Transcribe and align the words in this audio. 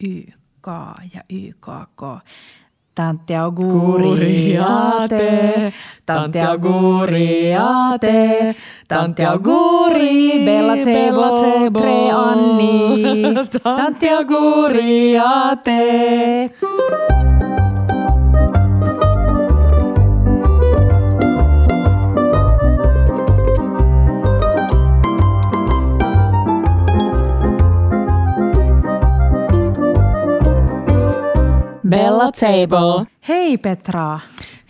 YK 0.00 0.66
ja 1.14 1.22
YKK. 1.28 2.02
Tanti 2.94 3.34
auguriate, 3.34 5.22
tanti 6.04 6.40
auguriate, 6.40 8.16
tanti 8.88 9.22
auguri, 9.22 10.44
bella 10.44 10.74
table, 10.82 11.70
tre 11.70 12.10
anni, 12.10 13.22
tanti 13.62 14.08
auguriate. 14.08 15.78
Bella 31.98 32.32
Table. 32.32 33.06
Hei 33.28 33.58
Petra, 33.58 34.20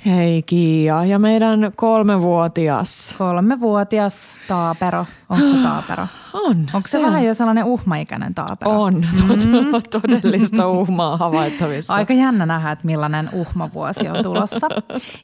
Hei 0.07 0.43
Kiia 0.43 1.05
ja 1.05 1.19
meidän 1.19 1.73
kolmevuotias. 1.77 3.15
kolmevuotias 3.19 4.37
taapero. 4.49 5.07
Onko 5.29 5.47
se 5.47 5.55
taapero? 5.63 6.07
On. 6.47 6.57
Onko 6.75 6.89
se, 6.89 7.03
vähän 7.03 7.25
jo 7.25 7.35
sellainen 7.35 7.65
uhmaikäinen 7.65 8.35
taapero? 8.35 8.83
On. 8.83 8.95
Mm. 8.95 9.83
Todellista 10.01 10.69
uhmaa 10.69 11.17
havaittavissa. 11.17 11.95
Aika 11.95 12.13
jännä 12.15 12.47
nähdä, 12.47 12.71
että 12.73 12.87
millainen 12.87 13.31
uhmavuosi 13.33 14.09
on 14.09 14.23
tulossa. 14.23 14.69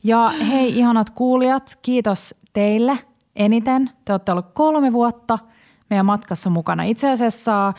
Ja 0.02 0.32
hei 0.48 0.78
ihanat 0.78 1.10
kuulijat, 1.10 1.78
kiitos 1.82 2.34
teille 2.52 2.98
eniten. 3.36 3.91
Te 4.05 4.12
olette 4.12 4.32
olleet 4.32 4.52
kolme 4.52 4.92
vuotta 4.92 5.38
meidän 5.91 6.06
matkassa 6.06 6.50
mukana. 6.50 6.82
Itse 6.82 7.10
asiassa 7.10 7.72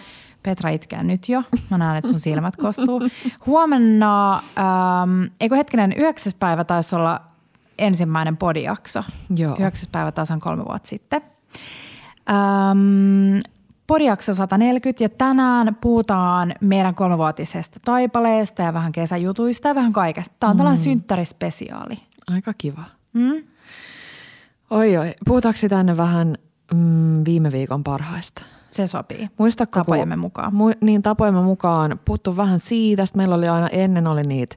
Petra 0.45 0.69
itkää 0.69 1.03
nyt 1.03 1.29
jo. 1.29 1.43
Mä 1.69 1.77
näen, 1.77 1.97
että 1.97 2.07
sun 2.07 2.19
silmät 2.19 2.55
kostuu. 2.55 3.01
Huomenna, 3.45 4.33
ähm, 4.33 5.23
eikö 5.39 5.55
hetkinen, 5.55 5.93
yhdeksäs 5.93 6.33
päivä 6.33 6.63
taisi 6.63 6.95
olla 6.95 7.21
ensimmäinen 7.79 8.37
podijakso. 8.37 9.03
Joo. 9.35 9.55
Yhdeksäs 9.59 9.89
päivä 9.91 10.11
tasan 10.11 10.39
kolme 10.39 10.65
vuotta 10.65 10.87
sitten. 10.87 11.21
Ähm, 12.29 13.39
podijakso 13.87 14.33
140 14.33 15.03
ja 15.03 15.09
tänään 15.09 15.77
puhutaan 15.81 16.55
meidän 16.61 16.95
kolmevuotisesta 16.95 17.79
taipaleesta 17.85 18.61
ja 18.61 18.73
vähän 18.73 18.91
kesäjutuista 18.91 19.67
ja 19.67 19.75
vähän 19.75 19.93
kaikesta. 19.93 20.35
Tämä 20.39 20.51
on 20.51 20.57
tällainen 20.57 20.83
synttärispesiaali. 20.83 21.95
Aika 22.27 22.53
kiva. 22.57 22.83
Mm? 23.13 23.43
Oi 24.69 24.97
oi. 24.97 25.13
Puhutaanko 25.25 25.59
tänne 25.69 25.97
vähän 25.97 26.35
mm, 26.73 27.25
viime 27.25 27.51
viikon 27.51 27.83
parhaista? 27.83 28.41
Se 28.75 28.87
sopii. 28.87 29.29
Muistatko, 29.37 29.79
Tapojemme 29.79 30.15
mukaan. 30.15 30.53
Mu- 30.53 30.77
niin, 30.81 31.01
tapojemme 31.03 31.41
mukaan. 31.41 31.99
Puhuttu 32.05 32.37
vähän 32.37 32.59
siitä. 32.59 33.05
Sitten 33.05 33.19
meillä 33.19 33.35
oli 33.35 33.47
aina 33.47 33.67
ennen 33.67 34.07
oli 34.07 34.23
niitä, 34.23 34.55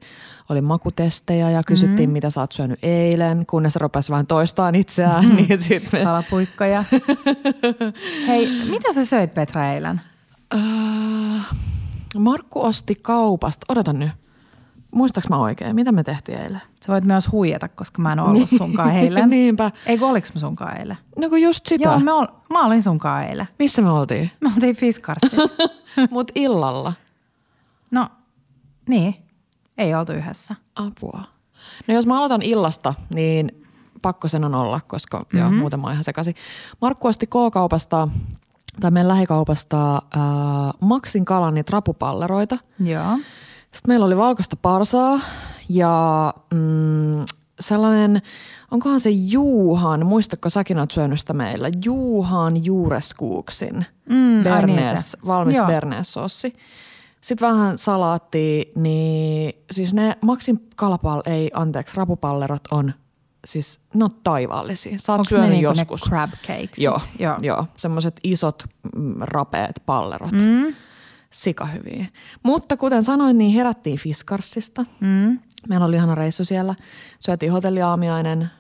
oli 0.49 0.61
makutestejä 0.61 1.51
ja 1.51 1.63
kysyttiin, 1.67 2.11
mm. 2.11 2.13
mitä 2.13 2.31
sä 2.31 2.41
oot 2.41 2.53
syönyt 2.53 2.79
eilen, 2.83 3.47
kunnes 3.47 3.73
se 3.73 3.79
rupesi 3.79 4.13
vähän 4.13 4.27
toistaan 4.27 4.75
itseään. 4.75 5.37
niin 5.37 5.61
sit 5.61 5.93
me, 5.93 6.05
Palapuikkoja. 6.05 6.85
Hei, 8.27 8.49
mitä 8.71 8.93
sä 8.93 9.05
söit 9.05 9.35
Petra 9.35 9.73
eilen? 9.73 10.01
Äh, 10.55 11.47
Markku 12.19 12.65
osti 12.65 12.95
kaupasta, 12.95 13.67
odota 13.69 13.93
nyt, 13.93 14.11
muistaaks 14.91 15.29
mä 15.29 15.39
oikein, 15.39 15.75
mitä 15.75 15.93
me 15.93 16.05
tehtiin 16.05 16.39
eilen? 16.39 16.63
Sä 16.87 16.93
voit 16.93 17.05
myös 17.05 17.33
huijata, 17.33 17.69
koska 17.69 18.03
mä 18.03 18.13
en 18.13 18.21
ollut 18.21 18.49
sunkaan 18.49 18.97
eilen. 18.97 19.31
Niinpä. 19.39 19.71
Eikö 19.87 20.07
oliks 20.07 20.35
mä 20.35 20.41
sunkaan 20.41 20.79
eilen? 20.79 20.97
No 21.19 21.29
kun 21.29 21.43
just 21.43 21.67
sitä. 21.67 21.85
Joo, 21.85 21.99
mä, 21.99 22.15
ol, 22.15 22.27
mä 22.51 22.67
olin 22.67 22.83
sunkaan 22.83 23.25
eilen. 23.25 23.49
Missä 23.59 23.83
me 23.83 23.91
oltiin? 23.91 24.31
Me 24.41 24.51
oltiin 24.55 24.77
Fiskarsissa. 24.77 25.55
Mut 26.11 26.31
illalla. 26.35 26.93
No, 27.91 28.09
niin. 28.89 29.15
Ei 29.79 29.95
oltu 29.95 30.13
yhdessä. 30.13 30.55
Apua. 30.75 31.23
No 31.87 31.95
jos 31.95 32.07
mä 32.07 32.19
aloitan 32.19 32.43
illasta, 32.43 32.95
niin 33.15 33.67
pakko 34.03 34.29
sen 34.29 34.45
on 34.45 34.55
olla, 34.55 34.81
koska 34.87 35.19
mm-hmm. 35.19 35.39
joo, 35.39 35.51
muuten 35.51 35.81
mä 35.81 35.87
oon 35.87 35.93
ihan 35.93 36.05
sekaisin. 36.05 36.35
Markku 36.81 37.09
osti 37.09 37.27
K-kaupasta 37.27 38.09
tai 38.81 38.91
meidän 38.91 39.09
lähikaupasta 39.09 39.97
äh, 39.97 40.03
Maxin 40.81 41.25
kalan 41.25 41.55
niitä 41.55 41.71
rapupalleroita. 41.73 42.59
Joo. 42.81 43.19
Sitten 43.73 43.91
meillä 43.91 44.07
oli 44.07 44.17
valkoista 44.17 44.57
parsaa 44.63 45.21
ja 45.69 46.35
mm, 46.55 47.25
sellainen, 47.61 48.23
onkohan 48.71 49.01
se 49.01 49.11
Juuhan, 49.11 50.07
muistatko 50.07 50.49
säkin 50.51 50.79
oot 50.79 50.91
syönyt 50.91 51.21
sitä 51.21 51.33
meillä, 51.33 51.71
Juuhan 51.85 52.65
juureskuuksin 52.65 53.87
Mm, 54.09 54.53
ai 54.55 54.67
niin 54.67 54.85
se. 54.99 55.17
valmis 55.27 55.57
Joo. 55.57 55.67
bernees-sossi. 55.67 56.57
Sitten 57.21 57.49
vähän 57.49 57.79
salaattia, 57.79 58.65
niin 58.75 59.53
siis 59.71 59.95
ne 59.95 60.17
Maxin 60.23 60.61
kalapal, 60.77 61.23
ei 61.27 61.51
anteeksi, 61.55 61.97
rapupallerot 61.97 62.63
on 62.71 62.93
siis, 63.47 63.81
ne 63.95 64.05
on 64.05 64.11
taivaallisia. 64.25 64.99
Sä 64.99 65.13
oot 65.13 65.21
Onko 65.21 65.41
ne 65.45 65.51
niinku 65.51 65.63
joskus. 65.65 66.03
ne 66.05 66.09
crab 66.09 66.31
cakes? 66.47 66.79
Joo, 66.79 67.01
Joo. 67.19 67.37
joo. 67.43 67.67
semmoiset 67.77 68.21
isot 68.25 68.63
mm, 68.97 69.15
rapeat 69.21 69.75
pallerot. 69.87 70.33
Mm. 70.33 70.75
Sikahyviä. 71.31 72.07
Mutta 72.43 72.77
kuten 72.77 73.03
sanoin, 73.03 73.39
niin 73.39 73.55
herättiin 73.55 73.99
Fiskarsista. 73.99 74.85
Mm. 75.01 75.39
Meillä 75.69 75.87
oli 75.87 75.97
ihana 75.97 76.15
reissu 76.15 76.45
siellä. 76.45 76.75
Syötiin 77.21 77.53
hotelliaamiainen, 77.53 78.51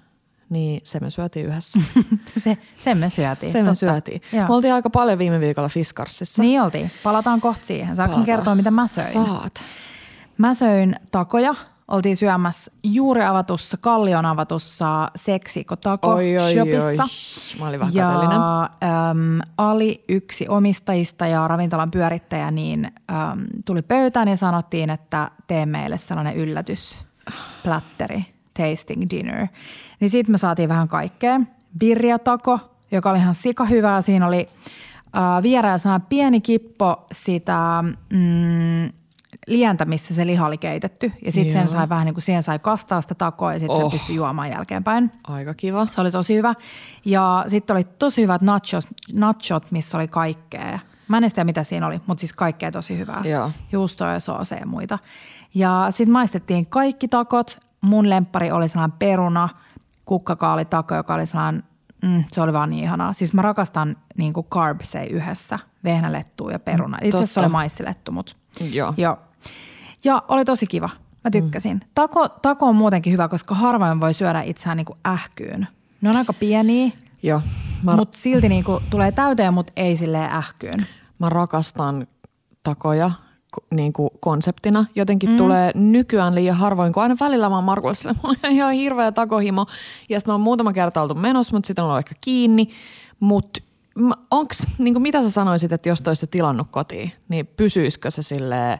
niin 0.50 0.80
se 0.84 1.00
me 1.00 1.10
syötiin 1.10 1.46
yhdessä. 1.46 1.80
Se, 2.44 2.58
sen 2.78 2.98
me 2.98 3.10
syötiin. 3.10 3.52
se 3.52 3.58
me 3.58 3.64
totta. 3.64 3.74
syötiin. 3.74 4.20
Joo. 4.32 4.48
Me 4.48 4.54
oltiin 4.54 4.74
aika 4.74 4.90
paljon 4.90 5.18
viime 5.18 5.40
viikolla 5.40 5.68
Fiskarsissa. 5.68 6.42
Niin 6.42 6.62
oltiin. 6.62 6.90
Palataan 7.02 7.40
kohta 7.40 7.66
siihen. 7.66 7.96
Saanko 7.96 8.20
kertoa, 8.20 8.54
mitä 8.54 8.70
mä 8.70 8.86
söin? 8.86 9.12
Saat. 9.12 9.64
Mä 10.38 10.54
söin 10.54 10.96
takoja. 11.12 11.54
Oltiin 11.88 12.16
syömässä 12.16 12.72
juuri 12.82 13.25
avatussa, 13.25 13.76
Kallion 13.76 14.26
avatussa 14.26 15.10
Seksiko 15.16 15.76
Taco 15.76 16.09
Oi, 16.09 16.38
oi, 16.38 16.53
Shopissa. 16.54 17.03
oi. 17.03 17.09
Mä 17.60 17.69
olin 17.69 17.81
vähän 17.81 17.94
ja 17.94 18.62
äm, 18.62 18.69
Ali, 19.56 20.04
yksi 20.09 20.49
omistajista 20.49 21.26
ja 21.26 21.49
ravintolan 21.49 21.91
pyörittäjä, 21.91 22.50
niin 22.50 22.84
äm, 22.84 22.93
tuli 23.66 23.82
pöytään 23.82 24.28
ja 24.28 24.37
sanottiin, 24.37 24.91
että 24.91 25.31
tee 25.47 25.66
meille 25.66 25.99
sellainen 25.99 26.37
yllätysplätteri, 26.37 28.25
tasting 28.55 29.03
dinner. 29.10 29.47
Niin 30.00 30.10
siitä 30.10 30.31
me 30.32 30.38
saatiin 30.38 30.69
vähän 30.69 30.88
kaikkea. 30.88 31.41
Birriatako, 31.78 32.59
joka 32.91 33.10
oli 33.10 33.19
ihan 33.19 33.34
sika 33.34 33.65
hyvää. 33.65 34.00
Siinä 34.00 34.26
oli 34.26 34.49
äh, 35.16 35.78
sellainen 35.78 36.06
pieni 36.09 36.41
kippo 36.41 37.06
sitä 37.12 37.84
mm, 38.10 38.93
lientä, 39.46 39.84
missä 39.84 40.14
se 40.14 40.26
liha 40.26 40.46
oli 40.46 40.58
keitetty. 40.58 41.12
Ja 41.24 41.32
sitten 41.32 41.52
sen 41.52 41.68
sai 41.68 41.88
vähän 41.88 42.04
niin 42.04 42.14
kuin 42.14 42.22
siihen 42.22 42.42
sai 42.42 42.58
kastaa 42.58 43.00
sitä 43.00 43.14
takoa 43.14 43.52
ja 43.52 43.58
sitten 43.58 43.76
oh. 43.76 43.90
Sen 43.90 43.98
pystyi 43.98 44.16
juomaan 44.16 44.50
jälkeenpäin. 44.50 45.12
Aika 45.24 45.54
kiva. 45.54 45.86
Se 45.90 46.00
oli 46.00 46.10
tosi 46.10 46.34
hyvä. 46.34 46.54
Ja 47.04 47.44
sitten 47.46 47.76
oli 47.76 47.84
tosi 47.84 48.22
hyvät 48.22 48.42
nachos, 48.42 48.88
nachot, 49.12 49.70
missä 49.70 49.96
oli 49.96 50.08
kaikkea. 50.08 50.78
Mä 51.08 51.18
en 51.18 51.30
tiedä, 51.34 51.44
mitä 51.44 51.62
siinä 51.62 51.86
oli, 51.86 52.00
mutta 52.06 52.20
siis 52.20 52.32
kaikkea 52.32 52.70
tosi 52.70 52.98
hyvää. 52.98 53.22
Joo. 53.24 53.50
Juustoa 53.72 54.12
ja 54.12 54.20
sooseja 54.20 54.60
ja 54.60 54.66
muita. 54.66 54.98
Ja 55.54 55.86
sitten 55.90 56.12
maistettiin 56.12 56.66
kaikki 56.66 57.08
takot. 57.08 57.58
Mun 57.80 58.10
lemppari 58.10 58.50
oli 58.50 58.68
sellainen 58.68 58.98
peruna, 58.98 59.48
kukkakaalitako, 60.04 60.94
joka 60.94 61.14
oli 61.14 61.26
sellainen, 61.26 61.62
mm, 62.02 62.24
se 62.28 62.40
oli 62.40 62.52
vaan 62.52 62.70
niin 62.70 62.84
ihanaa. 62.84 63.12
Siis 63.12 63.34
mä 63.34 63.42
rakastan 63.42 63.96
niin 64.16 64.32
kuin 64.32 64.46
carbsei 64.50 65.06
yhdessä, 65.06 65.58
vehnälettua 65.84 66.52
ja 66.52 66.58
peruna. 66.58 66.98
Itse 67.02 67.16
asiassa 67.16 67.34
se 67.34 67.40
oli 67.40 67.48
maissilettu, 67.48 68.12
mutta 68.12 68.36
Joo. 68.72 68.94
Joo. 68.97 69.19
Ja 70.04 70.22
oli 70.28 70.44
tosi 70.44 70.66
kiva. 70.66 70.91
Mä 71.25 71.31
tykkäsin. 71.31 71.72
Mm. 71.72 71.81
Tako, 71.94 72.28
tako 72.28 72.66
on 72.66 72.76
muutenkin 72.76 73.12
hyvä, 73.12 73.28
koska 73.28 73.54
harvoin 73.54 74.00
voi 74.00 74.14
syödä 74.14 74.42
itseään 74.42 74.76
niinku 74.76 74.97
ähkyyn. 75.06 75.69
Ne 76.00 76.10
on 76.10 76.16
aika 76.16 76.32
pieniä, 76.32 76.91
Joo. 77.22 77.41
Mä, 77.82 77.97
mutta 77.97 78.19
silti 78.19 78.48
niinku 78.48 78.82
tulee 78.91 79.12
täyteen, 79.12 79.54
mutta 79.54 79.72
ei 79.76 79.97
silleen 79.97 80.31
ähkyyn. 80.31 80.87
mä 81.19 81.28
rakastan 81.28 82.06
takoja 82.62 83.10
ko- 83.56 83.66
niin 83.75 83.92
kuin 83.92 84.11
konseptina. 84.20 84.84
Jotenkin 84.94 85.31
mm. 85.31 85.37
tulee 85.37 85.72
nykyään 85.75 86.34
liian 86.34 86.56
harvoin, 86.56 86.93
kun 86.93 87.02
aina 87.02 87.17
välillä 87.20 87.49
mä 87.49 87.55
oon 87.55 87.64
Markulle 87.64 87.94
sille, 87.94 88.14
mulla 88.22 88.37
on 88.44 88.50
ihan 88.50 88.72
hirveä 88.72 89.12
takohimo. 89.12 89.67
Ja 90.08 90.20
sitten 90.20 90.31
mä 90.31 90.34
oon 90.34 90.40
muutama 90.40 90.72
kerta 90.72 91.02
oltu 91.02 91.14
menossa, 91.14 91.56
mutta 91.56 91.67
sitten 91.67 91.84
on 91.84 91.90
ollut 91.90 91.99
ehkä 91.99 92.14
kiinni. 92.20 92.69
Mutta 93.20 93.61
onks, 94.30 94.66
niin 94.78 94.94
kuin 94.94 95.02
mitä 95.02 95.22
sä 95.22 95.30
sanoisit, 95.30 95.72
että 95.72 95.88
jos 95.88 96.02
toista 96.02 96.26
tilannut 96.26 96.66
kotiin, 96.70 97.12
niin 97.28 97.46
pysyisikö 97.46 98.10
se 98.10 98.22
silleen 98.22 98.78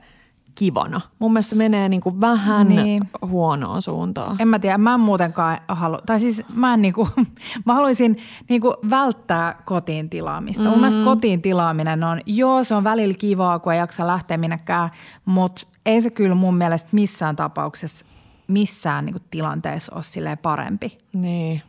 kivana? 0.55 1.01
Mun 1.19 1.33
mielestä 1.33 1.51
se 1.51 1.57
menee 1.57 1.89
niin 1.89 2.01
kuin 2.01 2.21
vähän 2.21 2.69
Niin. 2.69 2.83
niin. 2.85 3.03
huonoon 3.27 3.83
suuntaan. 3.83 4.37
En 4.39 4.49
mä 4.49 4.59
tiedä, 4.59 4.79
mä 4.79 4.95
en 4.95 5.01
muutenkaan 5.01 5.59
halua, 5.69 5.99
tai 6.07 6.21
siis 6.21 6.43
mä 6.55 6.75
en 6.75 6.83
niinku, 6.83 7.09
mä 7.67 7.75
haluaisin 7.75 8.17
niinku 8.49 8.75
välttää 8.91 9.63
kotiin 9.65 10.11
tilaamista. 10.11 10.63
Mm. 10.63 10.69
Mun 10.69 10.79
mielestä 10.79 11.05
kotiin 11.05 11.43
tilaaminen 11.43 12.05
on, 12.05 12.21
joo 12.27 12.65
se 12.65 12.75
on 12.75 12.85
välillä 12.85 13.15
kivaa, 13.19 13.59
kun 13.59 13.73
ei 13.73 13.79
jaksa 13.79 14.07
lähteä 14.07 14.37
minnekään, 14.37 14.91
mutta 15.25 15.67
ei 15.87 16.01
se 16.01 16.11
kyllä 16.11 16.35
mun 16.35 16.55
mielestä 16.57 16.89
missään 16.93 17.37
tapauksessa, 17.37 18.07
missään 18.49 19.05
niinku 19.05 19.21
tilanteessa 19.31 19.93
ole 19.95 20.03
silleen 20.03 20.39
parempi. 20.39 20.99
Niin, 21.13 21.63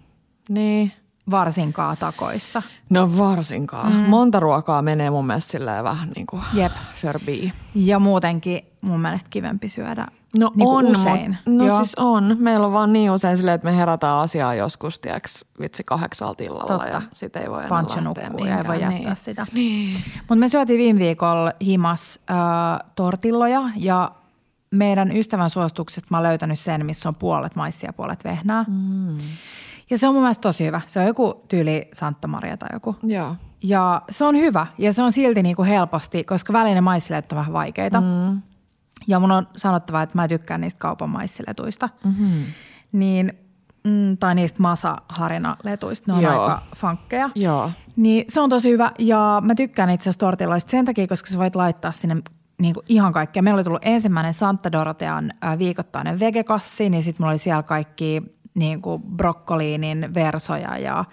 niin. 0.49 0.91
Varsinkaan 1.31 1.97
takoissa. 1.97 2.61
No 2.89 3.17
varsinkaan. 3.17 3.93
Mm. 3.93 3.99
Monta 3.99 4.39
ruokaa 4.39 4.81
menee 4.81 5.09
mun 5.09 5.27
mielestä 5.27 5.51
silleen 5.51 5.83
vähän 5.83 6.09
niin 6.15 6.27
kuin 6.27 6.41
Jep. 6.53 6.71
förbi. 6.95 7.53
Ja 7.75 7.99
muutenkin 7.99 8.65
mun 8.81 8.99
mielestä 8.99 9.29
kivempi 9.29 9.69
syödä 9.69 10.07
No 10.39 10.51
niin 10.55 10.67
on, 10.67 10.85
usein. 10.85 11.37
Mut, 11.45 11.57
no 11.57 11.65
Joo. 11.65 11.77
siis 11.77 11.95
on. 11.95 12.35
Meillä 12.39 12.65
on 12.65 12.73
vaan 12.73 12.93
niin 12.93 13.11
usein 13.11 13.37
silleen, 13.37 13.55
että 13.55 13.65
me 13.65 13.77
herätään 13.77 14.17
asiaa 14.17 14.55
joskus, 14.55 14.99
tiiäks, 14.99 15.45
vitsi 15.61 15.83
kahdeksalta 15.83 16.43
illalla 16.43 16.65
Totta. 16.65 16.87
ja 16.87 17.01
sit 17.13 17.35
ei 17.35 17.49
voi 17.49 17.57
enää 17.57 17.69
Pancha 17.69 17.95
lähteä 18.03 18.29
nukkuu 18.29 18.45
ja 18.45 18.57
ei 18.57 18.67
voi 18.67 18.81
jättää 18.81 18.99
niin. 18.99 19.15
sitä. 19.15 19.47
Niin. 19.53 19.97
Mutta 20.19 20.35
me 20.35 20.49
syötiin 20.49 20.77
viime 20.77 20.99
viikolla 20.99 21.51
himas 21.65 22.19
äh, 22.31 22.37
tortilloja 22.95 23.61
ja 23.75 24.11
meidän 24.71 25.11
ystävän 25.11 25.49
suosituksesta 25.49 26.07
mä 26.11 26.17
oon 26.17 26.23
löytänyt 26.23 26.59
sen, 26.59 26.85
missä 26.85 27.09
on 27.09 27.15
puolet 27.15 27.55
maissia 27.55 27.89
ja 27.89 27.93
puolet 27.93 28.23
vehnää. 28.23 28.65
Mm. 28.67 29.17
Ja 29.89 29.97
se 29.97 30.07
on 30.07 30.13
mun 30.13 30.24
mielestä 30.24 30.41
tosi 30.41 30.65
hyvä. 30.65 30.81
Se 30.88 31.00
on 31.00 31.06
joku 31.06 31.44
tyyli 31.50 31.88
Santa 31.94 32.27
Maria 32.27 32.57
tai 32.57 32.69
joku. 32.74 32.95
Joo. 33.03 33.36
Ja 33.63 34.01
se 34.09 34.25
on 34.25 34.36
hyvä 34.36 34.68
ja 34.77 34.94
se 34.94 35.01
on 35.01 35.12
silti 35.12 35.44
niinku 35.44 35.63
helposti, 35.63 36.24
koska 36.24 36.53
välillä 36.53 36.81
maissileet 36.81 37.31
on 37.31 37.38
vähän 37.38 37.53
vaikeita. 37.53 38.01
Mm. 38.01 38.41
Ja 39.07 39.19
mun 39.19 39.31
on 39.31 39.47
sanottava, 39.56 40.01
että 40.01 40.18
mä 40.18 40.27
tykkään 40.27 40.62
niistä 40.62 40.80
kaupan 40.80 41.09
maissiletuista. 41.09 41.89
Mm-hmm. 42.03 42.44
Niin, 42.91 43.33
mm, 43.83 44.18
tai 44.18 44.36
niistä 44.36 44.62
masa-harina-letuista. 44.62 46.12
Ne 46.12 46.13
on 46.13 46.21
Joo. 46.21 46.42
aika 46.42 46.62
fankkeja. 46.75 47.30
Joo. 47.35 47.71
Niin 47.95 48.25
se 48.27 48.42
on 48.42 48.50
tosi 48.50 48.71
hyvä 48.71 48.92
ja 49.00 49.42
mä 49.45 49.56
tykkään 49.56 49.89
itse 49.89 50.03
asiassa 50.03 50.19
tortilloista 50.19 50.71
sen 50.71 50.85
takia, 50.85 51.07
koska 51.07 51.30
sä 51.30 51.38
voit 51.38 51.56
laittaa 51.56 51.92
sinne 51.92 52.21
niin 52.62 52.74
kuin 52.74 52.85
ihan 52.89 53.13
kaikkea. 53.13 53.44
Meillä 53.44 53.57
oli 53.57 53.63
tullut 53.63 53.85
ensimmäinen 53.85 54.33
Santa 54.33 54.71
Dorotean 54.71 55.33
äh, 55.44 55.57
viikoittainen 55.57 56.19
vegekassi, 56.19 56.89
niin 56.89 57.03
sitten 57.03 57.24
mulla 57.24 57.31
oli 57.31 57.38
siellä 57.38 57.63
kaikki 57.63 58.24
niin 58.55 58.81
kuin 58.81 59.01
brokkoliinin 59.03 60.13
versoja 60.13 60.77
ja 60.77 61.05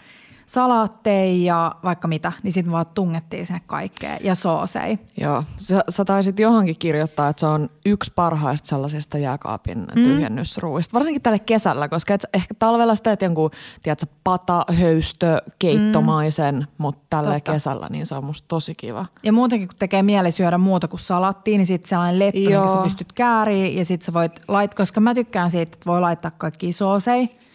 salaatteja 0.46 1.44
ja 1.44 1.75
vaikka 1.84 2.08
mitä, 2.08 2.32
niin 2.43 2.52
sitten 2.52 2.72
vaan 2.72 2.87
tungettiin 2.94 3.46
sinne 3.46 3.60
kaikkea 3.66 4.16
ja 4.20 4.34
soosei. 4.34 4.98
Joo. 5.20 5.44
Sä, 5.56 5.84
sä 5.88 6.04
taisit 6.04 6.38
johonkin 6.38 6.76
kirjoittaa, 6.78 7.28
että 7.28 7.40
se 7.40 7.46
on 7.46 7.70
yksi 7.87 8.12
parhaista 8.14 8.69
sellaisista 8.69 9.19
jääkaapin 9.19 9.78
mm. 9.78 10.02
tyhjennysruuista. 10.02 10.94
Varsinkin 10.94 11.22
tälle 11.22 11.38
kesällä, 11.38 11.88
koska 11.88 12.14
et 12.14 12.26
ehkä 12.34 12.54
talvella 12.58 12.94
sitä 12.94 13.10
teet 13.10 13.22
jonkun, 13.22 13.50
tiedätkö, 13.82 14.06
pata, 14.25 14.64
höystö, 14.72 15.43
keittomaisen, 15.58 16.54
mm. 16.54 16.66
mutta 16.78 17.06
tällä 17.10 17.34
Totta. 17.34 17.52
kesällä 17.52 17.88
niin 17.90 18.06
se 18.06 18.14
on 18.14 18.25
musta 18.25 18.48
tosi 18.48 18.75
kiva. 18.75 19.06
Ja 19.22 19.32
muutenkin, 19.32 19.69
kun 19.69 19.76
tekee 19.78 20.02
mieli 20.02 20.31
syödä 20.31 20.58
muuta 20.58 20.88
kuin 20.88 21.00
salattiin, 21.00 21.58
niin 21.58 21.66
sitten 21.66 21.88
sellainen 21.88 22.19
letto, 22.19 22.50
Joo. 22.50 22.62
minkä 22.62 22.76
sä 22.76 22.82
pystyt 22.82 23.12
kääriin 23.12 23.78
ja 23.78 23.84
sitten 23.84 24.06
sä 24.06 24.12
voit 24.12 24.32
laittaa, 24.48 24.76
koska 24.76 25.00
mä 25.00 25.14
tykkään 25.14 25.50
siitä, 25.50 25.62
että 25.62 25.87
voi 25.87 26.00
laittaa 26.00 26.31
kaikki 26.31 26.72
soosei. 26.72 27.45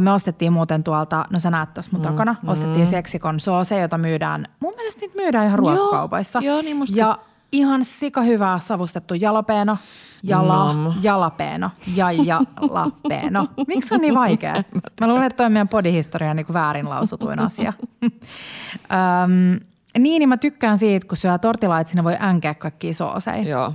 Me 0.00 0.12
ostettiin 0.12 0.52
muuten 0.52 0.84
tuolta, 0.84 1.24
no 1.30 1.38
sä 1.38 1.50
näet 1.50 1.74
tuossa 1.74 1.90
mun 1.92 2.00
mm, 2.00 2.06
takana, 2.08 2.34
ostettiin 2.46 2.86
seksikon 2.86 3.40
sooseja, 3.40 3.82
jota 3.82 3.98
myydään, 3.98 4.46
mun 4.60 4.72
mielestä 4.76 5.00
niitä 5.00 5.16
myydään 5.16 5.46
ihan 5.46 5.58
ruokakaupaissa. 5.58 6.40
joo, 6.42 6.62
niin 6.62 6.76
musta- 6.76 6.98
Ja 6.98 7.18
ihan 7.52 7.84
sika 7.84 8.22
hyvää 8.22 8.58
savustettu 8.58 9.14
jalapeeno, 9.14 9.78
jala, 10.22 10.74
Nom. 10.74 10.92
jalapeeno 11.02 11.70
ja 11.96 12.12
jalapeeno. 12.12 13.48
Miksi 13.66 13.88
se 13.88 13.94
on 13.94 14.00
niin 14.00 14.14
vaikea? 14.14 14.54
Mä 15.00 15.06
luulen, 15.08 15.24
että 15.24 15.36
toi 15.36 15.46
on 15.46 15.52
meidän 15.52 15.68
podihistorian 15.68 16.36
niin 16.36 16.46
väärin 16.52 16.88
lausutuin 16.88 17.38
asia. 17.48 17.72
Öm, 18.04 19.60
niin, 19.98 20.18
niin 20.20 20.28
mä 20.28 20.36
tykkään 20.36 20.78
siitä, 20.78 21.06
kun 21.08 21.16
syö 21.16 21.38
tortilaa, 21.38 21.80
että 21.80 21.90
sinne 21.90 22.04
voi 22.04 22.16
änkeä 22.20 22.54
kaikkia 22.54 22.94
sooseja. 22.94 23.48
Joo. 23.48 23.72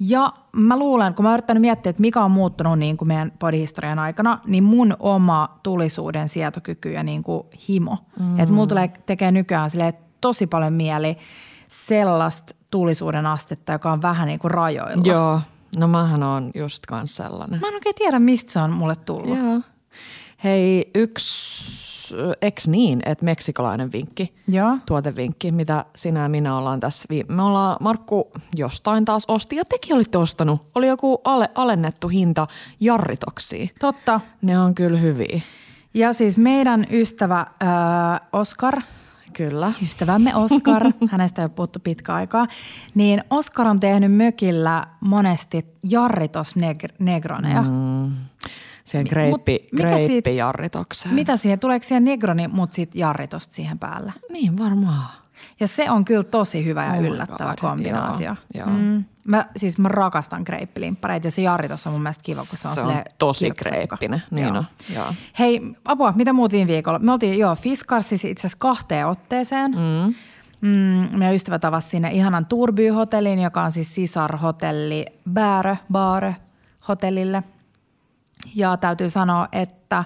Ja 0.00 0.32
mä 0.52 0.78
luulen, 0.78 1.14
kun 1.14 1.22
mä 1.22 1.28
oon 1.28 1.34
yrittänyt 1.34 1.60
miettiä, 1.60 1.90
että 1.90 2.00
mikä 2.00 2.24
on 2.24 2.30
muuttunut 2.30 2.78
niin 2.78 2.96
kuin 2.96 3.08
meidän 3.08 3.32
podihistorian 3.38 3.98
aikana, 3.98 4.38
niin 4.46 4.64
mun 4.64 4.96
oma 4.98 5.58
tulisuuden 5.62 6.28
sietokyky 6.28 6.92
ja 6.92 7.02
niin 7.02 7.22
kuin 7.22 7.42
himo. 7.68 7.98
Mm. 8.18 8.40
Että 8.40 8.54
mulla 8.54 8.66
tulee 8.66 8.92
tekee 9.06 9.32
nykyään 9.32 9.70
silleen 9.70 9.92
tosi 10.20 10.46
paljon 10.46 10.72
mieli 10.72 11.18
sellaista 11.68 12.54
tulisuuden 12.70 13.26
astetta, 13.26 13.72
joka 13.72 13.92
on 13.92 14.02
vähän 14.02 14.26
niin 14.28 14.38
kuin 14.38 14.50
rajoilla. 14.50 15.02
Joo. 15.04 15.40
No 15.76 15.88
mähän 15.88 16.22
on 16.22 16.50
just 16.54 16.86
kans 16.86 17.16
sellainen. 17.16 17.60
Mä 17.60 17.68
en 17.68 17.74
oikein 17.74 17.94
tiedä, 17.94 18.18
mistä 18.18 18.52
se 18.52 18.58
on 18.58 18.70
mulle 18.70 18.96
tullut. 18.96 19.38
Joo. 19.38 19.60
Hei, 20.44 20.90
yksi, 20.94 21.89
eks 22.42 22.68
niin, 22.68 23.02
että 23.06 23.24
meksikolainen 23.24 23.92
vinkki, 23.92 24.34
Joo. 24.48 24.78
tuotevinkki, 24.86 25.52
mitä 25.52 25.84
sinä 25.96 26.20
ja 26.20 26.28
minä 26.28 26.56
ollaan 26.58 26.80
tässä. 26.80 27.08
Me 27.28 27.42
ollaan, 27.42 27.76
Markku 27.80 28.30
jostain 28.56 29.04
taas 29.04 29.24
osti 29.28 29.56
ja 29.56 29.64
tekin 29.64 29.96
olitte 29.96 30.18
ostanut. 30.18 30.70
Oli 30.74 30.88
joku 30.88 31.20
ale, 31.24 31.48
alennettu 31.54 32.08
hinta 32.08 32.46
jarritoksia. 32.80 33.66
Totta. 33.80 34.20
Ne 34.42 34.58
on 34.58 34.74
kyllä 34.74 34.98
hyviä. 34.98 35.40
Ja 35.94 36.12
siis 36.12 36.36
meidän 36.36 36.86
ystävä 36.90 37.40
äh, 37.40 38.20
Oskar, 38.32 38.82
Kyllä. 39.32 39.72
ystävämme 39.82 40.34
Oskar, 40.36 40.82
hänestä 41.10 41.42
ei 41.42 41.44
ole 41.44 41.52
puhuttu 41.56 41.78
pitkä 41.78 42.14
aikaa, 42.14 42.46
niin 42.94 43.24
Oskar 43.30 43.66
on 43.66 43.80
tehnyt 43.80 44.12
mökillä 44.12 44.86
monesti 45.00 45.66
jarritos 45.90 46.56
neg- 46.56 46.94
negroneja. 46.98 47.62
Mm. 47.62 48.12
Siihen 48.84 49.06
greippi, 49.10 49.58
mut 49.62 49.72
mikä 49.72 49.88
siitä- 49.98 50.06
greippijarritokseen. 50.08 51.14
Mitä 51.14 51.36
siihen, 51.36 51.58
tuleeko 51.58 51.82
siihen 51.86 52.04
negroni, 52.04 52.48
mutta 52.48 52.74
sitten 52.74 53.00
jarritosta 53.00 53.54
siihen 53.54 53.78
päälle? 53.78 54.12
Niin 54.32 54.58
varmaan. 54.58 55.08
Ja 55.60 55.68
se 55.68 55.90
on 55.90 56.04
kyllä 56.04 56.22
tosi 56.22 56.64
hyvä 56.64 56.84
ja 56.84 56.92
Oh 56.92 57.00
yllättävä 57.04 57.50
God, 57.50 57.58
kombinaatio. 57.58 58.26
joo, 58.54 58.66
joo. 58.66 58.76
Mm. 58.78 59.04
Mä, 59.24 59.44
siis 59.56 59.78
mä 59.78 59.88
rakastan 59.88 60.42
greippilimppareita 60.46 61.26
ja 61.26 61.30
se 61.30 61.42
jarritos 61.42 61.86
on 61.86 61.92
mun 61.92 62.02
mielestä 62.02 62.22
kiva, 62.24 62.40
kun 62.50 62.58
se 62.58 62.68
on, 62.68 62.74
Se 62.74 62.80
on 62.80 63.02
tosi 63.18 63.44
kirpsakka. 63.44 63.76
greippinen, 63.76 64.22
niin 64.30 64.46
Joo. 64.46 64.56
on, 64.56 64.64
joo. 64.94 65.14
Hei, 65.38 65.60
apua, 65.84 66.12
mitä 66.16 66.32
muut 66.32 66.52
viime 66.52 66.68
viikolla? 66.72 66.98
Me 66.98 67.12
oltiin 67.12 67.38
joo 67.38 67.56
Fiskarsissa 67.56 68.28
itse 68.28 68.40
asiassa 68.40 68.58
kahteen 68.60 69.06
otteeseen. 69.06 69.70
Mm. 69.70 70.14
Mm, 70.60 71.18
meidän 71.18 71.34
ystävä 71.34 71.58
tavasi 71.58 71.88
sinne 71.88 72.10
ihanan 72.12 72.46
Turby-hotellin, 72.46 73.38
joka 73.42 73.62
on 73.62 73.72
siis 73.72 73.94
sisarhotelli 73.94 75.06
Bärö, 75.32 75.76
Baarö 75.92 76.32
hotellille. 76.88 77.42
Ja 78.54 78.76
täytyy 78.76 79.10
sanoa, 79.10 79.48
että 79.52 80.04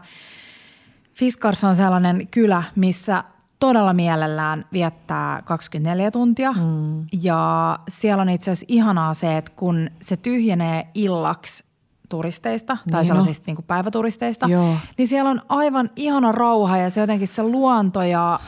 Fiskars 1.13 1.65
on 1.65 1.75
sellainen 1.75 2.29
kylä, 2.31 2.63
missä 2.77 3.25
todella 3.59 3.93
mielellään 3.93 4.65
viettää 4.73 5.43
24 5.45 6.11
tuntia. 6.11 6.53
Mm. 6.53 7.07
Ja 7.23 7.79
siellä 7.89 8.21
on 8.21 8.29
itse 8.29 8.51
asiassa 8.51 8.67
ihanaa 8.69 9.15
se, 9.15 9.37
että 9.37 9.53
kun 9.57 9.91
se 10.03 10.17
tyhjenee 10.17 10.87
illaksi 10.95 11.65
turisteista 12.09 12.77
tai 12.91 13.01
Niin 13.01 13.07
sellaisista 13.07 13.45
niin 13.47 13.57
kuin 13.57 13.67
päiväturisteista, 13.67 14.47
Joo. 14.47 14.77
niin 14.99 15.09
siellä 15.09 15.31
on 15.31 15.43
aivan 15.49 15.91
ihana 15.97 16.33
rauha 16.33 16.77
ja 16.77 16.91
se 16.91 17.01
jotenkin 17.01 17.29
se 17.29 17.43
luonto 17.43 18.03
ja 18.03 18.41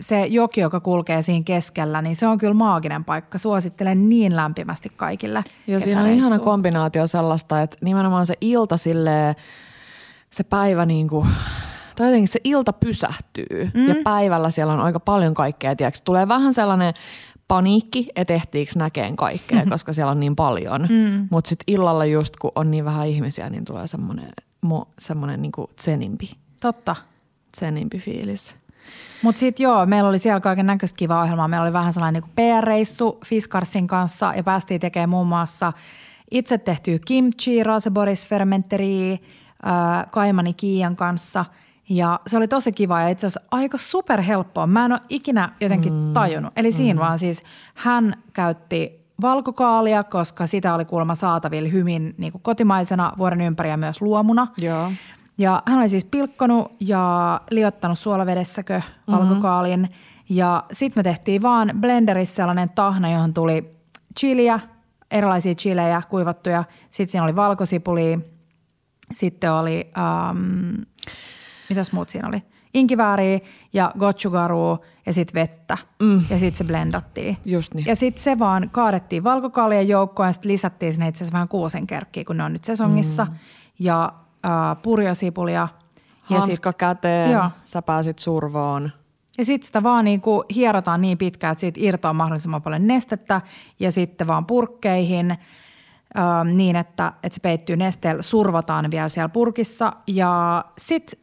se 0.00 0.26
joki, 0.26 0.60
joka 0.60 0.80
kulkee 0.80 1.22
siinä 1.22 1.44
keskellä, 1.44 2.02
niin 2.02 2.16
se 2.16 2.26
on 2.26 2.38
kyllä 2.38 2.54
maaginen 2.54 3.04
paikka. 3.04 3.38
Suosittelen 3.38 4.08
niin 4.08 4.36
lämpimästi 4.36 4.88
kaikille 4.96 5.44
Joo, 5.66 5.80
siinä 5.80 6.00
on 6.00 6.08
ihana 6.08 6.38
kombinaatio 6.38 7.06
sellaista, 7.06 7.62
että 7.62 7.76
nimenomaan 7.80 8.26
se 8.26 8.34
ilta 8.40 8.76
silleen, 8.76 9.34
se 10.30 10.44
päivä 10.44 10.86
niin 10.86 11.08
kuin, 11.08 11.28
tai 11.96 12.06
jotenkin 12.06 12.28
se 12.28 12.40
ilta 12.44 12.72
pysähtyy 12.72 13.70
mm. 13.74 13.88
ja 13.88 13.94
päivällä 14.04 14.50
siellä 14.50 14.72
on 14.72 14.80
aika 14.80 15.00
paljon 15.00 15.34
kaikkea. 15.34 15.76
Tiedätkö, 15.76 16.00
tulee 16.04 16.28
vähän 16.28 16.54
sellainen 16.54 16.94
paniikki, 17.48 18.08
että 18.16 18.34
ehtiikö 18.34 18.72
näkeen 18.76 19.16
kaikkea, 19.16 19.58
mm-hmm. 19.58 19.70
koska 19.70 19.92
siellä 19.92 20.10
on 20.10 20.20
niin 20.20 20.36
paljon. 20.36 20.82
Mm. 20.82 21.28
Mutta 21.30 21.48
sitten 21.48 21.64
illalla 21.74 22.04
just 22.04 22.36
kun 22.36 22.52
on 22.54 22.70
niin 22.70 22.84
vähän 22.84 23.08
ihmisiä, 23.08 23.50
niin 23.50 23.64
tulee 23.64 23.86
semmoinen, 23.86 24.28
mo, 24.60 24.88
semmoinen 24.98 25.42
niin 25.42 25.52
kuin 25.52 25.70
tsenimpi, 25.76 26.30
Totta. 26.60 26.96
tsenimpi 27.52 27.98
fiilis. 27.98 28.63
Mutta 29.22 29.38
sitten 29.38 29.64
joo, 29.64 29.86
meillä 29.86 30.08
oli 30.08 30.18
siellä 30.18 30.40
kaiken 30.40 30.66
näköistä 30.66 30.96
kivaa 30.96 31.22
ohjelmaa. 31.22 31.48
Meillä 31.48 31.64
oli 31.64 31.72
vähän 31.72 31.92
sellainen 31.92 32.22
niin 32.22 32.32
PR-reissu 32.36 33.18
Fiskarsin 33.26 33.86
kanssa 33.86 34.32
ja 34.36 34.44
päästiin 34.44 34.80
tekemään 34.80 35.08
muun 35.08 35.26
muassa 35.26 35.72
itse 36.30 36.58
tehtyä 36.58 36.98
kimchi, 37.04 37.62
raseboris 37.62 38.26
fermenteri, 38.26 39.20
kaimani 40.10 40.54
Kiian 40.54 40.96
kanssa. 40.96 41.44
Ja 41.88 42.20
se 42.26 42.36
oli 42.36 42.48
tosi 42.48 42.72
kiva 42.72 43.00
ja 43.00 43.08
itse 43.08 43.26
asiassa 43.26 43.48
aika 43.50 43.78
superhelppoa. 43.78 44.66
Mä 44.66 44.84
en 44.84 44.92
ole 44.92 45.00
ikinä 45.08 45.52
jotenkin 45.60 45.92
mm. 45.92 46.12
tajunnut. 46.12 46.52
Eli 46.56 46.72
siinä 46.72 47.00
vaan 47.00 47.18
siis 47.18 47.42
hän 47.74 48.22
käytti 48.32 49.04
valkokaalia, 49.22 50.04
koska 50.04 50.46
sitä 50.46 50.74
oli 50.74 50.84
kuulemma 50.84 51.14
saatavilla 51.14 51.68
hyvin 51.68 52.14
niin 52.18 52.32
kuin 52.32 52.42
kotimaisena 52.42 53.12
vuoden 53.18 53.40
ympäri 53.40 53.70
ja 53.70 53.76
myös 53.76 54.02
luomuna. 54.02 54.46
Joo. 54.58 54.92
Ja 55.38 55.62
hän 55.66 55.78
oli 55.78 55.88
siis 55.88 56.04
pilkkonut 56.04 56.72
ja 56.80 57.40
liottanut 57.50 57.98
suolavedessäkö 57.98 58.82
valkokaalin. 59.10 59.80
Mm-hmm. 59.80 59.94
Ja 60.28 60.64
sitten 60.72 60.98
me 60.98 61.02
tehtiin 61.02 61.42
vaan 61.42 61.72
blenderissa 61.80 62.34
sellainen 62.34 62.70
tahna, 62.70 63.12
johon 63.12 63.34
tuli 63.34 63.74
chiliä, 64.20 64.60
erilaisia 65.10 65.54
chilejä 65.54 66.02
kuivattuja. 66.08 66.64
Sitten 66.90 67.08
siinä 67.08 67.24
oli 67.24 67.36
valkosipulia, 67.36 68.18
sitten 69.14 69.52
oli, 69.52 69.90
ähm, 69.98 70.74
mitäs 71.68 71.92
muut 71.92 72.10
siinä 72.10 72.28
oli? 72.28 72.42
Inkivääriä 72.74 73.40
ja 73.72 73.92
gochugarua 73.98 74.78
ja 75.06 75.12
sitten 75.12 75.40
vettä. 75.40 75.78
Mm. 76.02 76.22
Ja 76.30 76.38
sitten 76.38 76.58
se 76.58 76.64
blendattiin. 76.64 77.36
Just 77.44 77.74
niin. 77.74 77.86
Ja 77.86 77.96
sitten 77.96 78.22
se 78.22 78.38
vaan 78.38 78.70
kaadettiin 78.72 79.24
valkokaalien 79.24 79.88
joukkoon 79.88 80.28
ja 80.28 80.32
sitten 80.32 80.52
lisättiin 80.52 80.92
sinne 80.92 81.08
itse 81.08 81.18
asiassa 81.18 81.32
vähän 81.32 81.48
kuusenkerkkiä, 81.48 82.24
kun 82.24 82.36
ne 82.36 82.44
on 82.44 82.52
nyt 82.52 82.64
sesongissa. 82.64 83.24
Mm. 83.24 83.34
Ja 83.78 84.12
äh, 84.44 84.82
purjosipulia 84.82 85.68
Hanska 86.22 86.70
sit, 86.70 86.78
käteen, 86.78 87.32
Joo. 87.32 87.50
sä 87.64 87.82
pääsit 87.82 88.18
survoon. 88.18 88.90
Ja 89.38 89.44
sitten 89.44 89.66
sitä 89.66 89.82
vaan 89.82 90.04
niin 90.04 90.20
kuin 90.20 90.44
hierotaan 90.54 91.00
niin 91.00 91.18
pitkään, 91.18 91.52
että 91.52 91.60
siitä 91.60 91.80
irtoaa 91.82 92.14
mahdollisimman 92.14 92.62
paljon 92.62 92.86
nestettä 92.86 93.40
ja 93.80 93.92
sitten 93.92 94.26
vaan 94.26 94.46
purkkeihin 94.46 95.30
ähm, 95.30 96.56
niin, 96.56 96.76
että, 96.76 97.12
että 97.22 97.34
se 97.34 97.40
peittyy 97.40 97.76
nesteellä, 97.76 98.22
survotaan 98.22 98.90
vielä 98.90 99.08
siellä 99.08 99.28
purkissa. 99.28 99.92
Ja 100.06 100.64
sitten, 100.78 101.18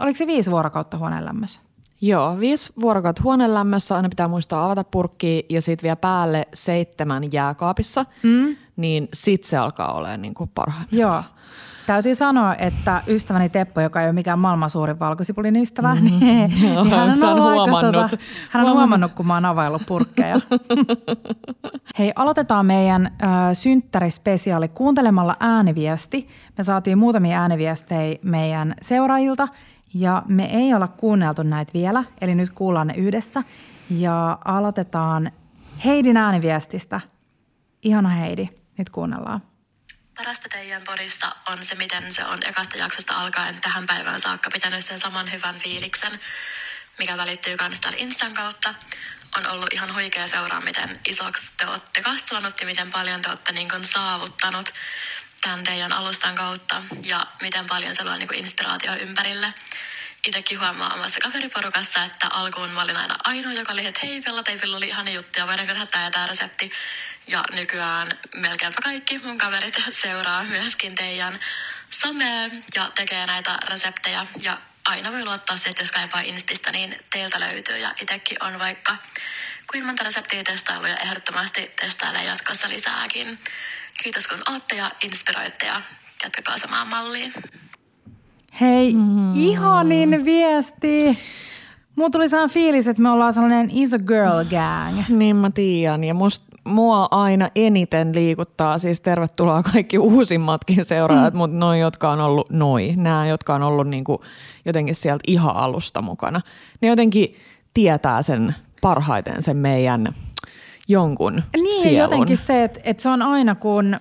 oliko 0.00 0.16
se 0.16 0.26
viisi 0.26 0.50
vuorokautta 0.50 0.98
huoneen 0.98 1.24
lämmössä? 1.24 1.60
Joo, 2.00 2.38
viisi 2.40 2.72
vuorokautta 2.80 3.22
huoneen 3.22 3.54
lämmössä, 3.54 3.96
aina 3.96 4.08
pitää 4.08 4.28
muistaa 4.28 4.64
avata 4.64 4.84
purkki 4.84 5.46
ja 5.48 5.62
sitten 5.62 5.82
vielä 5.82 5.96
päälle 5.96 6.48
seitsemän 6.54 7.32
jääkaapissa, 7.32 8.04
mm. 8.22 8.56
niin 8.76 9.08
sit 9.14 9.44
se 9.44 9.56
alkaa 9.56 9.92
olemaan 9.94 10.22
niin 10.22 10.34
kuin 10.34 10.50
parhaimmillaan. 10.54 11.24
Joo. 11.24 11.35
Täytyy 11.86 12.14
sanoa, 12.14 12.54
että 12.54 13.02
ystäväni 13.08 13.48
Teppo, 13.48 13.80
joka 13.80 14.00
ei 14.00 14.06
ole 14.06 14.12
mikään 14.12 14.38
maailman 14.38 14.70
suurin 14.70 14.98
valkosipulin 14.98 15.56
ystävä, 15.56 15.94
mm-hmm. 15.94 16.20
niin, 16.20 16.62
Joo, 16.62 16.84
niin 16.84 16.94
hän 16.94 17.10
on, 17.10 17.24
ollut 17.24 17.48
aika, 17.48 17.60
huomannut. 17.60 18.06
tota, 18.10 18.22
hän 18.50 18.66
on 18.66 18.72
huomannut, 18.72 19.12
kun 19.12 19.26
mä 19.26 19.34
oon 19.34 19.44
availlut 19.44 19.82
purkkeja. 19.86 20.40
Hei, 21.98 22.12
aloitetaan 22.16 22.66
meidän 22.66 23.06
äh, 23.06 23.30
synttärispesiaali 23.52 24.68
kuuntelemalla 24.68 25.36
ääniviesti. 25.40 26.28
Me 26.58 26.64
saatiin 26.64 26.98
muutamia 26.98 27.40
ääniviestejä 27.40 28.18
meidän 28.22 28.74
seuraajilta 28.82 29.48
ja 29.94 30.22
me 30.28 30.44
ei 30.44 30.74
olla 30.74 30.88
kuunneltu 30.88 31.42
näitä 31.42 31.72
vielä, 31.74 32.04
eli 32.20 32.34
nyt 32.34 32.50
kuullaan 32.50 32.86
ne 32.86 32.94
yhdessä. 32.94 33.42
Ja 33.90 34.38
aloitetaan 34.44 35.30
Heidin 35.84 36.16
ääniviestistä. 36.16 37.00
Ihana 37.82 38.08
Heidi, 38.08 38.48
nyt 38.78 38.90
kuunnellaan. 38.90 39.40
Parasta 40.16 40.48
teidän 40.48 40.82
podista 40.84 41.36
on 41.46 41.66
se, 41.66 41.74
miten 41.74 42.14
se 42.14 42.24
on 42.24 42.46
ekasta 42.46 42.78
jaksosta 42.78 43.14
alkaen 43.14 43.60
tähän 43.60 43.86
päivään 43.86 44.20
saakka 44.20 44.50
pitänyt 44.50 44.84
sen 44.84 44.98
saman 44.98 45.32
hyvän 45.32 45.58
fiiliksen, 45.58 46.20
mikä 46.98 47.16
välittyy 47.16 47.56
myös 47.60 47.80
täällä 47.80 47.98
Instan 47.98 48.34
kautta. 48.34 48.74
On 49.36 49.46
ollut 49.46 49.72
ihan 49.72 49.94
huikea 49.94 50.26
seuraa, 50.26 50.60
miten 50.60 51.00
isoksi 51.08 51.46
te 51.56 51.66
olette 51.66 52.02
kasvanut 52.02 52.60
ja 52.60 52.66
miten 52.66 52.90
paljon 52.90 53.22
te 53.22 53.28
olette 53.28 53.52
niin 53.52 53.68
saavuttanut 53.82 54.74
tämän 55.40 55.64
teidän 55.64 55.92
alustan 55.92 56.34
kautta 56.34 56.82
ja 57.02 57.26
miten 57.42 57.66
paljon 57.66 57.94
se 57.94 58.04
luo 58.04 58.16
niin 58.16 58.34
inspiraatio 58.34 58.94
ympärille. 58.94 59.54
Itsekin 60.26 60.60
huomaa 60.60 60.94
omassa 60.94 61.20
kaveriporukassa, 61.20 62.04
että 62.04 62.28
alkuun 62.30 62.70
mä 62.70 62.82
olin 62.82 62.96
aina 62.96 63.16
ainoa, 63.24 63.52
joka 63.52 63.72
oli, 63.72 63.86
että 63.86 64.00
hei, 64.02 64.20
Pella 64.20 64.42
Teipillä 64.42 64.76
oli 64.76 64.86
ihana 64.86 65.10
juttuja, 65.10 65.46
voidaanko 65.46 65.72
tehdä 65.72 65.86
tämä 65.86 66.04
ja 66.04 66.10
tämä 66.10 66.26
resepti. 66.26 66.72
Ja 67.28 67.44
nykyään 67.54 68.08
melkeinpä 68.34 68.80
kaikki 68.82 69.18
mun 69.18 69.38
kaverit 69.38 69.74
seuraa 70.02 70.44
myöskin 70.44 70.94
teidän 70.94 71.40
somea 71.90 72.50
ja 72.74 72.90
tekee 72.94 73.26
näitä 73.26 73.58
reseptejä. 73.68 74.26
Ja 74.42 74.58
aina 74.86 75.12
voi 75.12 75.24
luottaa 75.24 75.56
siihen, 75.56 75.70
että 75.70 75.82
jos 75.82 75.92
kaipaa 75.92 76.20
inspistä, 76.20 76.72
niin 76.72 76.96
teiltä 77.12 77.40
löytyy. 77.40 77.76
Ja 77.76 77.92
itsekin 78.02 78.42
on 78.42 78.58
vaikka 78.58 78.96
kuinka 79.70 79.86
monta 79.86 80.04
reseptiä 80.04 80.42
testailu 80.42 80.86
ja 80.86 80.96
ehdottomasti 80.96 81.70
testailee 81.80 82.24
jatkossa 82.24 82.68
lisääkin. 82.68 83.38
Kiitos 84.02 84.28
kun 84.28 84.52
ootte 84.52 84.76
ja 84.76 84.90
inspiroitte 85.04 85.66
ja 85.66 85.80
jatkakaa 86.22 86.58
samaan 86.58 86.88
malliin. 86.88 87.32
Hei, 88.60 88.94
mm. 88.94 89.32
ihanin 89.34 90.24
viesti. 90.24 91.18
Mulla 91.96 92.10
tuli 92.10 92.28
sellainen 92.28 92.54
fiilis, 92.54 92.88
että 92.88 93.02
me 93.02 93.10
ollaan 93.10 93.32
sellainen 93.32 93.70
iso 93.72 93.98
girl 93.98 94.44
gang. 94.50 95.08
Niin 95.08 95.36
mä 95.36 95.50
tiedän 95.50 96.04
ja 96.04 96.14
must, 96.14 96.44
mua 96.66 97.08
aina 97.10 97.48
eniten 97.54 98.14
liikuttaa, 98.14 98.78
siis 98.78 99.00
tervetuloa 99.00 99.62
kaikki 99.72 99.98
uusimmatkin 99.98 100.84
seuraajat, 100.84 101.34
mm. 101.34 101.38
mutta 101.38 101.56
noin, 101.56 101.80
jotka 101.80 102.10
on 102.10 102.20
ollut 102.20 102.50
noi, 102.50 102.92
nämä, 102.96 103.26
jotka 103.26 103.54
on 103.54 103.62
ollut 103.62 103.88
niinku 103.88 104.24
jotenkin 104.64 104.94
sieltä 104.94 105.22
ihan 105.26 105.56
alusta 105.56 106.02
mukana. 106.02 106.40
Ne 106.80 106.88
jotenkin 106.88 107.36
tietää 107.74 108.22
sen 108.22 108.54
parhaiten 108.80 109.42
sen 109.42 109.56
meidän 109.56 110.14
jonkun 110.88 111.42
Niin, 111.56 111.82
sielun. 111.82 111.98
jotenkin 112.00 112.36
se, 112.36 112.64
että, 112.64 112.80
että 112.84 113.02
se 113.02 113.08
on 113.08 113.22
aina 113.22 113.54
kun, 113.54 113.96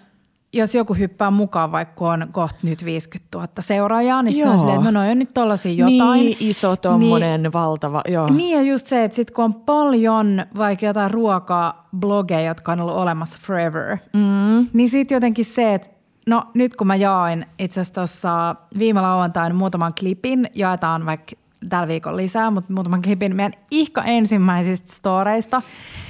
jos 0.55 0.75
joku 0.75 0.93
hyppää 0.93 1.31
mukaan, 1.31 1.71
vaikka 1.71 2.05
on 2.05 2.27
kohta 2.31 2.59
nyt 2.63 2.85
50 2.85 3.37
000 3.37 3.47
seuraajaa, 3.59 4.23
niin 4.23 4.33
sitten 4.33 4.51
on 4.51 4.59
silleen, 4.59 4.79
että 4.79 4.91
no 4.91 5.09
on 5.11 5.19
nyt 5.19 5.33
tollasia 5.33 5.71
jotain. 5.71 6.19
Niin 6.19 6.37
iso 6.39 6.75
tommonen 6.75 7.43
niin, 7.43 7.53
valtava, 7.53 8.01
joo. 8.07 8.29
Niin 8.29 8.57
ja 8.57 8.61
just 8.61 8.87
se, 8.87 9.03
että 9.03 9.15
sit 9.15 9.31
kun 9.31 9.45
on 9.45 9.53
paljon 9.53 10.45
vaikka 10.57 10.85
jotain 10.85 11.11
ruokablogeja, 11.11 12.47
jotka 12.47 12.71
on 12.71 12.81
ollut 12.81 12.95
olemassa 12.95 13.39
forever, 13.41 13.97
mm. 14.13 14.67
niin 14.73 14.89
sitten 14.89 15.15
jotenkin 15.15 15.45
se, 15.45 15.73
että 15.73 15.89
no 16.27 16.43
nyt 16.53 16.75
kun 16.75 16.87
mä 16.87 16.95
jaoin 16.95 17.45
itse 17.59 17.81
asiassa 17.81 17.93
tuossa 17.93 18.55
viime 18.77 19.01
lauantaina 19.01 19.55
muutaman 19.55 19.93
klipin, 19.99 20.49
jaetaan 20.55 21.05
vaikka 21.05 21.35
tällä 21.69 21.87
viikolla 21.87 22.17
lisää, 22.17 22.51
mutta 22.51 22.73
muutaman 22.73 23.01
klipin 23.01 23.35
meidän 23.35 23.53
ihka 23.71 24.03
ensimmäisistä 24.03 24.91
storeista, 24.91 25.61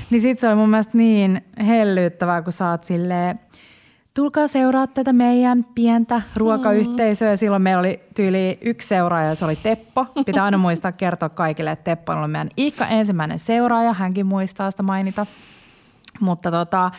niin 0.10 0.22
sitten 0.22 0.42
se 0.42 0.48
oli 0.48 0.56
mun 0.56 0.70
mielestä 0.70 0.98
niin 0.98 1.42
hellyyttävää, 1.68 2.42
kun 2.42 2.54
sä 2.54 2.70
oot 2.70 2.84
silleen, 2.84 3.40
tulkaa 4.16 4.48
seuraa 4.48 4.88
tätä 4.88 5.14
meidän 5.14 5.66
pientä 5.76 6.22
ruokayhteisöä. 6.36 7.30
Ja 7.30 7.38
silloin 7.38 7.62
meillä 7.62 7.80
oli 7.80 8.00
tyyli 8.16 8.58
yksi 8.62 8.88
seuraaja 8.88 9.30
ja 9.30 9.36
se 9.36 9.46
oli 9.46 9.56
Teppo. 9.56 10.06
Pitää 10.26 10.44
aina 10.44 10.58
muistaa 10.58 10.92
kertoa 10.92 11.30
kaikille, 11.30 11.72
että 11.72 11.84
Teppo 11.84 12.12
on 12.12 12.18
ollut 12.18 12.32
meidän 12.32 12.50
Iikka 12.58 12.88
ensimmäinen 12.88 13.40
seuraaja. 13.40 13.94
Hänkin 13.94 14.26
muistaa 14.26 14.72
sitä 14.72 14.84
mainita. 14.84 15.26
Mutta 16.20 16.52
tota, 16.52 16.92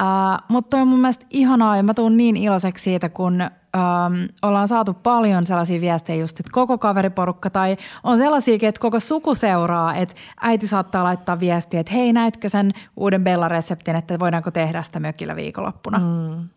äh, 0.00 0.38
mutta 0.48 0.70
toi 0.70 0.80
on 0.80 0.88
mun 0.88 1.00
mielestä 1.00 1.26
ihanaa 1.30 1.76
ja 1.76 1.82
mä 1.82 1.94
tuun 1.94 2.16
niin 2.16 2.36
iloiseksi 2.36 2.84
siitä, 2.84 3.08
kun 3.08 3.40
ähm, 3.40 4.14
ollaan 4.42 4.68
saatu 4.68 4.94
paljon 4.94 5.46
sellaisia 5.46 5.80
viestejä 5.80 6.20
just, 6.20 6.40
että 6.40 6.52
koko 6.52 6.78
kaveriporukka 6.78 7.50
tai 7.50 7.76
on 8.04 8.18
sellaisia, 8.18 8.54
että 8.54 8.80
koko 8.80 9.00
suku 9.00 9.34
seuraa, 9.34 9.94
että 9.94 10.14
äiti 10.40 10.66
saattaa 10.66 11.04
laittaa 11.04 11.40
viestiä, 11.40 11.80
että 11.80 11.92
hei 11.92 12.12
näitkö 12.12 12.48
sen 12.48 12.72
uuden 12.96 13.24
Bella-reseptin, 13.24 13.96
että 13.96 14.18
voidaanko 14.18 14.50
tehdä 14.50 14.82
sitä 14.82 15.00
mökillä 15.00 15.36
viikonloppuna. 15.36 15.98
Mm. 15.98 16.48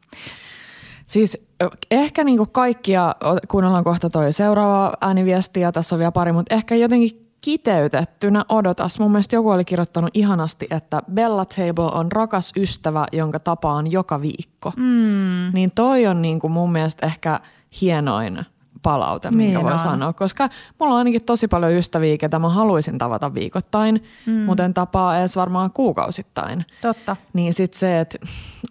Siis 1.06 1.48
ehkä 1.92 2.24
niinku 2.24 2.46
kaikkia, 2.46 3.16
o- 3.24 3.48
kuunnellaan 3.48 3.84
kohta 3.84 4.10
toi 4.10 4.34
seuraava 4.34 4.94
ääniviesti 5.02 5.60
ja 5.60 5.72
tässä 5.72 5.96
on 5.96 6.00
vielä 6.00 6.12
pari, 6.12 6.32
mutta 6.32 6.56
ehkä 6.56 6.76
jotenkin 6.76 7.29
kiteytettynä 7.42 8.46
odotas. 8.50 9.00
Mun 9.00 9.12
mielestä 9.12 9.36
joku 9.36 9.50
oli 9.50 9.66
kirjoittanut 9.66 10.12
ihanasti, 10.14 10.68
että 10.70 11.02
Bella 11.14 11.46
Table 11.46 11.92
on 12.00 12.12
rakas 12.12 12.52
ystävä, 12.58 13.08
jonka 13.12 13.40
tapaan 13.40 13.92
joka 13.92 14.22
viikko. 14.22 14.74
Mm. 14.76 15.52
Niin 15.54 15.72
toi 15.76 16.08
on 16.08 16.22
niinku 16.22 16.50
mun 16.50 16.72
mielestä 16.72 17.06
ehkä 17.06 17.40
hienoin 17.82 18.46
palaute, 18.82 19.30
minkä 19.36 19.54
Niin 19.58 19.64
voi 19.64 19.72
on. 19.72 19.80
sanoa. 19.80 20.14
Koska 20.14 20.50
mulla 20.80 20.94
on 20.94 20.98
ainakin 20.98 21.26
tosi 21.26 21.48
paljon 21.48 21.72
ystäviä, 21.74 22.18
ketä 22.18 22.40
mä 22.40 22.50
haluaisin 22.50 22.98
tavata 22.98 23.34
viikoittain, 23.34 24.04
mm. 24.26 24.32
mutta 24.34 24.66
en 24.66 24.74
tapaa 24.74 25.20
edes 25.20 25.36
varmaan 25.36 25.72
kuukausittain. 25.72 26.66
Totta. 26.82 27.16
Niin 27.34 27.54
sitten 27.54 27.80
se, 27.80 28.00
että 28.00 28.18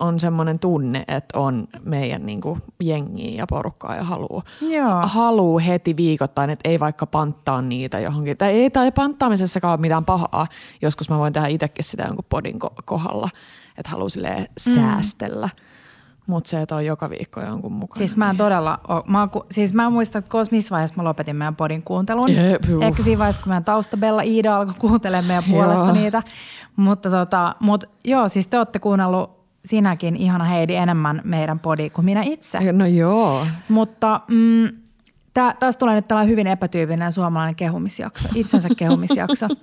on 0.01 0.21
semmoinen 0.21 0.59
tunne, 0.59 1.05
että 1.09 1.39
on 1.39 1.69
meidän 1.85 2.27
niinku 2.27 2.59
jengiä 2.83 3.37
ja 3.37 3.47
porukkaa 3.47 3.97
ja 3.97 4.05
haluu, 4.05 4.43
haluu 5.03 5.59
heti 5.67 5.97
viikoittain, 5.97 6.51
että 6.51 6.69
ei 6.69 6.81
vaikka 6.81 7.07
panttaa 7.07 7.63
niitä 7.63 7.99
johonkin. 8.01 8.37
Tai 8.37 8.51
ei, 8.51 8.71
tai 8.71 8.93
panttaamisessakaan 8.93 9.73
ole 9.73 9.81
mitään 9.81 10.05
pahaa. 10.05 10.47
Joskus 10.83 11.11
mä 11.11 11.19
voin 11.19 11.33
tehdä 11.33 11.49
itsekin 11.49 11.85
sitä 11.85 12.03
jonkun 12.03 12.25
podin 12.29 12.55
ko- 12.65 12.83
kohdalla, 12.85 13.31
että 13.79 13.91
haluaa 13.91 14.09
silleen 14.09 14.47
säästellä. 14.59 15.49
Mutta 16.29 16.51
se, 16.51 16.63
että 16.63 16.77
on 16.77 16.87
joka 16.87 17.11
viikko 17.11 17.41
jonkun 17.41 17.73
mukana. 17.73 17.99
Siis 17.99 18.17
mä 18.17 18.31
en 18.31 18.37
todella 18.37 18.81
ole, 18.89 19.03
mä 19.07 19.21
oon, 19.21 19.31
ku- 19.31 19.47
siis 19.51 19.75
mä 19.75 19.87
en 19.87 19.93
muista, 19.93 20.19
että 20.19 20.37
missä 20.51 20.71
vaiheessa 20.71 20.97
mä 20.97 21.05
lopetin 21.05 21.37
meidän 21.37 21.57
podin 21.57 21.83
kuuntelun. 21.83 22.35
Jep. 22.35 22.63
Ehkä 22.83 23.03
siinä 23.03 23.19
vaiheessa, 23.19 23.43
kun 23.43 23.51
meidän 23.51 23.65
taustabella 23.65 24.23
Iida 24.23 24.57
alkoi 24.57 24.75
kuuntelemaan 24.79 25.25
meidän 25.25 25.45
puolesta 25.51 25.85
Joo. 25.85 25.93
niitä. 25.93 26.23
Mutta 26.77 27.11
tota, 27.11 27.55
mut, 27.61 27.85
joo, 28.05 28.29
siis 28.29 28.47
te 28.47 28.59
olette 28.59 28.79
kuunnellut 28.79 29.39
sinäkin, 29.65 30.17
ihana 30.17 30.45
Heidi, 30.45 30.75
enemmän 30.75 31.21
meidän 31.25 31.59
podi 31.59 31.91
kuin 31.91 32.05
minä 32.05 32.23
itse. 32.25 32.73
No 32.73 32.87
joo. 32.87 33.47
Mutta 33.69 34.21
mm, 34.29 34.69
tää, 35.35 35.55
tästä 35.61 35.79
tulee 35.79 35.95
nyt 35.95 36.09
tällainen 36.09 36.31
hyvin 36.31 36.47
epätyypillinen 36.47 37.13
suomalainen 37.13 37.55
kehumisjakso, 37.55 38.29
itsensä 38.35 38.69
kehumisjakso. 38.77 39.47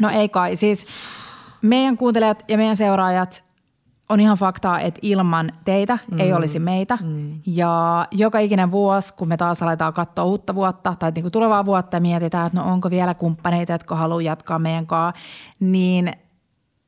No 0.00 0.10
ei 0.10 0.28
kai, 0.28 0.56
siis 0.56 0.86
meidän 1.62 1.96
kuuntelijat 1.96 2.44
ja 2.48 2.56
meidän 2.56 2.76
seuraajat 2.76 3.45
on 4.08 4.20
ihan 4.20 4.36
faktaa, 4.36 4.80
että 4.80 5.00
ilman 5.02 5.52
teitä 5.64 5.98
mm. 6.10 6.20
ei 6.20 6.32
olisi 6.32 6.58
meitä. 6.58 6.98
Mm. 7.02 7.40
Ja 7.46 8.06
joka 8.10 8.38
ikinen 8.38 8.70
vuosi, 8.70 9.14
kun 9.14 9.28
me 9.28 9.36
taas 9.36 9.62
aletaan 9.62 9.92
katsoa 9.92 10.24
uutta 10.24 10.54
vuotta 10.54 10.96
tai 10.98 11.10
niin 11.10 11.22
kuin 11.22 11.32
tulevaa 11.32 11.64
vuotta 11.64 11.96
ja 11.96 12.00
mietitään, 12.00 12.46
että 12.46 12.60
no 12.60 12.72
onko 12.72 12.90
vielä 12.90 13.14
kumppaneita, 13.14 13.72
jotka 13.72 13.96
haluaa 13.96 14.22
jatkaa 14.22 14.58
meidän 14.58 14.86
kanssa, 14.86 15.22
niin 15.60 16.12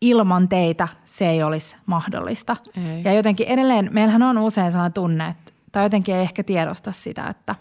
ilman 0.01 0.49
teitä 0.49 0.89
se 1.05 1.29
ei 1.29 1.43
olisi 1.43 1.77
mahdollista. 1.87 2.57
Ei. 2.77 3.05
Ja 3.05 3.13
jotenkin 3.13 3.47
edelleen, 3.47 3.91
meillähän 3.93 4.23
on 4.23 4.39
usein 4.39 4.73
sellainen 4.73 4.93
tunne, 4.93 5.29
että, 5.29 5.53
tai 5.73 5.83
jotenkin 5.83 6.15
ei 6.15 6.23
ehkä 6.23 6.45
tiedosta 6.45 6.93
sitä, 6.93 7.29
että, 7.29 7.55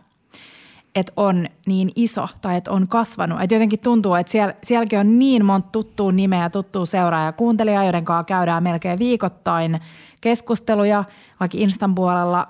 että 1.00 1.14
on 1.16 1.48
niin 1.66 1.90
iso 1.96 2.28
tai 2.42 2.58
että 2.58 2.72
on 2.72 2.88
kasvanut. 2.88 3.42
Että 3.42 3.56
jotenkin 3.56 3.80
tuntuu, 3.80 4.14
että 4.16 4.32
siellä, 4.32 4.54
sielläkin 4.64 5.00
on 5.00 5.20
niin 5.20 5.46
monta 5.46 5.70
tuttua 5.72 6.12
nimeä, 6.12 6.50
tuttua 6.50 6.86
seuraajaa 6.86 7.26
ja 7.26 7.32
kuuntelijaa, 7.32 7.84
joiden 7.84 8.06
kanssa 8.06 8.24
käydään 8.24 8.64
melkein 8.64 9.00
viikoittain 9.00 9.80
keskusteluja, 10.22 11.04
vaikka 11.40 11.58
Instan 11.58 11.96
puolella, 11.96 12.48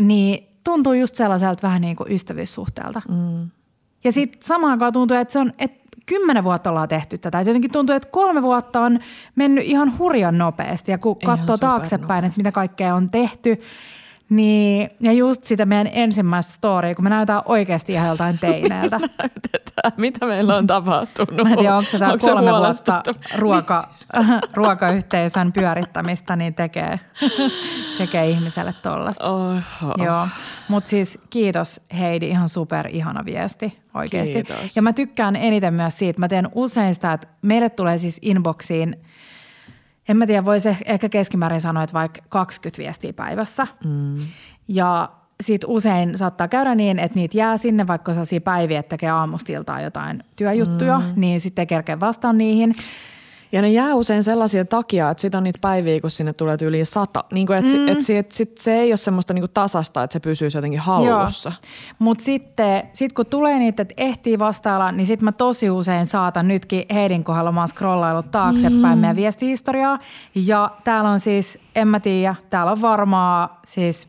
niin 0.00 0.48
tuntuu 0.64 0.92
just 0.92 1.14
sellaiselta 1.14 1.66
vähän 1.66 1.80
niin 1.80 1.96
kuin 1.96 2.12
ystävyyssuhteelta. 2.12 3.02
Mm. 3.08 3.50
Ja 4.04 4.12
sitten 4.12 4.42
samaan 4.42 4.72
aikaan 4.72 4.92
tuntuu, 4.92 5.16
että 5.16 5.32
se 5.32 5.38
on, 5.38 5.52
että 5.58 5.80
kymmenen 6.06 6.44
vuotta 6.44 6.70
ollaan 6.70 6.88
tehty 6.88 7.18
tätä. 7.18 7.40
Et 7.40 7.46
jotenkin 7.46 7.72
tuntuu, 7.72 7.96
että 7.96 8.08
kolme 8.12 8.42
vuotta 8.42 8.80
on 8.80 8.98
mennyt 9.34 9.64
ihan 9.64 9.98
hurjan 9.98 10.38
nopeasti. 10.38 10.90
Ja 10.90 10.98
kun 10.98 11.16
katsoo 11.24 11.58
taaksepäin, 11.58 12.24
että 12.24 12.38
mitä 12.38 12.52
kaikkea 12.52 12.94
on 12.94 13.10
tehty, 13.10 13.60
niin, 14.30 14.90
ja 15.00 15.12
just 15.12 15.44
sitä 15.44 15.66
meidän 15.66 15.90
ensimmäistä 15.92 16.52
storya, 16.52 16.94
kun 16.94 17.04
me 17.04 17.10
näytetään 17.10 17.42
oikeasti 17.44 17.92
ihan 17.92 18.08
joltain 18.08 18.38
teineeltä. 18.48 18.98
Näytetään, 18.98 19.92
mitä 19.96 20.26
meillä 20.26 20.56
on 20.56 20.66
tapahtunut. 20.76 21.36
Mä 21.42 21.50
en 21.50 21.58
tiedä, 21.58 21.76
onko 21.76 21.90
se 21.90 21.98
tämä 21.98 22.12
Onko 22.12 22.26
kolme 22.26 22.50
vuotta 22.50 23.02
ruoka, 23.38 23.88
ruokayhteisön 24.54 25.52
pyörittämistä, 25.52 26.36
niin 26.36 26.54
tekee, 26.54 27.00
tekee 27.98 28.30
ihmiselle 28.30 28.74
tollasta. 28.82 29.30
Oho. 29.30 29.94
Joo, 30.04 30.28
mutta 30.68 30.90
siis 30.90 31.18
kiitos 31.30 31.80
Heidi, 31.98 32.28
ihan 32.28 32.48
super 32.48 32.88
ihana 32.90 33.24
viesti 33.24 33.78
oikeasti. 33.94 34.32
Kiitos. 34.32 34.76
Ja 34.76 34.82
mä 34.82 34.92
tykkään 34.92 35.36
eniten 35.36 35.74
myös 35.74 35.98
siitä, 35.98 36.20
mä 36.20 36.28
teen 36.28 36.48
usein 36.54 36.94
sitä, 36.94 37.12
että 37.12 37.28
meille 37.42 37.70
tulee 37.70 37.98
siis 37.98 38.18
inboxiin, 38.22 38.96
en 40.10 40.16
mä 40.16 40.26
tiedä, 40.26 40.44
voisi 40.44 40.68
ehkä 40.84 41.08
keskimäärin 41.08 41.60
sanoa, 41.60 41.82
että 41.82 41.94
vaikka 41.94 42.20
20 42.28 42.82
viestiä 42.82 43.12
päivässä. 43.12 43.66
Mm. 43.84 44.18
Ja 44.68 45.08
sit 45.40 45.62
usein 45.66 46.18
saattaa 46.18 46.48
käydä 46.48 46.74
niin, 46.74 46.98
että 46.98 47.18
niitä 47.18 47.38
jää 47.38 47.56
sinne, 47.56 47.86
vaikka 47.86 48.12
sellaisia 48.12 48.40
päiviä, 48.40 48.80
että 48.80 48.90
tekee 48.90 49.10
aamustiltaan 49.10 49.82
jotain 49.82 50.24
työjuttuja, 50.36 50.98
mm. 50.98 51.12
niin 51.16 51.40
sitten 51.40 51.62
ei 51.62 51.66
kerkeä 51.66 52.00
vastaan 52.00 52.38
niihin. 52.38 52.74
Ja 53.52 53.62
ne 53.62 53.70
jää 53.70 53.94
usein 53.94 54.24
sellaisia 54.24 54.64
takia, 54.64 55.10
että 55.10 55.20
sit 55.20 55.34
on 55.34 55.44
niitä 55.44 55.58
päiviä, 55.62 56.00
kun 56.00 56.10
sinne 56.10 56.32
tulee 56.32 56.56
yli 56.62 56.84
sata. 56.84 57.24
Niin 57.32 57.46
kuin, 57.46 57.58
että 57.58 57.78
mm. 57.78 57.88
et, 57.88 58.10
et, 58.10 58.32
sit 58.32 58.58
se 58.58 58.72
ei 58.72 58.90
ole 58.90 58.96
semmoista 58.96 59.34
niin 59.34 59.42
kuin 59.42 59.50
tasasta, 59.54 60.02
että 60.02 60.12
se 60.12 60.20
pysyisi 60.20 60.58
jotenkin 60.58 60.80
hallussa. 60.80 61.52
Mutta 61.98 62.24
sitten 62.24 62.82
sit 62.92 63.12
kun 63.12 63.26
tulee 63.26 63.58
niitä, 63.58 63.82
että 63.82 63.94
ehtii 63.96 64.38
vastailla, 64.38 64.92
niin 64.92 65.06
sitten 65.06 65.24
mä 65.24 65.32
tosi 65.32 65.70
usein 65.70 66.06
saatan 66.06 66.48
nytkin 66.48 66.84
Heidin 66.94 67.24
kohdalla, 67.24 67.52
mä 67.52 67.60
oon 67.60 67.68
scrollaillut 67.68 68.30
taaksepäin 68.30 68.98
mm. 68.98 68.98
meidän 68.98 69.16
viestihistoriaa. 69.16 69.98
Ja 70.34 70.70
täällä 70.84 71.10
on 71.10 71.20
siis, 71.20 71.58
en 71.74 71.88
mä 71.88 72.00
tiedä, 72.00 72.34
täällä 72.50 72.72
on 72.72 72.82
varmaa 72.82 73.60
siis, 73.66 74.08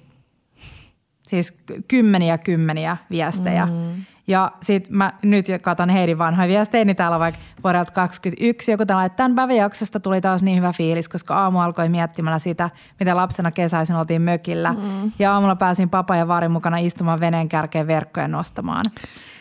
siis 1.27 1.57
kymmeniä 1.87 2.37
kymmeniä 2.37 2.97
viestejä. 3.11 3.65
Mm. 3.65 4.03
Ja 4.31 4.51
sitten 4.61 4.97
mä 4.97 5.13
nyt 5.23 5.45
katon 5.61 5.89
Heidin 5.89 6.17
vanhoja 6.17 6.47
viestejä, 6.47 6.85
niin 6.85 6.95
täällä 6.95 7.15
on 7.15 7.19
vaikka 7.19 7.41
vuodelta 7.63 7.91
2021 7.91 8.71
joku 8.71 8.85
tällainen, 8.85 9.05
että 9.05 9.17
tämän 9.17 9.35
päivän 9.35 9.55
jaksosta 9.55 9.99
tuli 9.99 10.21
taas 10.21 10.43
niin 10.43 10.57
hyvä 10.57 10.73
fiilis, 10.73 11.09
koska 11.09 11.35
aamu 11.35 11.59
alkoi 11.59 11.89
miettimällä 11.89 12.39
sitä, 12.39 12.69
mitä 12.99 13.15
lapsena 13.15 13.51
kesäisin 13.51 13.95
oltiin 13.95 14.21
mökillä. 14.21 14.73
Mm. 14.73 15.11
Ja 15.19 15.33
aamulla 15.33 15.55
pääsin 15.55 15.89
papa 15.89 16.15
ja 16.15 16.27
varin 16.27 16.51
mukana 16.51 16.77
istumaan 16.77 17.19
veneen 17.19 17.49
kärkeen 17.49 17.87
verkkoja 17.87 18.27
nostamaan. 18.27 18.85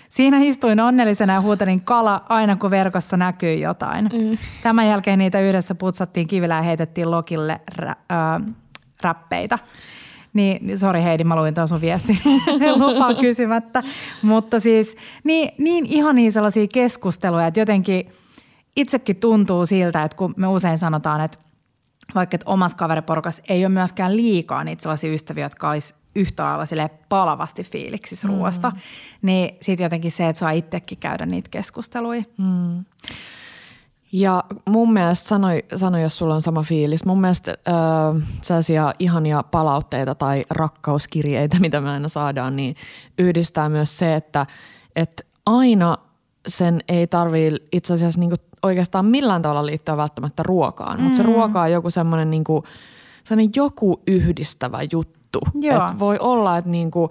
Siinä 0.08 0.38
istuin 0.40 0.80
onnellisena 0.80 1.32
ja 1.32 1.40
huutelin 1.40 1.80
kala 1.80 2.24
aina, 2.28 2.56
kun 2.56 2.70
verkossa 2.70 3.16
näkyy 3.16 3.54
jotain. 3.54 4.04
Mm. 4.04 4.38
Tämän 4.62 4.88
jälkeen 4.88 5.18
niitä 5.18 5.40
yhdessä 5.40 5.74
putsattiin 5.74 6.26
kivillä 6.26 6.54
ja 6.54 6.62
heitettiin 6.62 7.10
lokille 7.10 7.60
rä, 7.76 7.94
äh, 8.12 8.54
räppeitä. 9.02 9.58
Niin, 10.32 10.66
niin 10.66 10.78
sori 10.78 11.02
Heidi, 11.02 11.24
mä 11.24 11.36
luin 11.36 11.54
sun 11.68 11.80
viesti 11.80 12.20
lupaa 12.76 13.14
kysymättä. 13.14 13.82
Mutta 14.22 14.60
siis 14.60 14.96
niin, 15.24 15.52
niin 15.58 15.86
ihania 15.86 16.30
sellaisia 16.30 16.66
keskusteluja, 16.66 17.46
että 17.46 17.60
jotenkin 17.60 18.12
itsekin 18.76 19.16
tuntuu 19.16 19.66
siltä, 19.66 20.02
että 20.02 20.16
kun 20.16 20.34
me 20.36 20.46
usein 20.46 20.78
sanotaan, 20.78 21.20
että 21.20 21.38
vaikka 22.14 22.34
että 22.34 22.50
omassa 22.50 22.76
kaveriporukassa 22.76 23.42
ei 23.48 23.64
ole 23.64 23.72
myöskään 23.72 24.16
liikaa 24.16 24.64
niitä 24.64 24.82
sellaisia 24.82 25.12
ystäviä, 25.12 25.44
jotka 25.44 25.70
olisi 25.70 25.94
yhtä 26.14 26.42
lailla 26.42 26.66
silleen 26.66 26.90
palavasti 27.08 27.64
fiiliksissä 27.64 28.28
mm. 28.28 28.34
ruoasta, 28.34 28.72
niin 29.22 29.56
sitten 29.60 29.84
jotenkin 29.84 30.12
se, 30.12 30.28
että 30.28 30.40
saa 30.40 30.50
itsekin 30.50 30.98
käydä 30.98 31.26
niitä 31.26 31.48
keskusteluja. 31.50 32.22
Mm. 32.38 32.84
Ja 34.12 34.44
mun 34.68 34.92
mielestä, 34.92 35.28
sanoi, 35.28 35.64
sano 35.74 35.98
jos 35.98 36.16
sulla 36.18 36.34
on 36.34 36.42
sama 36.42 36.62
fiilis, 36.62 37.04
mun 37.04 37.20
mielestä 37.20 37.50
äh, 37.68 38.22
sellaisia 38.42 38.94
ihania 38.98 39.42
palautteita 39.42 40.14
tai 40.14 40.44
rakkauskirjeitä, 40.50 41.56
mitä 41.60 41.80
me 41.80 41.90
aina 41.90 42.08
saadaan, 42.08 42.56
niin 42.56 42.76
yhdistää 43.18 43.68
myös 43.68 43.98
se, 43.98 44.14
että, 44.14 44.46
että 44.96 45.22
aina 45.46 45.98
sen 46.48 46.80
ei 46.88 47.06
tarvii 47.06 47.56
itse 47.72 47.94
asiassa 47.94 48.20
niinku 48.20 48.36
oikeastaan 48.62 49.04
millään 49.04 49.42
tavalla 49.42 49.66
liittyä 49.66 49.96
välttämättä 49.96 50.42
ruokaan, 50.42 50.98
mm. 50.98 51.02
mutta 51.02 51.16
se 51.16 51.22
ruoka 51.22 51.60
on 51.60 51.72
joku 51.72 51.90
semmoinen 51.90 52.30
niinku, 52.30 52.64
joku 53.56 54.02
yhdistävä 54.06 54.78
juttu. 54.92 55.40
Että 55.62 55.98
voi 55.98 56.18
olla, 56.18 56.58
että 56.58 56.70
niinku, 56.70 57.10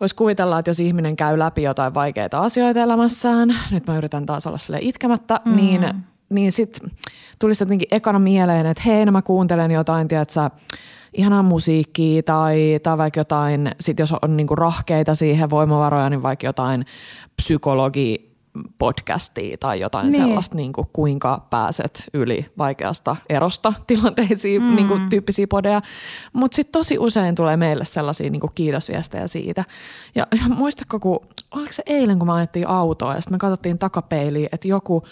voisi 0.00 0.14
kuvitella, 0.14 0.58
että 0.58 0.70
jos 0.70 0.80
ihminen 0.80 1.16
käy 1.16 1.38
läpi 1.38 1.62
jotain 1.62 1.94
vaikeita 1.94 2.38
asioita 2.38 2.80
elämässään, 2.80 3.54
nyt 3.70 3.86
mä 3.86 3.96
yritän 3.96 4.26
taas 4.26 4.46
olla 4.46 4.58
sille 4.58 4.78
itkemättä, 4.80 5.40
mm. 5.44 5.56
niin– 5.56 5.84
niin 6.32 6.52
sitten 6.52 6.90
tulisi 7.38 7.62
jotenkin 7.62 7.88
ekana 7.90 8.18
mieleen, 8.18 8.66
että 8.66 8.82
hei, 8.86 9.06
no 9.06 9.12
mä 9.12 9.22
kuuntelen 9.22 9.70
jotain, 9.70 10.08
tiedätkö, 10.08 10.50
ihanaa 11.12 11.42
musiikkia 11.42 12.22
tai, 12.22 12.80
tai 12.82 12.98
vaikka 12.98 13.20
jotain, 13.20 13.70
sit 13.80 13.98
jos 13.98 14.14
on 14.22 14.36
niinku 14.36 14.56
rahkeita 14.56 15.14
siihen 15.14 15.50
voimavaroja, 15.50 16.10
niin 16.10 16.22
vaikka 16.22 16.46
jotain 16.46 16.86
psykologi 17.36 18.32
podcastia 18.78 19.56
tai 19.56 19.80
jotain 19.80 20.10
niin. 20.10 20.22
sellaista, 20.22 20.56
niin 20.56 20.72
kuin 20.72 20.86
kuinka 20.92 21.46
pääset 21.50 22.10
yli 22.14 22.46
vaikeasta 22.58 23.16
erosta 23.28 23.72
tilanteisiin, 23.86 24.62
mm. 24.62 24.76
niin 24.76 24.88
kuin 24.88 25.08
tyyppisiä 25.08 25.46
podeja. 25.46 25.82
Mutta 26.32 26.56
sitten 26.56 26.72
tosi 26.72 26.98
usein 26.98 27.34
tulee 27.34 27.56
meille 27.56 27.84
sellaisia 27.84 28.30
niin 28.30 28.40
kuin 28.40 28.52
kiitosviestejä 28.54 29.26
siitä. 29.26 29.64
Ja, 30.14 30.26
ja 30.42 30.54
muistatko, 30.54 31.00
kun, 31.00 31.20
oliko 31.50 31.72
se 31.72 31.82
eilen, 31.86 32.18
kun 32.18 32.28
me 32.28 32.32
ajettiin 32.32 32.68
autoa 32.68 33.14
ja 33.14 33.20
sitten 33.20 33.34
me 33.34 33.38
katsottiin 33.38 33.78
takapeiliin, 33.78 34.48
että 34.52 34.68
joku– 34.68 35.02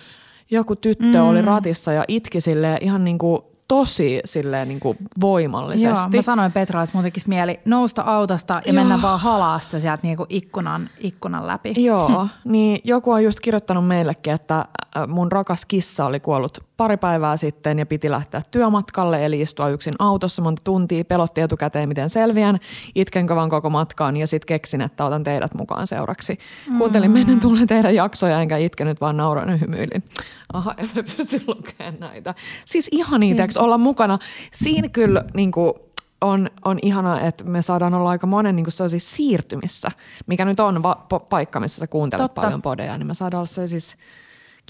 joku 0.50 0.76
tyttö 0.76 1.18
mm. 1.18 1.28
oli 1.28 1.42
ratissa 1.42 1.92
ja 1.92 2.04
itki 2.08 2.40
silleen 2.40 2.78
ihan 2.80 3.04
niin 3.04 3.18
kuin 3.18 3.42
tosi 3.68 4.20
silleen 4.24 4.68
niin 4.68 4.80
kuin 4.80 4.98
voimallisesti. 5.20 5.86
Joo, 5.86 6.16
mä 6.16 6.22
sanoin 6.22 6.52
Petralle, 6.52 6.84
että 6.84 6.96
mun 6.96 7.04
tekisi 7.04 7.28
mieli 7.28 7.60
nousta 7.64 8.02
autosta 8.02 8.54
ja 8.54 8.72
Joo. 8.72 8.74
mennä 8.74 9.02
vaan 9.02 9.20
halaasta 9.20 9.80
sieltä 9.80 10.02
niin 10.02 10.16
kuin 10.16 10.26
ikkunan, 10.28 10.90
ikkunan 10.98 11.46
läpi. 11.46 11.74
Joo, 11.76 12.28
niin 12.44 12.80
joku 12.84 13.10
on 13.10 13.24
just 13.24 13.40
kirjoittanut 13.40 13.86
meillekin, 13.86 14.32
että 14.32 14.64
mun 15.08 15.32
rakas 15.32 15.64
kissa 15.64 16.04
oli 16.04 16.20
kuollut 16.20 16.64
pari 16.80 16.96
päivää 16.96 17.36
sitten 17.36 17.78
ja 17.78 17.86
piti 17.86 18.10
lähteä 18.10 18.42
työmatkalle, 18.50 19.24
eli 19.24 19.40
istua 19.40 19.68
yksin 19.68 19.94
autossa 19.98 20.42
monta 20.42 20.62
tuntia, 20.64 21.04
pelotti 21.04 21.40
etukäteen 21.40 21.88
miten 21.88 22.08
selviän, 22.08 22.58
itkenkö 22.94 23.34
vaan 23.34 23.50
koko 23.50 23.70
matkaan 23.70 24.16
ja 24.16 24.26
sitten 24.26 24.46
keksin, 24.46 24.80
että 24.80 25.04
otan 25.04 25.24
teidät 25.24 25.54
mukaan 25.54 25.86
seuraksi. 25.86 26.38
Kuuntelin 26.78 27.10
mm. 27.10 27.12
meidän 27.12 27.40
tulee 27.40 27.66
teidän 27.66 27.94
jaksoja 27.94 28.40
enkä 28.40 28.56
itkenyt, 28.56 29.00
vaan 29.00 29.16
nauroin 29.16 29.48
ja 29.48 29.56
hymyilin. 29.56 30.04
Aha, 30.52 30.74
en 30.78 30.90
mä 30.96 31.02
pysty 31.16 31.42
lukemaan 31.46 31.94
näitä. 32.00 32.34
Siis 32.64 32.88
ihan 32.92 33.20
niitä, 33.20 33.44
siis... 33.44 33.56
olla 33.56 33.78
mukana. 33.78 34.18
Siinä 34.52 34.88
kyllä 34.88 35.24
niin 35.34 35.52
kuin, 35.52 35.72
on, 36.20 36.50
on 36.64 36.78
ihanaa, 36.82 37.20
että 37.20 37.44
me 37.44 37.62
saadaan 37.62 37.94
olla 37.94 38.10
aika 38.10 38.26
monen 38.26 38.56
niin 38.56 38.72
sellaisissa 38.72 39.16
siirtymissä, 39.16 39.90
mikä 40.26 40.44
nyt 40.44 40.60
on 40.60 40.82
va- 40.82 41.06
po- 41.14 41.26
paikka, 41.28 41.60
missä 41.60 41.78
sä 41.80 41.86
kuuntelet 41.86 42.24
Totta. 42.24 42.40
paljon 42.40 42.62
podeja, 42.62 42.98
niin 42.98 43.06
me 43.06 43.14
saadaan 43.14 43.38
olla 43.38 43.46
sellaisissa 43.46 43.96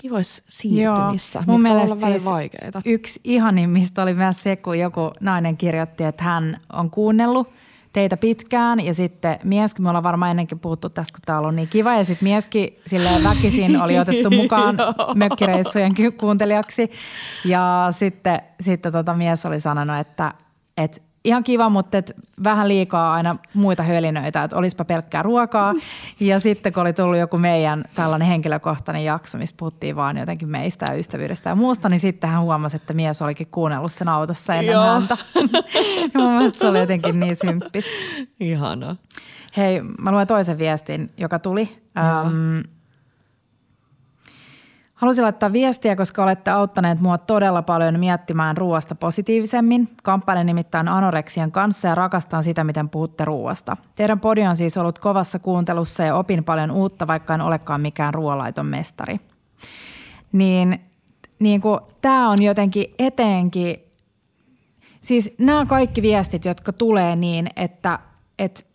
kivoissa 0.03 0.43
siirtymissä, 0.49 1.39
Joo, 1.39 1.45
mun 1.47 1.63
mielestä 1.63 2.07
olla 2.07 2.19
siis 2.19 2.25
vaikeita. 2.25 2.81
Yksi 2.85 3.21
ihanimmista 3.25 4.03
oli 4.03 4.15
myös 4.15 4.43
se, 4.43 4.57
kun 4.57 4.79
joku 4.79 5.11
nainen 5.21 5.57
kirjoitti, 5.57 6.05
että 6.05 6.25
hän 6.25 6.61
on 6.73 6.91
kuunnellut 6.91 7.49
teitä 7.93 8.17
pitkään. 8.17 8.81
Ja 8.81 8.95
sitten 8.95 9.39
mieskin, 9.45 9.83
me 9.83 9.89
ollaan 9.89 10.03
varmaan 10.03 10.31
ennenkin 10.31 10.59
puhuttu 10.59 10.89
tästä, 10.89 11.13
kun 11.13 11.23
täällä 11.27 11.49
on 11.49 11.57
niin 11.57 11.69
kiva. 11.69 11.95
Ja 11.95 12.05
sitten 12.05 12.29
mieskin 12.29 12.79
silleen 12.87 13.25
väkisin 13.25 13.83
oli 13.83 13.99
otettu 13.99 14.31
mukaan 14.43 14.77
mökkireissujen 15.15 15.95
kuuntelijaksi. 16.21 16.91
Ja 17.45 17.89
sitten, 17.91 18.41
sitten 18.61 18.93
tota 18.93 19.15
mies 19.15 19.47
oli 19.47 19.61
sanonut, 19.61 19.99
että, 19.99 20.35
että 20.77 21.01
ihan 21.25 21.45
kiva, 21.45 21.69
mutta 21.69 21.99
et 21.99 22.13
vähän 22.45 22.69
liikaa 22.69 23.13
aina 23.13 23.37
muita 23.55 23.83
hölinöitä, 23.83 24.45
että 24.45 24.57
olisipa 24.57 24.85
pelkkää 24.85 25.23
ruokaa. 25.23 25.75
Ja 26.21 26.41
sitten 26.41 26.73
kun 26.73 26.81
oli 26.81 26.93
tullut 26.93 27.19
joku 27.19 27.39
meidän 27.39 27.85
tällainen 27.95 28.29
henkilökohtainen 28.29 29.05
jakso, 29.05 29.39
missä 29.39 29.55
puhuttiin 29.59 29.97
vaan 29.97 30.17
jotenkin 30.17 30.49
meistä 30.49 30.87
ja 30.89 30.99
ystävyydestä 30.99 31.51
ja 31.51 31.55
muusta, 31.55 31.89
niin 31.89 32.01
sitten 32.01 32.31
hän 32.31 32.43
huomasi, 32.43 32.77
että 32.77 32.93
mies 32.93 33.23
olikin 33.23 33.47
kuunnellut 33.51 33.93
sen 33.93 34.09
autossa 34.09 34.55
ennen 34.55 34.73
Joo. 34.73 34.85
häntä. 34.85 35.17
ja 36.15 36.21
mun 36.21 36.33
mielestä 36.33 36.59
se 36.59 36.69
oli 36.69 36.79
jotenkin 36.79 37.21
niin 37.21 37.37
symppis. 37.37 37.87
Ihanaa. 38.41 38.97
Hei, 39.57 39.83
mä 39.83 40.13
luen 40.13 40.27
toisen 40.27 40.59
viestin, 40.59 41.11
joka 41.17 41.39
tuli. 41.39 41.83
Joo. 41.97 42.31
Halusin 45.01 45.25
laittaa 45.25 45.53
viestiä, 45.53 45.97
koska 45.97 46.23
olette 46.23 46.51
auttaneet 46.51 47.01
mua 47.01 47.19
todella 47.19 47.63
paljon 47.63 48.01
miettimään 48.01 48.57
ruoasta 48.57 48.95
positiivisemmin. 48.95 49.89
Kamppailen 50.03 50.47
nimittäin 50.47 50.89
anoreksian 50.89 51.53
kanssa 51.53 51.89
ja 51.89 51.95
rakastan 51.95 52.43
sitä, 52.43 52.65
miten 52.65 52.89
puhutte 52.89 53.25
ruoasta. 53.25 53.77
Teidän 53.95 54.21
podi 54.21 54.47
on 54.47 54.57
siis 54.57 54.77
ollut 54.77 54.99
kovassa 54.99 55.39
kuuntelussa 55.39 56.03
ja 56.03 56.17
opin 56.17 56.45
paljon 56.45 56.71
uutta, 56.71 57.07
vaikka 57.07 57.35
en 57.35 57.41
olekaan 57.41 57.81
mikään 57.81 58.15
ruoalaiton 58.15 58.67
mestari. 58.67 59.21
Niin, 60.33 60.81
niin 61.39 61.63
tämä 62.01 62.31
on 62.31 62.43
jotenkin 62.43 62.95
etenkin, 62.99 63.77
siis 65.01 65.35
nämä 65.39 65.67
kaikki 65.67 66.03
viestit, 66.03 66.45
jotka 66.45 66.73
tulee 66.73 67.17
niin, 67.17 67.51
että, 67.57 67.99
että 68.39 68.70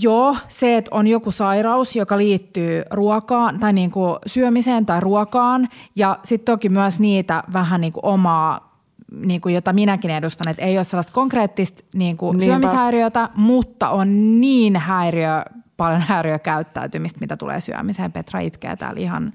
Joo, 0.00 0.36
se, 0.48 0.76
että 0.76 0.90
on 0.94 1.06
joku 1.06 1.30
sairaus, 1.30 1.96
joka 1.96 2.18
liittyy 2.18 2.82
ruokaan 2.90 3.60
tai 3.60 3.72
niin 3.72 3.90
kuin 3.90 4.16
syömiseen 4.26 4.86
tai 4.86 5.00
ruokaan. 5.00 5.68
Ja 5.96 6.18
sitten 6.24 6.52
toki 6.52 6.68
myös 6.68 7.00
niitä 7.00 7.44
vähän 7.52 7.80
niin 7.80 7.92
kuin 7.92 8.04
omaa, 8.04 8.78
niin 9.20 9.40
kuin 9.40 9.54
jota 9.54 9.72
minäkin 9.72 10.10
edustan, 10.10 10.48
että 10.48 10.62
ei 10.62 10.78
ole 10.78 10.84
sellaista 10.84 11.12
konkreettista 11.12 11.84
niin 11.94 12.16
kuin 12.16 12.42
syömishäiriötä, 12.42 13.28
mutta 13.34 13.88
on 13.88 14.40
niin 14.40 14.76
häiriö, 14.76 15.42
paljon 15.76 16.00
häiriökäyttäytymistä, 16.00 17.20
mitä 17.20 17.36
tulee 17.36 17.60
syömiseen. 17.60 18.12
Petra 18.12 18.40
itkee 18.40 18.76
täällä 18.76 19.00
ihan 19.00 19.32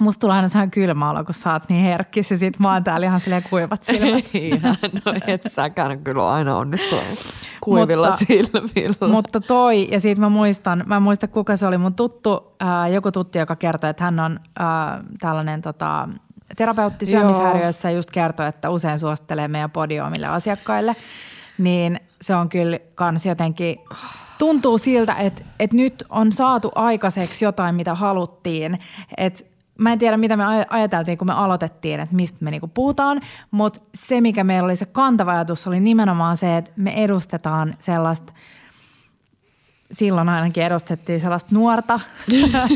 Musta 0.00 0.20
tulee 0.20 0.36
aina 0.36 0.48
sehän 0.48 0.70
kylmä 0.70 1.10
olo, 1.10 1.24
kun 1.24 1.34
sä 1.34 1.52
oot 1.52 1.68
niin 1.68 1.82
herkkis 1.82 2.30
ja 2.30 2.38
sit 2.38 2.58
mä 2.58 2.72
oon 2.72 2.84
täällä 2.84 3.06
ihan 3.06 3.20
silleen 3.20 3.42
kuivat 3.50 3.84
silmät. 3.84 4.24
Ihan, 4.34 4.76
no 5.04 5.12
et 5.26 5.42
säkään 5.46 6.04
kyllä 6.04 6.32
aina 6.32 6.56
onnistu 6.56 6.96
kuivilla 7.64 8.10
mutta, 8.10 8.24
silmillä. 8.24 9.08
Mutta 9.08 9.40
toi, 9.40 9.88
ja 9.90 10.00
siitä 10.00 10.20
mä 10.20 10.28
muistan, 10.28 10.82
mä 10.86 10.96
en 10.96 11.02
muista 11.02 11.28
kuka 11.28 11.56
se 11.56 11.66
oli 11.66 11.78
mun 11.78 11.94
tuttu, 11.94 12.54
ää, 12.60 12.88
joku 12.88 13.12
tuttu, 13.12 13.38
joka 13.38 13.56
kertoi, 13.56 13.90
että 13.90 14.04
hän 14.04 14.20
on 14.20 14.40
ää, 14.58 15.04
tällainen 15.20 15.62
tota, 15.62 16.08
terapeutti 16.56 17.06
syömishäiriöissä 17.06 17.90
ja 17.90 17.96
just 17.96 18.10
kertoi, 18.10 18.46
että 18.46 18.70
usein 18.70 18.98
suosittelee 18.98 19.48
meidän 19.48 19.70
podiumille 19.70 20.26
asiakkaille. 20.26 20.96
Niin 21.58 22.00
se 22.22 22.36
on 22.36 22.48
kyllä 22.48 22.78
kans 22.94 23.26
jotenkin, 23.26 23.78
tuntuu 24.38 24.78
siltä, 24.78 25.14
että, 25.14 25.44
että 25.60 25.76
nyt 25.76 26.04
on 26.08 26.32
saatu 26.32 26.72
aikaiseksi 26.74 27.44
jotain, 27.44 27.74
mitä 27.74 27.94
haluttiin. 27.94 28.78
Että 29.16 29.51
mä 29.82 29.92
en 29.92 29.98
tiedä, 29.98 30.16
mitä 30.16 30.36
me 30.36 30.44
ajateltiin, 30.70 31.18
kun 31.18 31.26
me 31.26 31.32
aloitettiin, 31.32 32.00
että 32.00 32.14
mistä 32.16 32.38
me 32.40 32.50
niinku 32.50 32.68
puhutaan, 32.68 33.20
mutta 33.50 33.80
se, 33.94 34.20
mikä 34.20 34.44
meillä 34.44 34.66
oli 34.66 34.76
se 34.76 34.86
kantava 34.86 35.32
ajatus, 35.32 35.66
oli 35.66 35.80
nimenomaan 35.80 36.36
se, 36.36 36.56
että 36.56 36.70
me 36.76 37.04
edustetaan 37.04 37.74
sellaista 37.78 38.32
silloin 39.92 40.28
ainakin 40.28 40.62
edustettiin 40.62 41.20
sellaista 41.20 41.54
nuorta, 41.54 42.00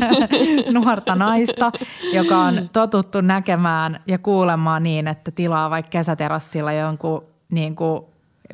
nuorta 0.73 1.15
naista, 1.15 1.71
joka 2.13 2.37
on 2.37 2.69
totuttu 2.73 3.21
näkemään 3.21 3.99
ja 4.07 4.17
kuulemaan 4.17 4.83
niin, 4.83 5.07
että 5.07 5.31
tilaa 5.31 5.69
vaikka 5.69 5.89
kesäterassilla 5.89 6.73
jonkun 6.73 7.23
niin 7.51 7.75
kuin 7.75 8.01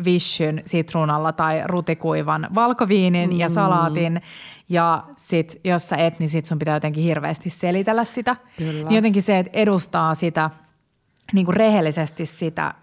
vishyn 0.05 0.61
sitruunalla 0.65 1.31
tai 1.31 1.61
rutikuivan 1.65 2.47
valkoviinin 2.55 3.29
mm. 3.29 3.39
ja 3.39 3.49
salaatin 3.49 4.21
ja 4.69 5.03
sit, 5.17 5.61
jos 5.63 5.89
sä 5.89 5.95
et, 5.95 6.19
niin 6.19 6.29
sit 6.29 6.45
sun 6.45 6.59
pitää 6.59 6.75
jotenkin 6.75 7.03
hirveästi 7.03 7.49
selitellä 7.49 8.03
sitä. 8.03 8.35
Kyllä. 8.57 8.71
Niin 8.71 8.95
jotenkin 8.95 9.23
se, 9.23 9.39
että 9.39 9.51
edustaa 9.53 10.15
sitä 10.15 10.49
niin 11.33 11.45
kuin 11.45 11.55
rehellisesti 11.55 12.25
sitä 12.25 12.73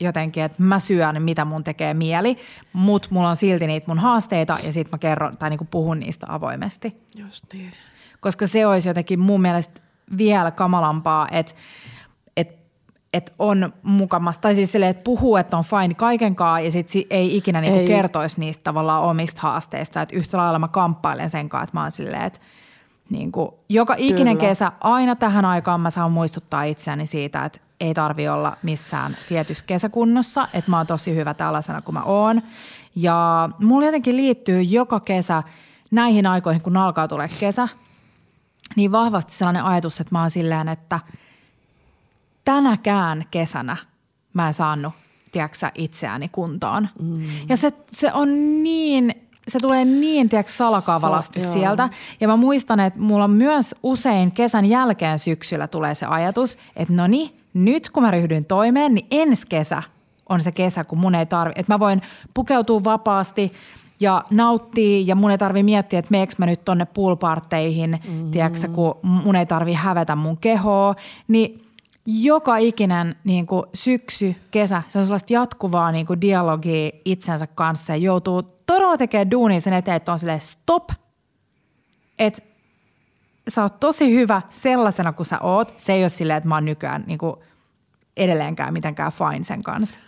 jotenkin, 0.00 0.42
että 0.42 0.62
mä 0.62 0.80
syön, 0.80 1.22
mitä 1.22 1.44
mun 1.44 1.64
tekee 1.64 1.94
mieli, 1.94 2.36
mutta 2.72 3.08
mulla 3.10 3.28
on 3.28 3.36
silti 3.36 3.66
niitä 3.66 3.86
mun 3.86 3.98
haasteita 3.98 4.56
ja 4.62 4.72
sit 4.72 4.92
mä 4.92 4.98
kerron 4.98 5.36
tai 5.36 5.50
niin 5.50 5.58
kuin 5.58 5.68
puhun 5.70 6.00
niistä 6.00 6.26
avoimesti. 6.28 7.02
Just 7.16 7.44
niin. 7.52 7.72
Koska 8.20 8.46
se 8.46 8.66
olisi 8.66 8.88
jotenkin 8.88 9.20
mun 9.20 9.40
mielestä 9.40 9.80
vielä 10.16 10.50
kamalampaa, 10.50 11.28
että 11.30 11.54
että 13.12 13.32
on 13.38 13.72
mukamassa, 13.82 14.40
tai 14.40 14.54
siis 14.54 14.72
silleen, 14.72 14.90
että 14.90 15.04
puhuu, 15.04 15.36
että 15.36 15.56
on 15.56 15.64
fine 15.64 15.94
kaikenkaan 15.94 16.64
ja 16.64 16.70
sitten 16.70 17.02
ei 17.10 17.36
ikinä 17.36 17.60
niinku 17.60 17.78
ei. 17.78 17.86
kertoisi 17.86 18.40
niistä 18.40 18.64
tavallaan 18.64 19.02
omista 19.02 19.40
haasteista. 19.42 20.02
Että 20.02 20.16
yhtä 20.16 20.36
lailla 20.36 20.58
mä 20.58 20.68
kamppailen 20.68 21.30
sen 21.30 21.48
kanssa, 21.48 21.64
että 21.64 21.76
mä 21.76 21.82
oon 21.82 21.90
silleen, 21.90 22.22
että 22.22 22.38
niinku, 23.10 23.58
joka 23.68 23.94
ikinen 23.98 24.36
Kyllä. 24.36 24.48
kesä, 24.48 24.72
aina 24.80 25.16
tähän 25.16 25.44
aikaan 25.44 25.80
mä 25.80 25.90
saan 25.90 26.12
muistuttaa 26.12 26.62
itseäni 26.62 27.06
siitä, 27.06 27.44
että 27.44 27.60
ei 27.80 27.94
tarvi 27.94 28.28
olla 28.28 28.56
missään 28.62 29.16
tietyssä 29.28 29.64
kesäkunnossa, 29.66 30.48
että 30.52 30.70
mä 30.70 30.76
oon 30.76 30.86
tosi 30.86 31.14
hyvä 31.14 31.34
tällaisena 31.34 31.82
kuin 31.82 31.94
mä 31.94 32.02
oon. 32.02 32.42
Ja 32.96 33.48
mulla 33.62 33.86
jotenkin 33.86 34.16
liittyy 34.16 34.62
joka 34.62 35.00
kesä 35.00 35.42
näihin 35.90 36.26
aikoihin, 36.26 36.62
kun 36.62 36.76
alkaa 36.76 37.08
tulla 37.08 37.28
kesä, 37.40 37.68
niin 38.76 38.92
vahvasti 38.92 39.34
sellainen 39.34 39.64
ajatus, 39.64 40.00
että 40.00 40.14
mä 40.14 40.20
oon 40.20 40.30
silleen, 40.30 40.68
että– 40.68 41.00
tänäkään 42.48 43.24
kesänä 43.30 43.76
mä 44.32 44.46
en 44.46 44.54
saanut, 44.54 44.92
tiedätkö, 45.32 45.70
itseäni 45.74 46.28
kuntoon. 46.28 46.88
Mm. 47.00 47.22
Ja 47.48 47.56
se, 47.56 47.72
se 47.90 48.12
on 48.12 48.28
niin 48.62 49.14
se 49.48 49.58
tulee 49.58 49.84
niin, 49.84 50.28
tiedätkö, 50.28 50.52
salakavalasti 50.52 51.40
so, 51.40 51.52
sieltä. 51.52 51.82
Joo. 51.82 51.90
Ja 52.20 52.28
mä 52.28 52.36
muistan, 52.36 52.80
että 52.80 53.00
mulla 53.00 53.28
myös 53.28 53.74
usein 53.82 54.32
kesän 54.32 54.66
jälkeen 54.66 55.18
syksyllä 55.18 55.66
tulee 55.66 55.94
se 55.94 56.06
ajatus, 56.06 56.58
että 56.76 56.94
no 56.94 57.06
niin, 57.06 57.40
nyt 57.54 57.90
kun 57.90 58.02
mä 58.02 58.10
ryhdyn 58.10 58.44
toimeen, 58.44 58.94
niin 58.94 59.06
ensi 59.10 59.46
kesä 59.48 59.82
on 60.28 60.40
se 60.40 60.52
kesä, 60.52 60.84
kun 60.84 60.98
mun 60.98 61.14
ei 61.14 61.26
tarvi, 61.26 61.52
että 61.56 61.74
mä 61.74 61.78
voin 61.78 62.02
pukeutua 62.34 62.84
vapaasti 62.84 63.52
ja 64.00 64.24
nauttii 64.30 65.06
ja 65.06 65.14
mun 65.14 65.30
ei 65.30 65.38
tarvi 65.38 65.62
miettiä, 65.62 65.98
että 65.98 66.10
meekö 66.10 66.32
mä 66.38 66.46
nyt 66.46 66.64
tonne 66.64 66.86
poolparteihin, 66.86 68.00
mm-hmm. 68.08 68.30
tiedätkö, 68.30 68.68
kun 68.68 68.94
mun 69.02 69.36
ei 69.36 69.46
tarvi 69.46 69.72
hävetä 69.72 70.16
mun 70.16 70.36
kehoa, 70.36 70.94
niin– 71.28 71.62
joka 72.10 72.56
ikinen 72.56 73.16
niin 73.24 73.46
kuin 73.46 73.66
syksy, 73.74 74.34
kesä, 74.50 74.82
se 74.88 74.98
on 74.98 75.06
sellaista 75.06 75.32
jatkuvaa 75.32 75.92
niin 75.92 76.06
kuin 76.06 76.20
dialogia 76.20 76.90
itsensä 77.04 77.46
kanssa 77.46 77.92
ja 77.92 77.96
joutuu 77.96 78.42
todella 78.42 78.96
tekemään 78.98 79.30
duunia 79.30 79.60
sen 79.60 79.72
eteen, 79.72 79.96
että 79.96 80.12
on 80.12 80.18
silleen 80.18 80.40
stop, 80.40 80.90
että 82.18 82.42
sä 83.48 83.62
oot 83.62 83.80
tosi 83.80 84.14
hyvä 84.14 84.42
sellaisena 84.50 85.12
kuin 85.12 85.26
sä 85.26 85.38
oot. 85.40 85.74
Se 85.76 85.92
ei 85.92 86.02
ole 86.02 86.08
silleen, 86.08 86.36
että 86.36 86.48
mä 86.48 86.54
oon 86.54 86.64
nykyään 86.64 87.04
niin 87.06 87.18
kuin 87.18 87.36
edelleenkään 88.16 88.72
mitenkään 88.72 89.12
fine 89.12 89.42
sen 89.42 89.62
kanssa. 89.62 90.00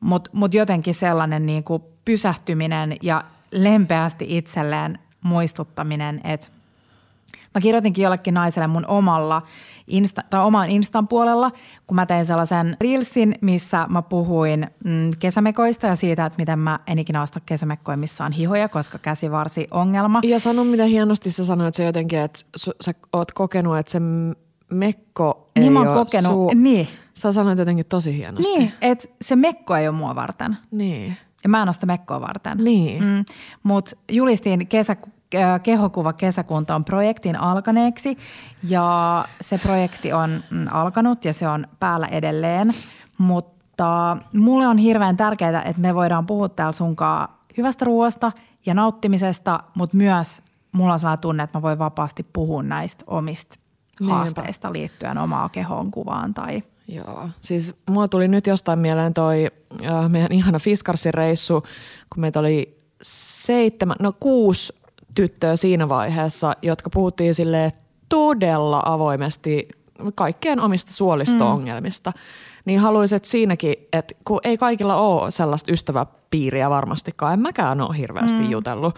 Mutta 0.00 0.30
mut 0.32 0.54
jotenkin 0.54 0.94
sellainen 0.94 1.46
niin 1.46 1.64
kuin 1.64 1.82
pysähtyminen 2.04 2.96
ja 3.02 3.22
lempeästi 3.50 4.36
itselleen 4.36 4.98
muistuttaminen, 5.22 6.20
että 6.24 6.46
Mä 7.56 7.60
kirjoitinkin 7.60 8.02
jollekin 8.02 8.34
naiselle 8.34 8.66
mun 8.66 8.86
omalla 8.86 9.42
Insta, 9.86 10.22
tai 10.30 10.44
oman 10.44 10.70
Instan 10.70 11.08
puolella, 11.08 11.52
kun 11.86 11.94
mä 11.94 12.06
tein 12.06 12.26
sellaisen 12.26 12.76
reelsin, 12.80 13.34
missä 13.40 13.86
mä 13.88 14.02
puhuin 14.02 14.66
mm, 14.84 15.10
kesämekoista 15.18 15.86
ja 15.86 15.96
siitä, 15.96 16.26
että 16.26 16.38
miten 16.38 16.58
mä 16.58 16.78
en 16.86 16.98
ikinä 16.98 17.22
osta 17.22 17.40
kesämekkoja, 17.46 17.96
missä 17.96 18.24
on 18.24 18.32
hihoja, 18.32 18.68
koska 18.68 18.98
käsivarsi 18.98 19.68
ongelma. 19.70 20.20
Ja 20.24 20.40
sano, 20.40 20.64
mitä 20.64 20.84
hienosti 20.84 21.30
sä 21.30 21.44
sanoit 21.44 21.74
se 21.74 21.84
jotenkin, 21.84 22.18
että 22.18 22.40
su, 22.56 22.72
sä 22.80 22.92
oot 23.12 23.32
kokenut, 23.32 23.78
että 23.78 23.92
se 23.92 24.00
mekko 24.70 25.50
ei 25.56 25.60
niin 25.60 25.72
mä 25.72 25.80
oon 25.80 25.98
kokenut, 25.98 26.32
suu... 26.32 26.52
niin. 26.54 26.88
Sä 27.14 27.32
sanoit 27.32 27.58
jotenkin 27.58 27.86
tosi 27.86 28.16
hienosti. 28.16 28.58
Niin, 28.58 28.72
että 28.80 29.08
se 29.22 29.36
mekko 29.36 29.76
ei 29.76 29.88
ole 29.88 29.96
mua 29.96 30.14
varten. 30.14 30.56
Niin. 30.70 31.16
Ja 31.44 31.48
mä 31.48 31.62
en 31.62 31.68
osta 31.68 31.86
mekkoa 31.86 32.20
varten. 32.20 32.58
Niin. 32.58 33.04
Mm, 33.04 33.24
Mutta 33.62 33.96
julistin 34.12 34.66
kesä, 34.66 34.96
kehokuva 35.62 36.12
kesäkuntoon 36.12 36.84
projektin 36.84 37.40
alkaneeksi 37.40 38.18
ja 38.62 39.24
se 39.40 39.58
projekti 39.58 40.12
on 40.12 40.44
mm, 40.50 40.66
alkanut 40.70 41.24
ja 41.24 41.32
se 41.32 41.48
on 41.48 41.66
päällä 41.80 42.06
edelleen, 42.06 42.72
mutta 43.18 44.16
mulle 44.32 44.66
on 44.66 44.78
hirveän 44.78 45.16
tärkeää, 45.16 45.62
että 45.62 45.82
me 45.82 45.94
voidaan 45.94 46.26
puhua 46.26 46.48
täällä 46.48 46.72
sunkaan 46.72 47.28
hyvästä 47.56 47.84
ruoasta 47.84 48.32
ja 48.66 48.74
nauttimisesta, 48.74 49.60
mutta 49.74 49.96
myös 49.96 50.42
mulla 50.72 50.92
on 50.92 50.98
sellainen 50.98 51.22
tunne, 51.22 51.42
että 51.42 51.58
mä 51.58 51.62
voin 51.62 51.78
vapaasti 51.78 52.26
puhua 52.32 52.62
näistä 52.62 53.04
omista 53.06 53.56
Niinpä. 54.00 54.14
haasteista 54.14 54.72
liittyen 54.72 55.18
omaa 55.18 55.48
kehon 55.48 55.90
kuvaan 55.90 56.34
tai 56.34 56.62
Joo, 56.88 57.28
siis 57.40 57.74
mua 57.90 58.08
tuli 58.08 58.28
nyt 58.28 58.46
jostain 58.46 58.78
mieleen 58.78 59.14
toi 59.14 59.50
äh, 59.86 60.10
meidän 60.10 60.32
ihana 60.32 60.58
Fiskarsin 60.58 61.14
reissu, 61.14 61.62
kun 62.12 62.20
meitä 62.20 62.40
oli 62.40 62.78
seitsemän, 63.02 63.96
no 64.00 64.12
kuusi 64.20 64.72
tyttöä 65.16 65.56
siinä 65.56 65.88
vaiheessa, 65.88 66.56
jotka 66.62 66.90
puhuttiin 66.90 67.34
sille 67.34 67.72
todella 68.08 68.82
avoimesti 68.84 69.68
kaikkien 70.14 70.60
omista 70.60 70.92
suolisto-ongelmista. 70.92 72.10
Mm. 72.10 72.20
Niin 72.64 72.80
haluaisin, 72.80 73.16
että 73.16 73.28
siinäkin, 73.28 73.74
että 73.92 74.14
kun 74.24 74.40
ei 74.44 74.56
kaikilla 74.56 74.96
ole 74.96 75.30
sellaista 75.30 75.72
ystäväpiiriä 75.72 76.70
varmastikaan, 76.70 77.32
en 77.32 77.40
mäkään 77.40 77.80
ole 77.80 77.96
hirveästi 77.96 78.38
mm. 78.38 78.50
jutellut, 78.50 78.94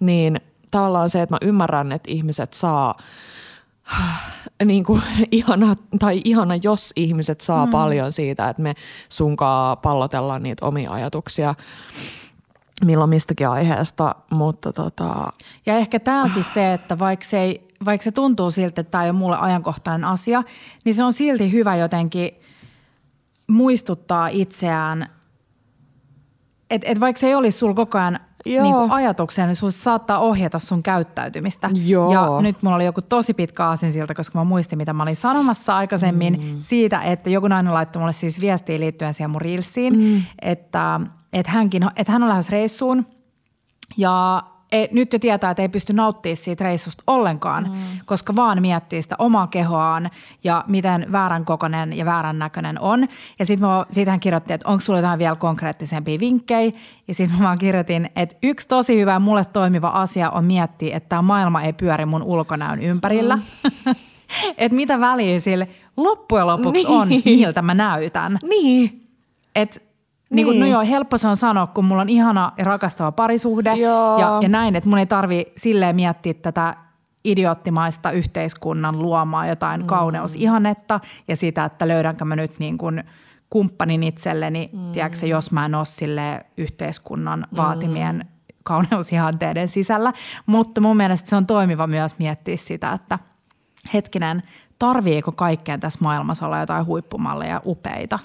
niin 0.00 0.40
tavallaan 0.70 1.10
se, 1.10 1.22
että 1.22 1.34
mä 1.34 1.48
ymmärrän, 1.48 1.92
että 1.92 2.10
ihmiset 2.12 2.54
saa 2.54 2.94
niin 4.64 4.84
kuin 4.84 5.02
ihana, 5.30 5.76
tai 5.98 6.20
ihana, 6.24 6.56
jos 6.62 6.92
ihmiset 6.96 7.40
saa 7.40 7.66
mm. 7.66 7.70
paljon 7.70 8.12
siitä, 8.12 8.48
että 8.48 8.62
me 8.62 8.74
sunkaa 9.08 9.76
pallotellaan 9.76 10.42
niitä 10.42 10.66
omia 10.66 10.92
ajatuksia 10.92 11.54
milloin 12.84 13.10
mistäkin 13.10 13.48
aiheesta, 13.48 14.14
mutta 14.30 14.72
tota... 14.72 15.32
Ja 15.66 15.76
ehkä 15.76 16.00
tämäkin 16.00 16.44
se, 16.44 16.72
että 16.72 16.98
vaikka 16.98 17.26
se, 17.26 17.40
ei, 17.40 17.68
vaikka 17.84 18.04
se 18.04 18.10
tuntuu 18.10 18.50
siltä, 18.50 18.80
että 18.80 18.90
tämä 18.90 19.04
ei 19.04 19.10
ole 19.10 19.18
mulle 19.18 19.36
ajankohtainen 19.36 20.04
asia, 20.04 20.42
niin 20.84 20.94
se 20.94 21.04
on 21.04 21.12
silti 21.12 21.52
hyvä 21.52 21.76
jotenkin 21.76 22.30
muistuttaa 23.46 24.28
itseään, 24.28 25.08
että 26.70 26.86
et 26.90 27.00
vaikka 27.00 27.20
se 27.20 27.26
ei 27.26 27.34
olisi 27.34 27.58
sulla 27.58 27.74
koko 27.74 27.98
ajan 27.98 28.20
niin 28.44 28.90
ajatuksia, 28.90 29.46
niin 29.46 29.56
se 29.56 29.70
saattaa 29.70 30.18
ohjata 30.18 30.58
sun 30.58 30.82
käyttäytymistä. 30.82 31.70
Joo. 31.74 32.12
Ja 32.12 32.42
nyt 32.42 32.62
mulla 32.62 32.76
oli 32.76 32.84
joku 32.84 33.02
tosi 33.02 33.34
pitkä 33.34 33.64
siltä, 33.76 34.14
koska 34.14 34.38
mä 34.38 34.44
muistin, 34.44 34.78
mitä 34.78 34.92
mä 34.92 35.02
olin 35.02 35.16
sanomassa 35.16 35.76
aikaisemmin 35.76 36.40
mm. 36.40 36.56
siitä, 36.60 37.02
että 37.02 37.30
joku 37.30 37.48
nainen 37.48 37.74
laittoi 37.74 38.00
mulle 38.00 38.12
siis 38.12 38.40
viestiä 38.40 38.78
liittyen 38.78 39.14
siihen 39.14 39.30
mun 39.30 39.40
reelsiin, 39.40 39.98
mm. 39.98 40.22
että– 40.42 41.00
että, 41.34 41.52
hänkin, 41.52 41.90
että 41.96 42.12
hän 42.12 42.22
on 42.22 42.28
lähes 42.28 42.50
reissuun 42.50 43.06
Ja 43.96 44.42
ei, 44.72 44.88
nyt 44.92 45.12
jo 45.12 45.18
tietää, 45.18 45.50
että 45.50 45.62
ei 45.62 45.68
pysty 45.68 45.92
nauttimaan 45.92 46.36
siitä 46.36 46.64
reissusta 46.64 47.02
ollenkaan, 47.06 47.64
mm. 47.64 47.78
koska 48.04 48.36
vaan 48.36 48.62
miettii 48.62 49.02
sitä 49.02 49.16
omaa 49.18 49.46
kehoaan 49.46 50.10
ja 50.44 50.64
miten 50.66 51.06
väärän 51.12 51.44
kokonen 51.44 51.92
ja 51.92 52.04
väärän 52.04 52.38
näköinen 52.38 52.80
on. 52.80 53.08
Ja 53.38 53.46
sitten 53.46 53.68
siitä 53.90 54.10
hän 54.10 54.20
kirjoitti, 54.20 54.52
että 54.52 54.68
onko 54.68 54.80
sulla 54.80 54.98
jotain 54.98 55.18
vielä 55.18 55.36
konkreettisempia 55.36 56.20
vinkkejä. 56.20 56.72
Ja 57.08 57.14
sitten 57.14 57.38
mä 57.38 57.44
vaan 57.44 57.58
kirjoitin, 57.58 58.10
että 58.16 58.36
yksi 58.42 58.68
tosi 58.68 59.00
hyvä 59.00 59.18
mulle 59.18 59.44
toimiva 59.44 59.88
asia 59.88 60.30
on 60.30 60.44
miettiä, 60.44 60.96
että 60.96 61.08
tämä 61.08 61.22
maailma 61.22 61.62
ei 61.62 61.72
pyöri 61.72 62.06
mun 62.06 62.22
ulkonäön 62.22 62.82
ympärillä. 62.82 63.36
Mm. 63.36 63.94
että 64.58 64.76
mitä 64.76 65.00
väliä 65.00 65.40
sille 65.40 65.68
loppujen 65.96 66.46
lopuksi 66.46 66.86
niin. 66.86 66.98
on, 67.00 67.08
miltä 67.24 67.62
mä 67.62 67.74
näytän. 67.74 68.38
Niin. 68.42 69.08
Että 69.54 69.80
niin. 70.34 70.46
Niin 70.46 70.60
no 70.60 70.66
joo, 70.66 70.84
helppo 70.90 71.18
se 71.18 71.28
on 71.28 71.36
sanoa, 71.36 71.66
kun 71.66 71.84
mulla 71.84 72.02
on 72.02 72.08
ihana 72.08 72.52
ja 72.58 72.64
rakastava 72.64 73.12
parisuhde 73.12 73.74
ja, 73.74 74.38
ja 74.42 74.48
näin, 74.48 74.76
että 74.76 74.88
mun 74.88 74.98
ei 74.98 75.06
tarvi 75.06 75.46
silleen 75.56 75.96
miettiä 75.96 76.34
tätä 76.34 76.76
idioottimaista 77.24 78.10
yhteiskunnan 78.10 79.02
luomaa 79.02 79.46
jotain 79.46 79.80
mm. 79.80 79.86
kauneusihannetta 79.86 81.00
ja 81.28 81.36
sitä, 81.36 81.64
että 81.64 81.88
löydänkö 81.88 82.24
mä 82.24 82.36
nyt 82.36 82.58
niin 82.58 82.78
kuin 82.78 83.04
kumppanin 83.50 84.02
itselleni, 84.02 84.70
mm. 84.72 84.92
tiedätkö, 84.92 85.26
jos 85.26 85.52
mä 85.52 85.64
en 85.64 85.74
ole 85.74 85.84
sille 85.84 86.46
yhteiskunnan 86.56 87.46
mm. 87.50 87.56
vaatimien 87.56 88.16
mm. 88.16 88.28
kauneusihanteiden 88.62 89.68
sisällä. 89.68 90.12
Mutta 90.46 90.80
mun 90.80 90.96
mielestä 90.96 91.30
se 91.30 91.36
on 91.36 91.46
toimiva 91.46 91.86
myös 91.86 92.18
miettiä 92.18 92.56
sitä, 92.56 92.92
että 92.92 93.18
hetkinen– 93.94 94.42
tarviiko 94.78 95.32
kaikkeen 95.32 95.80
tässä 95.80 95.98
maailmassa 96.02 96.46
olla 96.46 96.60
jotain 96.60 96.86
huippumalleja 96.86 97.60
upeita. 97.66 98.18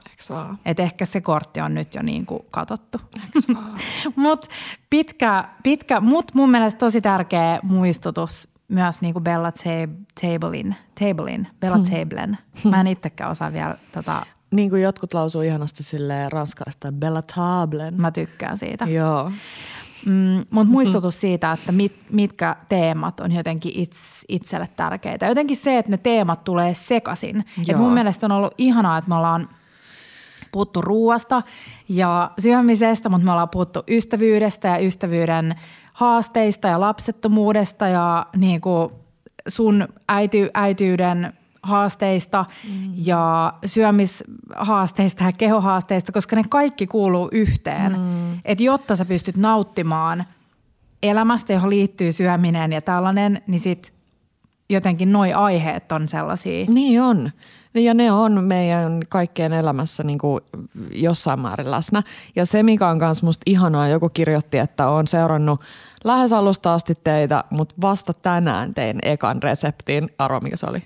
Et 0.66 0.80
ehkä 0.80 1.06
se 1.06 1.22
kortti 1.22 1.62
on 1.62 1.74
nyt 1.74 1.96
jo 1.96 2.02
niin 2.02 2.26
kuin 2.26 2.46
katottu. 2.52 2.98
Mut 4.16 4.46
pitkä, 4.90 5.44
pitkä, 5.64 6.00
mut 6.00 6.34
mun 6.34 6.52
mielestä 6.52 6.80
tosi 6.80 7.02
tärkeä 7.02 7.60
muistutus 7.64 8.50
myös 8.68 9.02
niin 9.02 9.14
kuin 9.14 9.24
Bella 9.24 9.52
Tablein, 10.22 10.76
Tablein, 11.00 11.48
Bella 11.60 11.76
hmm. 11.76 11.86
Tablen. 11.86 12.38
Mä 12.70 12.82
en 12.82 12.88
itsekään 12.88 13.32
osaa 13.32 13.54
vielä 13.54 13.76
tota, 13.92 14.26
niin 14.52 14.70
kuin 14.70 14.82
jotkut 14.82 15.14
lausuu 15.14 15.42
ihanasti 15.42 15.84
sille 15.84 16.30
ranskalaista 16.30 16.92
Bella 16.92 17.22
Tablen. 17.22 18.02
Mä 18.02 18.12
tykkään 18.12 18.58
siitä. 18.58 18.86
Joo. 18.86 19.32
Mm, 20.06 20.46
Mutta 20.50 20.72
muistutus 20.72 21.22
siitä, 21.22 21.52
että 21.52 21.72
mit, 21.72 21.94
mitkä 22.12 22.56
teemat 22.70 23.20
on 23.20 23.32
jotenkin 23.32 23.72
its, 23.76 24.26
itselle 24.28 24.70
tärkeitä. 24.76 25.26
Jotenkin 25.26 25.58
se, 25.58 25.78
että 25.78 25.92
ne 25.92 25.98
teemat 25.98 26.44
tulee 26.44 26.74
sekaisin. 26.74 27.46
Et 27.70 27.78
mun 27.78 27.94
mielestä 27.94 28.26
on 28.26 28.32
ollut 28.32 28.54
ihanaa, 28.58 28.98
että 28.98 29.10
me 29.10 29.16
ollaan 29.16 29.50
puhuttu 30.52 30.82
ruuasta 30.82 31.44
ja 31.90 32.32
syömisestä, 32.40 33.10
mutta 33.10 33.26
me 33.26 33.32
ollaan 33.32 33.50
puhuttu 33.50 33.84
ystävyydestä 33.90 34.68
ja 34.68 34.78
ystävyyden 34.78 35.56
haasteista 35.94 36.68
ja 36.68 36.80
lapsettomuudesta 36.80 37.88
ja 37.88 38.26
niin 38.36 38.62
kuin 38.62 38.90
sun 39.48 39.88
äity, 40.10 40.50
äityyden 40.54 41.34
haasteista 41.70 42.46
mm. 42.70 42.92
ja 42.96 43.54
syömishaasteista 43.66 45.24
ja 45.24 45.32
kehohaasteista, 45.32 46.12
koska 46.12 46.36
ne 46.36 46.44
kaikki 46.50 46.88
kuuluu 46.88 47.30
yhteen. 47.32 47.92
Mm. 47.92 48.40
Että 48.46 48.64
jotta 48.64 48.96
sä 48.96 49.06
pystyt 49.06 49.38
nauttimaan 49.38 50.26
elämästä, 51.04 51.54
johon 51.54 51.70
liittyy 51.70 52.12
syöminen 52.12 52.72
ja 52.72 52.82
tällainen, 52.82 53.42
niin 53.48 53.60
sit 53.60 53.94
jotenkin 54.70 55.12
noi 55.12 55.34
aiheet 55.34 55.92
on 55.92 56.08
sellaisia. 56.08 56.66
Niin 56.70 57.02
on. 57.02 57.32
Ja 57.74 57.94
ne 57.94 58.12
on 58.12 58.44
meidän 58.44 59.02
kaikkien 59.10 59.54
elämässä 59.54 60.04
niin 60.04 60.20
kuin 60.20 60.42
jossain 60.92 61.40
määrin 61.40 61.72
läsnä. 61.72 62.04
Ja 62.36 62.46
se, 62.46 62.64
mikä 62.64 62.88
on 62.88 62.98
myös 62.98 63.24
musta 63.24 63.44
ihanaa, 63.46 63.88
joku 63.88 64.10
kirjoitti, 64.10 64.58
että 64.58 64.88
on 64.88 65.08
seurannut 65.08 65.62
lähes 66.04 66.34
alusta 66.34 66.74
asti 66.74 66.96
teitä, 67.04 67.44
mutta 67.50 67.76
vasta 67.82 68.14
tänään 68.14 68.74
tein 68.74 69.00
ekan 69.04 69.44
reseptin. 69.44 70.10
Arvo, 70.18 70.40
mikä 70.40 70.56
se 70.56 70.66
oli? 70.70 70.82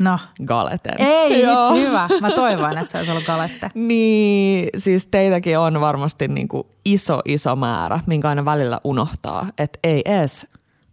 No. 0.00 0.18
Galeten. 0.44 0.94
Ei, 0.98 1.40
Joo. 1.46 1.74
hyvä. 1.74 2.08
Mä 2.20 2.30
toivon, 2.30 2.78
että 2.78 2.92
se 2.92 2.98
olisi 2.98 3.10
ollut 3.10 3.24
galette. 3.24 3.70
niin, 3.88 4.68
siis 4.76 5.06
teitäkin 5.06 5.58
on 5.58 5.80
varmasti 5.80 6.28
niin 6.28 6.48
kuin 6.48 6.66
iso, 6.84 7.20
iso 7.24 7.56
määrä, 7.56 8.00
minkä 8.06 8.28
aina 8.28 8.44
välillä 8.44 8.80
unohtaa. 8.84 9.46
Että 9.58 9.78
ei 9.84 10.02
edes 10.04 10.46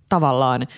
tavallaan– 0.09 0.67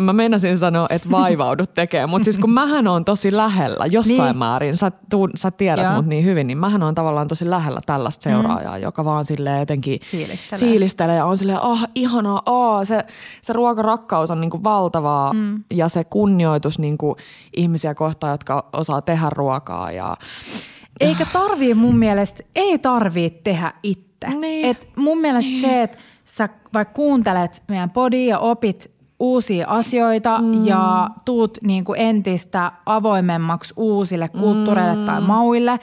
mä 0.00 0.12
meinasin 0.12 0.58
sanoa, 0.58 0.86
että 0.90 1.10
vaivaudu 1.10 1.66
tekemään, 1.66 2.10
mutta 2.10 2.24
siis 2.24 2.38
kun 2.38 2.50
mähän 2.50 2.88
on 2.88 3.04
tosi 3.04 3.36
lähellä 3.36 3.86
jossain 3.86 4.28
niin. 4.28 4.36
määrin, 4.36 4.76
sä, 4.76 4.92
tuun, 5.10 5.30
sä 5.34 5.50
tiedät 5.50 5.84
Joo. 5.84 5.94
mut 5.94 6.06
niin 6.06 6.24
hyvin, 6.24 6.46
niin 6.46 6.58
mähän 6.58 6.82
on 6.82 6.94
tavallaan 6.94 7.28
tosi 7.28 7.50
lähellä 7.50 7.80
tällaista 7.86 8.28
mm. 8.28 8.34
seuraajaa, 8.34 8.76
mm. 8.76 8.82
joka 8.82 9.04
vaan 9.04 9.24
sille 9.24 9.58
jotenkin 9.58 10.00
fiilistelee. 10.10 10.68
fiilistelee 10.68 11.16
ja 11.16 11.24
on 11.24 11.36
silleen, 11.36 11.62
ah 11.62 11.82
oh, 11.82 11.88
ihanaa, 11.94 12.42
oh, 12.46 12.86
se, 12.86 13.04
se 13.42 13.52
ruokarakkaus 13.52 14.30
on 14.30 14.40
niinku 14.40 14.64
valtavaa 14.64 15.32
mm. 15.32 15.64
ja 15.70 15.88
se 15.88 16.04
kunnioitus 16.04 16.78
niinku 16.78 17.16
ihmisiä 17.56 17.94
kohtaan, 17.94 18.30
jotka 18.30 18.68
osaa 18.72 19.02
tehdä 19.02 19.30
ruokaa 19.30 19.92
ja 19.92 20.16
eikä 21.00 21.26
tarvii 21.32 21.74
mun 21.74 21.96
mielestä, 21.96 22.42
ei 22.54 22.78
tarvii 22.78 23.30
tehdä 23.30 23.72
itse. 23.82 24.28
Niin. 24.40 24.66
Et 24.66 24.88
mun 24.96 25.18
mielestä 25.18 25.50
niin. 25.50 25.60
se, 25.60 25.82
että 25.82 25.98
sä 26.24 26.48
vaikka 26.74 26.94
kuuntelet 26.94 27.62
meidän 27.68 27.90
podia 27.90 28.28
ja 28.28 28.38
opit 28.38 28.90
uusia 29.20 29.66
asioita 29.68 30.38
mm. 30.38 30.66
ja 30.66 31.08
tuut 31.24 31.58
niin 31.62 31.84
kuin 31.84 32.00
entistä 32.00 32.72
avoimemmaksi 32.86 33.74
uusille 33.76 34.28
kulttuureille 34.28 34.94
mm. 34.96 35.04
tai 35.04 35.20
mauille. 35.20 35.80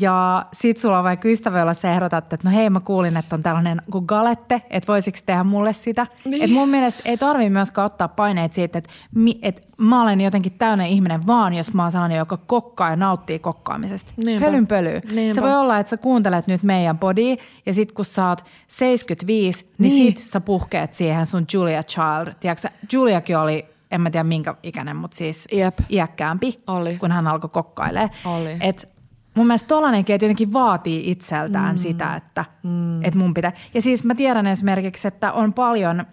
Ja 0.00 0.46
sit 0.52 0.76
sulla 0.76 0.98
on 0.98 1.04
vaikka 1.04 1.28
ystävä, 1.28 1.58
jolla 1.58 1.74
sä 1.74 1.92
ehdotat, 1.92 2.32
että 2.32 2.48
no 2.48 2.56
hei 2.56 2.70
mä 2.70 2.80
kuulin, 2.80 3.16
että 3.16 3.36
on 3.36 3.42
tällainen 3.42 3.82
kuin 3.90 4.04
galette, 4.06 4.62
että 4.70 4.92
voisiko 4.92 5.18
tehdä 5.26 5.44
mulle 5.44 5.72
sitä. 5.72 6.06
Niin. 6.24 6.42
Et 6.42 6.50
mun 6.50 6.68
mielestä 6.68 7.02
ei 7.04 7.16
tarvi 7.16 7.50
myöskään 7.50 7.86
ottaa 7.86 8.08
paineet 8.08 8.52
siitä, 8.52 8.78
että, 8.78 8.90
mi, 9.14 9.38
että 9.42 9.62
mä 9.76 10.02
olen 10.02 10.20
jotenkin 10.20 10.52
täynnä 10.52 10.86
ihminen 10.86 11.26
vaan, 11.26 11.54
jos 11.54 11.74
mä 11.74 11.82
oon 11.82 11.92
sellainen, 11.92 12.18
joka 12.18 12.36
kokkaa 12.36 12.90
ja 12.90 12.96
nauttii 12.96 13.38
kokkaamisesta. 13.38 14.12
Niinpä. 14.16 14.46
Hölyn 14.46 14.66
pöly. 14.66 15.00
Niinpä. 15.12 15.34
Se 15.34 15.42
voi 15.42 15.54
olla, 15.54 15.78
että 15.78 15.90
sä 15.90 15.96
kuuntelet 15.96 16.46
nyt 16.46 16.62
meidän 16.62 16.98
body 16.98 17.36
ja 17.66 17.74
sit 17.74 17.92
kun 17.92 18.04
sä 18.04 18.28
oot 18.28 18.44
75, 18.68 19.64
niin, 19.78 19.94
niin 19.94 20.18
sit 20.18 20.18
sä 20.18 20.40
puhkeet 20.40 20.94
siihen 20.94 21.26
sun 21.26 21.46
Julia 21.52 21.82
Child. 21.82 22.32
Tiedätkö, 22.40 22.68
Juliakin 22.92 23.38
oli 23.38 23.66
en 23.90 24.00
mä 24.00 24.10
tiedä 24.10 24.24
minkä 24.24 24.54
ikäinen, 24.62 24.96
mutta 24.96 25.16
siis 25.16 25.48
Jep. 25.52 25.78
iäkkäämpi, 25.90 26.60
Oli. 26.66 26.96
kun 26.96 27.12
hän 27.12 27.26
alkoi 27.26 27.50
kokkailemaan. 27.50 28.10
Oli. 28.24 28.56
Et 28.60 28.88
mun 29.34 29.46
mielestä 29.46 29.68
tollainenkin, 29.68 30.14
että 30.14 30.24
jotenkin 30.24 30.52
vaatii 30.52 31.10
itseltään 31.10 31.74
mm. 31.74 31.76
sitä, 31.76 32.16
että, 32.16 32.44
mm. 32.62 33.04
että 33.04 33.18
mun 33.18 33.34
pitää. 33.34 33.52
Ja 33.74 33.82
siis 33.82 34.04
mä 34.04 34.14
tiedän 34.14 34.46
esimerkiksi, 34.46 35.08
että 35.08 35.32
on 35.32 35.52
paljon 35.52 36.04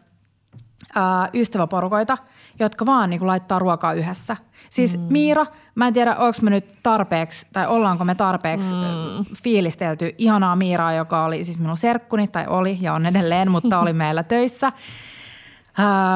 ää, 0.96 1.30
ystäväporukoita, 1.34 2.18
jotka 2.60 2.86
vaan 2.86 3.10
niin 3.10 3.20
kuin, 3.20 3.28
laittaa 3.28 3.60
ruokaa 3.60 3.94
yhdessä. 3.94 4.38
Siis 4.70 4.98
mm. 4.98 5.04
Miira, 5.10 5.46
mä 5.76 5.88
en 5.88 5.94
tiedä, 5.94 6.16
onko 6.16 6.38
me 6.42 6.50
nyt 6.50 6.76
tarpeeksi, 6.84 7.48
tai 7.54 7.68
ollaanko 7.68 8.06
me 8.06 8.16
tarpeeksi 8.16 8.74
mm. 8.74 9.36
fiilistelty 9.44 10.16
ihanaa 10.18 10.56
Miiraa, 10.56 10.94
joka 10.94 11.26
oli 11.26 11.44
siis 11.44 11.60
minun 11.60 11.78
serkkuni, 11.78 12.28
tai 12.28 12.46
oli 12.48 12.78
ja 12.82 12.94
on 12.94 13.06
edelleen, 13.06 13.52
mutta 13.52 13.80
oli 13.80 13.94
meillä 14.04 14.24
töissä. 14.24 14.72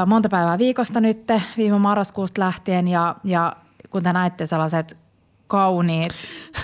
Monta 0.06 0.30
päivää 0.30 0.58
viikosta 0.58 1.02
nyt, 1.02 1.28
viime 1.58 1.80
marraskuusta 1.80 2.42
lähtien, 2.42 2.88
ja, 2.88 3.16
ja 3.24 3.56
kun 3.90 4.04
te 4.04 4.14
näitte 4.14 4.46
sellaiset 4.46 5.01
kauniit, 5.52 6.12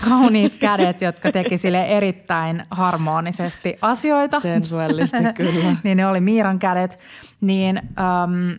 kauniit 0.10 0.56
kädet, 0.56 1.02
jotka 1.02 1.32
teki 1.32 1.58
sille 1.58 1.82
erittäin 1.82 2.65
harmonisesti 2.71 3.78
asioita. 3.82 4.39
Sensuellisesti 4.39 5.17
kyllä. 5.36 5.76
niin 5.84 5.97
ne 5.97 6.08
oli 6.08 6.19
Miiran 6.21 6.60
kädet. 6.60 7.00
Niin 7.41 7.78
ähm, 7.78 8.52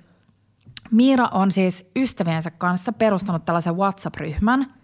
Miira 0.91 1.29
on 1.33 1.53
siis 1.53 1.91
ystäviensä 1.97 2.51
kanssa 2.51 2.93
perustanut 2.93 3.45
tällaisen 3.45 3.77
WhatsApp-ryhmän– 3.77 4.67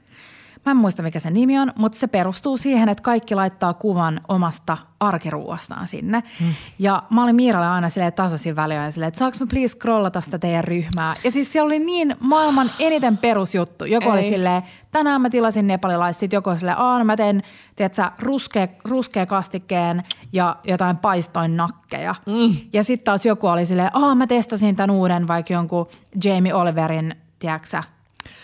Mä 0.67 0.71
en 0.71 0.77
muista, 0.77 1.03
mikä 1.03 1.19
se 1.19 1.31
nimi 1.31 1.59
on, 1.59 1.73
mutta 1.77 1.99
se 1.99 2.07
perustuu 2.07 2.57
siihen, 2.57 2.89
että 2.89 3.03
kaikki 3.03 3.35
laittaa 3.35 3.75
kuvan 3.75 4.21
omasta 4.29 4.79
arkiruuastaan 5.01 5.89
sinne. 5.89 6.23
Hmm. 6.41 6.55
Ja 6.79 7.03
mä 7.11 7.23
olin 7.23 7.37
Miiralle 7.37 7.69
aina 7.69 7.89
silleen 7.89 8.13
tasaisin 8.13 8.57
väliä 8.57 8.91
silleen, 8.91 9.09
että 9.09 9.19
saanko 9.19 9.37
mä 9.41 9.47
please 9.47 9.73
scrollata 9.73 10.21
sitä 10.21 10.39
teidän 10.39 10.65
ryhmää. 10.65 11.15
Ja 11.25 11.31
siis 11.31 11.53
siellä 11.53 11.67
oli 11.67 11.79
niin 11.79 12.17
maailman 12.21 12.71
eniten 12.79 13.17
perusjuttu. 13.17 13.85
Joku 13.85 14.09
Ei. 14.09 14.13
oli 14.13 14.23
silleen, 14.23 14.63
tänään 14.91 15.21
mä 15.21 15.31
tilasin 15.31 15.67
nepalilaistit, 15.67 16.33
joku 16.33 16.51
oli 16.51 16.59
silleen, 16.59 16.79
aah 16.79 17.05
mä 17.05 17.17
teen, 17.17 17.43
tiedätkö, 17.77 18.03
ruskea, 18.19 18.69
ruskea 18.85 19.27
kastikkeen 19.27 20.03
ja 20.33 20.57
jotain 20.65 20.97
paistoin 20.97 21.57
nakkeja. 21.57 22.15
Mm. 22.27 22.57
Ja 22.73 22.85
sitten 22.85 23.05
taas 23.05 23.27
joku 23.27 23.47
oli 23.47 23.67
silleen, 23.67 23.91
aah 23.93 24.17
mä 24.17 24.27
testasin 24.27 24.77
tämän 24.77 24.91
uuden 24.91 25.29
vaikka 25.29 25.53
jonkun 25.53 25.87
Jamie 26.25 26.55
Oliverin, 26.55 27.17
tiedätkö 27.39 27.94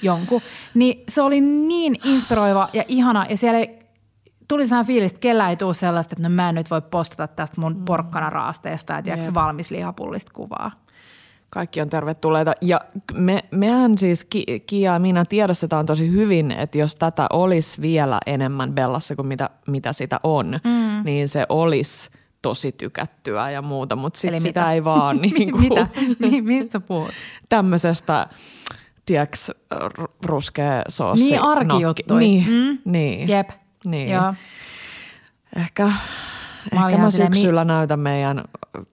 jonkun. 0.02 0.40
Niin 0.74 1.04
se 1.08 1.22
oli 1.22 1.40
niin 1.40 1.96
inspiroiva 2.04 2.68
ja 2.72 2.84
ihana 2.88 3.26
ja 3.28 3.36
siellä 3.36 3.66
tuli 4.48 4.66
sellainen 4.66 4.86
fiilis, 4.86 5.12
että 5.12 5.20
kellä 5.20 5.50
ei 5.50 5.56
tule 5.56 5.74
sellaista, 5.74 6.14
että 6.14 6.28
no 6.28 6.34
mä 6.34 6.48
en 6.48 6.54
nyt 6.54 6.70
voi 6.70 6.82
postata 6.82 7.26
tästä 7.26 7.60
mun 7.60 7.76
mm. 7.76 7.84
porkkanaraasteesta 7.84 8.92
ja 8.92 9.02
tiedätkö, 9.02 9.34
valmis 9.34 9.70
lihapullista 9.70 10.32
kuvaa. 10.34 10.70
Kaikki 11.50 11.80
on 11.80 11.90
tervetulleita. 11.90 12.52
Ja 12.60 12.80
me, 13.12 13.44
mehän 13.50 13.98
siis, 13.98 14.26
Kia 14.66 14.92
ja 14.92 14.98
minä 14.98 15.24
tiedostetaan 15.24 15.86
tosi 15.86 16.10
hyvin, 16.10 16.50
että 16.50 16.78
jos 16.78 16.96
tätä 16.96 17.26
olisi 17.32 17.80
vielä 17.80 18.18
enemmän 18.26 18.72
Bellassa 18.72 19.16
kuin 19.16 19.26
mitä, 19.26 19.50
mitä 19.66 19.92
sitä 19.92 20.20
on, 20.22 20.60
mm. 20.64 21.04
niin 21.04 21.28
se 21.28 21.46
olisi 21.48 22.10
tosi 22.42 22.72
tykättyä 22.72 23.50
ja 23.50 23.62
muuta, 23.62 23.96
mutta 23.96 24.18
sit 24.18 24.30
Eli 24.30 24.40
sitä 24.40 24.60
mitä? 24.60 24.72
ei 24.72 24.84
vaan 24.84 25.20
niin 25.22 25.52
kuin, 25.52 25.62
Mitä? 25.62 25.86
Mi- 26.18 26.42
mistä 26.42 26.80
puhut? 26.80 27.10
tämmöisestä, 27.48 28.28
tiedäks, 29.10 29.50
ruskea 30.24 30.82
soossi. 30.88 31.24
Niin, 31.30 31.42
arkijuttui. 31.42 32.18
Niin, 32.20 32.46
Mm. 32.48 32.78
niin. 32.92 33.28
Jep. 33.28 33.50
Niin. 33.84 34.08
Joo. 34.08 34.34
Ehkä, 35.56 35.84
olin 35.84 36.84
ehkä 36.88 36.98
mä 37.02 37.10
silleen, 37.10 37.30
mi- 37.30 37.36
syksyllä 37.36 37.64
näytän 37.64 38.00
meidän 38.00 38.44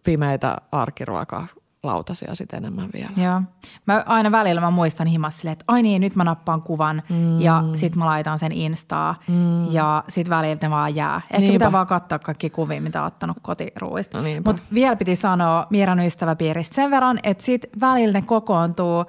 pimeitä 0.03 0.57
arkiruokalautasia 0.71 2.35
sitten 2.35 2.57
enemmän 2.57 2.89
vielä. 2.93 3.09
Joo. 3.17 3.41
Mä 3.85 4.03
aina 4.05 4.31
välillä 4.31 4.61
mä 4.61 4.71
muistan 4.71 5.07
himassa 5.07 5.39
silleen, 5.39 5.53
että 5.53 5.65
ai 5.67 5.81
niin, 5.83 6.01
nyt 6.01 6.15
mä 6.15 6.23
nappaan 6.23 6.61
kuvan 6.61 7.03
mm. 7.09 7.41
ja 7.41 7.63
sit 7.73 7.95
mä 7.95 8.05
laitan 8.05 8.39
sen 8.39 8.51
Instaa 8.51 9.15
mm. 9.27 9.71
ja 9.71 10.03
sit 10.07 10.29
välillä 10.29 10.57
ne 10.61 10.69
vaan 10.69 10.95
jää. 10.95 11.15
Ehkä 11.15 11.37
Niinpä. 11.37 11.53
pitää 11.53 11.71
vaan 11.71 11.87
katsoa 11.87 12.19
kaikki 12.19 12.49
kuvia, 12.49 12.81
mitä 12.81 13.01
on 13.01 13.07
ottanut 13.07 13.37
kotiruuista. 13.41 14.17
No. 14.17 14.23
Mutta 14.45 14.63
vielä 14.73 14.95
piti 14.95 15.15
sanoa 15.15 15.67
Miiran 15.69 15.99
ystäväpiiristä 15.99 16.75
sen 16.75 16.91
verran, 16.91 17.19
että 17.23 17.43
sit 17.43 17.65
välillä 17.81 18.13
ne 18.13 18.21
kokoontuu 18.21 19.05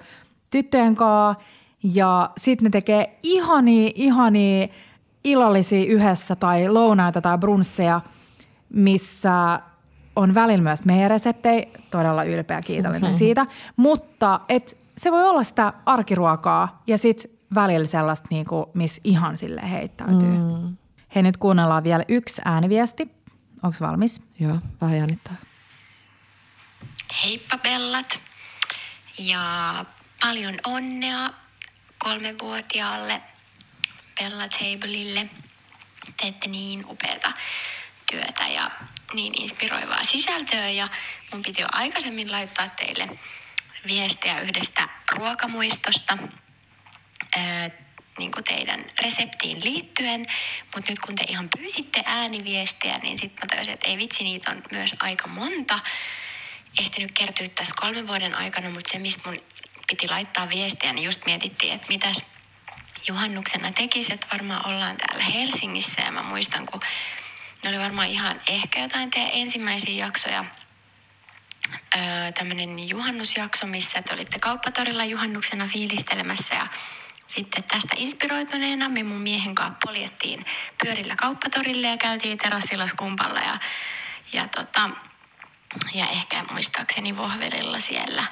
tyttöjen 0.50 0.96
kanssa 0.96 1.44
ja 1.82 2.30
sit 2.36 2.60
ne 2.60 2.70
tekee 2.70 3.18
ihania, 3.22 3.90
ihania 3.94 4.68
illallisia 5.24 5.84
yhdessä 5.84 6.36
tai 6.36 6.68
lounaita 6.68 7.20
tai 7.20 7.38
brunsseja, 7.38 8.00
missä 8.68 9.60
on 10.16 10.34
välillä 10.34 10.62
myös 10.62 10.84
meidän 10.84 11.10
reseptejä, 11.10 11.66
todella 11.90 12.24
ylpeä 12.24 12.60
kiitollinen 12.60 13.14
siitä, 13.14 13.46
mutta 13.76 14.40
et 14.48 14.78
se 14.98 15.12
voi 15.12 15.24
olla 15.28 15.44
sitä 15.44 15.72
arkiruokaa 15.86 16.82
ja 16.86 16.98
sitten 16.98 17.30
välillä 17.54 17.86
sellaista, 17.86 18.26
niinku, 18.30 18.70
missä 18.74 19.00
ihan 19.04 19.36
sille 19.36 19.70
heittäytyy. 19.70 20.38
Mm. 20.38 20.76
Hei, 21.14 21.22
nyt 21.22 21.36
kuunnellaan 21.36 21.84
vielä 21.84 22.04
yksi 22.08 22.42
ääniviesti. 22.44 23.08
Onko 23.62 23.76
valmis? 23.80 24.22
Joo, 24.40 24.58
vähän 24.80 24.98
jännittää. 24.98 25.36
Heippa 27.24 27.58
Bellat 27.58 28.20
ja 29.18 29.84
paljon 30.20 30.58
onnea 30.64 31.30
kolmevuotiaalle 31.98 33.22
Bella 34.20 34.48
Tableille. 34.48 35.26
Teette 36.16 36.48
niin 36.48 36.84
upeata 36.86 37.32
työtä 38.10 38.46
ja 38.46 38.70
niin 39.14 39.42
inspiroivaa 39.42 40.04
sisältöä 40.04 40.68
ja 40.68 40.88
mun 41.32 41.42
piti 41.42 41.60
jo 41.60 41.66
aikaisemmin 41.72 42.32
laittaa 42.32 42.68
teille 42.68 43.08
viestejä 43.86 44.40
yhdestä 44.40 44.88
ruokamuistosta 45.12 46.18
ää, 47.36 47.70
niin 48.18 48.30
kuin 48.30 48.44
teidän 48.44 48.84
reseptiin 49.02 49.64
liittyen, 49.64 50.26
mutta 50.74 50.90
nyt 50.90 50.98
kun 50.98 51.14
te 51.14 51.24
ihan 51.28 51.48
pyysitte 51.58 52.02
ääniviestejä, 52.06 52.98
niin 52.98 53.18
sitten 53.18 53.48
mä 53.48 53.56
toisin, 53.56 53.74
että 53.74 53.88
ei 53.88 53.98
vitsi, 53.98 54.24
niitä 54.24 54.50
on 54.50 54.62
myös 54.70 54.94
aika 55.00 55.28
monta 55.28 55.78
ehtinyt 56.80 57.12
kertyä 57.12 57.48
tässä 57.48 57.74
kolmen 57.78 58.06
vuoden 58.06 58.34
aikana, 58.34 58.70
mutta 58.70 58.92
se, 58.92 58.98
mistä 58.98 59.22
mun 59.28 59.40
piti 59.88 60.08
laittaa 60.08 60.48
viestiä, 60.48 60.92
niin 60.92 61.04
just 61.04 61.26
mietittiin, 61.26 61.74
että 61.74 61.88
mitäs 61.88 62.24
juhannuksena 63.08 63.72
tekisi, 63.72 64.12
että 64.12 64.26
varmaan 64.32 64.66
ollaan 64.68 64.96
täällä 64.96 65.24
Helsingissä. 65.24 66.02
Ja 66.02 66.12
mä 66.12 66.22
muistan, 66.22 66.66
kun 66.66 66.80
ne 67.62 67.68
oli 67.70 67.78
varmaan 67.78 68.08
ihan 68.08 68.40
ehkä 68.48 68.80
jotain 68.80 69.10
teidän 69.10 69.30
ensimmäisiä 69.32 70.04
jaksoja, 70.06 70.44
öö, 71.96 72.32
tämmöinen 72.32 72.88
juhannusjakso, 72.88 73.66
missä 73.66 74.02
te 74.02 74.14
olitte 74.14 74.38
kauppatorilla 74.38 75.04
juhannuksena 75.04 75.66
fiilistelemässä. 75.66 76.54
Ja 76.54 76.66
sitten 77.26 77.64
tästä 77.64 77.94
inspiroituneena 77.96 78.88
me 78.88 79.02
mun 79.02 79.20
miehen 79.20 79.54
kanssa 79.54 79.78
poljettiin 79.84 80.46
pyörillä 80.84 81.16
kauppatorille 81.16 81.88
ja 81.88 81.96
käytiin 81.96 82.38
terassilla 82.38 82.86
skumpalla 82.86 83.40
ja, 83.40 83.58
ja, 84.32 84.48
tota, 84.48 84.90
ja 85.94 86.06
ehkä 86.08 86.44
muistaakseni 86.50 87.16
vohvelilla 87.16 87.78
siellä 87.78 88.24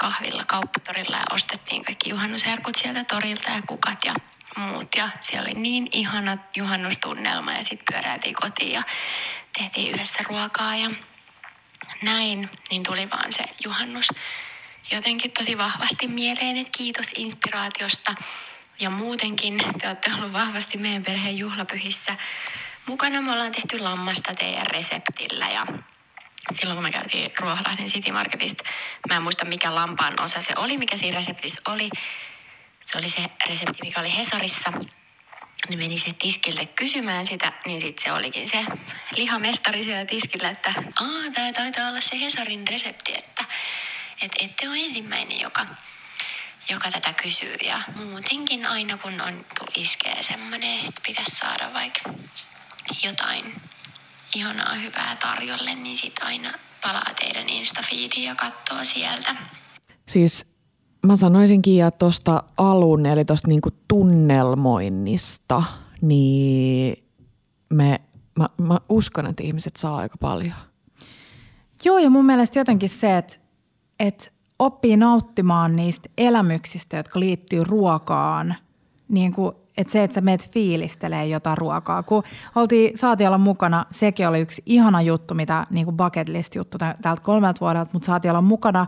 kahvilla 0.00 0.44
kauppatorilla 0.44 1.16
ja 1.16 1.24
ostettiin 1.30 1.84
kaikki 1.84 2.10
juhannusherkut 2.10 2.76
sieltä 2.76 3.04
torilta 3.04 3.50
ja 3.50 3.62
kukat 3.66 4.04
ja 4.04 4.14
muut. 4.56 4.88
Ja 4.96 5.08
siellä 5.20 5.46
oli 5.46 5.60
niin 5.60 5.88
ihana 5.92 6.38
juhannustunnelma 6.56 7.52
ja 7.52 7.64
sitten 7.64 7.84
pyöräiltiin 7.92 8.34
kotiin 8.34 8.72
ja 8.72 8.82
tehtiin 9.58 9.94
yhdessä 9.94 10.18
ruokaa 10.28 10.76
ja 10.76 10.90
näin, 12.02 12.50
niin 12.70 12.82
tuli 12.82 13.10
vaan 13.10 13.32
se 13.32 13.44
juhannus 13.64 14.08
jotenkin 14.90 15.30
tosi 15.30 15.58
vahvasti 15.58 16.06
mieleen, 16.06 16.56
että 16.56 16.78
kiitos 16.78 17.12
inspiraatiosta. 17.16 18.14
Ja 18.80 18.90
muutenkin 18.90 19.62
te 19.80 19.88
olette 19.88 20.10
ollut 20.14 20.32
vahvasti 20.32 20.78
meidän 20.78 21.04
perheen 21.04 21.38
juhlapyhissä 21.38 22.16
mukana. 22.86 23.20
Me 23.20 23.32
ollaan 23.32 23.52
tehty 23.52 23.78
lammasta 23.78 24.34
teidän 24.34 24.66
reseptillä 24.66 25.48
ja 25.48 25.66
silloin 26.52 26.76
kun 26.76 26.82
me 26.82 26.90
käytiin 26.90 27.32
Ruoholahden 27.38 27.86
City 27.86 28.12
Marketista, 28.12 28.64
mä 29.08 29.16
en 29.16 29.22
muista 29.22 29.44
mikä 29.44 29.74
lampaan 29.74 30.20
osa 30.20 30.40
se 30.40 30.52
oli, 30.56 30.76
mikä 30.76 30.96
siinä 30.96 31.16
reseptissä 31.16 31.62
oli. 31.68 31.90
Se 32.84 32.98
oli 32.98 33.08
se 33.08 33.22
resepti, 33.48 33.78
mikä 33.82 34.00
oli 34.00 34.16
Hesarissa 34.16 34.72
niin 35.68 35.78
meni 35.78 35.98
se 35.98 36.12
tiskiltä 36.12 36.66
kysymään 36.66 37.26
sitä, 37.26 37.52
niin 37.66 37.80
sitten 37.80 38.04
se 38.04 38.12
olikin 38.12 38.48
se 38.48 38.64
lihamestari 39.16 39.84
siellä 39.84 40.04
tiskillä, 40.04 40.48
että 40.48 40.72
aa, 40.76 41.30
tämä 41.34 41.52
taitaa 41.52 41.88
olla 41.88 42.00
se 42.00 42.20
Hesarin 42.20 42.68
resepti, 42.68 43.18
että 43.18 43.44
et 44.20 44.32
ette 44.40 44.68
ole 44.68 44.76
ensimmäinen, 44.78 45.40
joka, 45.40 45.66
joka 46.70 46.90
tätä 46.90 47.12
kysyy. 47.12 47.54
Ja 47.62 47.80
muutenkin 47.96 48.66
aina 48.66 48.96
kun 48.96 49.20
on 49.20 49.46
iskee 49.76 50.22
semmoinen, 50.22 50.78
että 50.78 51.00
pitäisi 51.06 51.36
saada 51.36 51.72
vaikka 51.74 52.00
jotain 53.02 53.62
ihanaa 54.36 54.74
hyvää 54.74 55.16
tarjolle, 55.16 55.74
niin 55.74 55.96
sitten 55.96 56.26
aina 56.26 56.52
palaa 56.82 57.14
teidän 57.20 57.48
Insta-feediin 57.48 58.24
ja 58.24 58.34
katsoo 58.34 58.84
sieltä. 58.84 59.36
Siis 60.08 60.46
mä 61.06 61.16
sanoisin 61.16 61.62
Kiia 61.62 61.90
tuosta 61.90 62.42
alun, 62.56 63.06
eli 63.06 63.24
tuosta 63.24 63.48
niinku 63.48 63.70
tunnelmoinnista, 63.88 65.62
niin 66.00 67.04
me, 67.70 68.00
mä, 68.38 68.48
mä 68.58 68.78
uskon, 68.88 69.26
että 69.26 69.42
ihmiset 69.42 69.76
saa 69.76 69.96
aika 69.96 70.16
paljon. 70.20 70.54
Joo, 71.84 71.98
ja 71.98 72.10
mun 72.10 72.26
mielestä 72.26 72.58
jotenkin 72.58 72.88
se, 72.88 73.16
että, 73.16 73.36
että 73.98 74.30
oppii 74.58 74.96
nauttimaan 74.96 75.76
niistä 75.76 76.08
elämyksistä, 76.18 76.96
jotka 76.96 77.20
liittyy 77.20 77.64
ruokaan, 77.64 78.56
niin 79.08 79.32
kuin, 79.32 79.56
että 79.80 79.92
se, 79.92 80.04
että 80.04 80.14
sä 80.14 80.20
meet 80.20 80.50
fiilistelee 80.50 81.26
jotain 81.26 81.58
ruokaa. 81.58 82.02
Kun 82.02 82.22
oltiin, 82.54 82.98
saatiin 82.98 83.28
olla 83.28 83.38
mukana, 83.38 83.86
sekin 83.92 84.28
oli 84.28 84.40
yksi 84.40 84.62
ihana 84.66 85.02
juttu, 85.02 85.34
mitä 85.34 85.66
niin 85.70 85.84
kuin 85.84 85.96
bucket 85.96 86.28
list 86.28 86.54
juttu 86.54 86.78
tä- 86.78 86.94
täältä 87.02 87.22
kolmelta 87.22 87.60
vuodelta, 87.60 87.90
mutta 87.92 88.06
saatiin 88.06 88.30
olla 88.30 88.42
mukana 88.42 88.86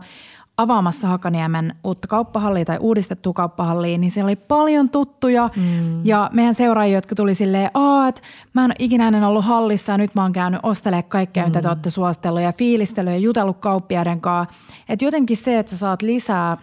avaamassa 0.57 1.07
Hakaniemen 1.07 1.75
uutta 1.83 2.07
kauppahallia 2.07 2.65
tai 2.65 2.77
uudistettua 2.79 3.33
kauppahallia, 3.33 3.97
niin 3.97 4.11
siellä 4.11 4.27
oli 4.27 4.35
paljon 4.35 4.89
tuttuja 4.89 5.49
mm. 5.55 6.05
ja 6.05 6.29
meidän 6.33 6.53
seuraajia, 6.53 6.97
jotka 6.97 7.15
tuli 7.15 7.35
silleen, 7.35 7.71
Aa, 7.73 8.07
että 8.07 8.21
mä 8.53 8.61
en 8.61 8.71
ole 8.71 8.75
ikinä 8.79 9.07
ennen 9.07 9.23
ollut 9.23 9.45
hallissa 9.45 9.91
ja 9.91 9.97
nyt 9.97 10.15
mä 10.15 10.21
oon 10.21 10.33
käynyt 10.33 10.59
ostelemaan 10.63 11.03
kaikkea, 11.03 11.43
mm. 11.43 11.47
mitä 11.47 11.61
te 11.61 11.67
olette 11.67 11.89
suositellut 11.89 12.41
ja 12.41 12.53
fiilistellyt 12.53 13.13
ja 13.13 13.19
jutellut 13.19 13.57
kauppiaiden 13.57 14.21
kanssa. 14.21 14.55
Että 14.89 15.05
jotenkin 15.05 15.37
se, 15.37 15.59
että 15.59 15.69
sä 15.69 15.77
saat 15.77 16.01
lisää, 16.01 16.57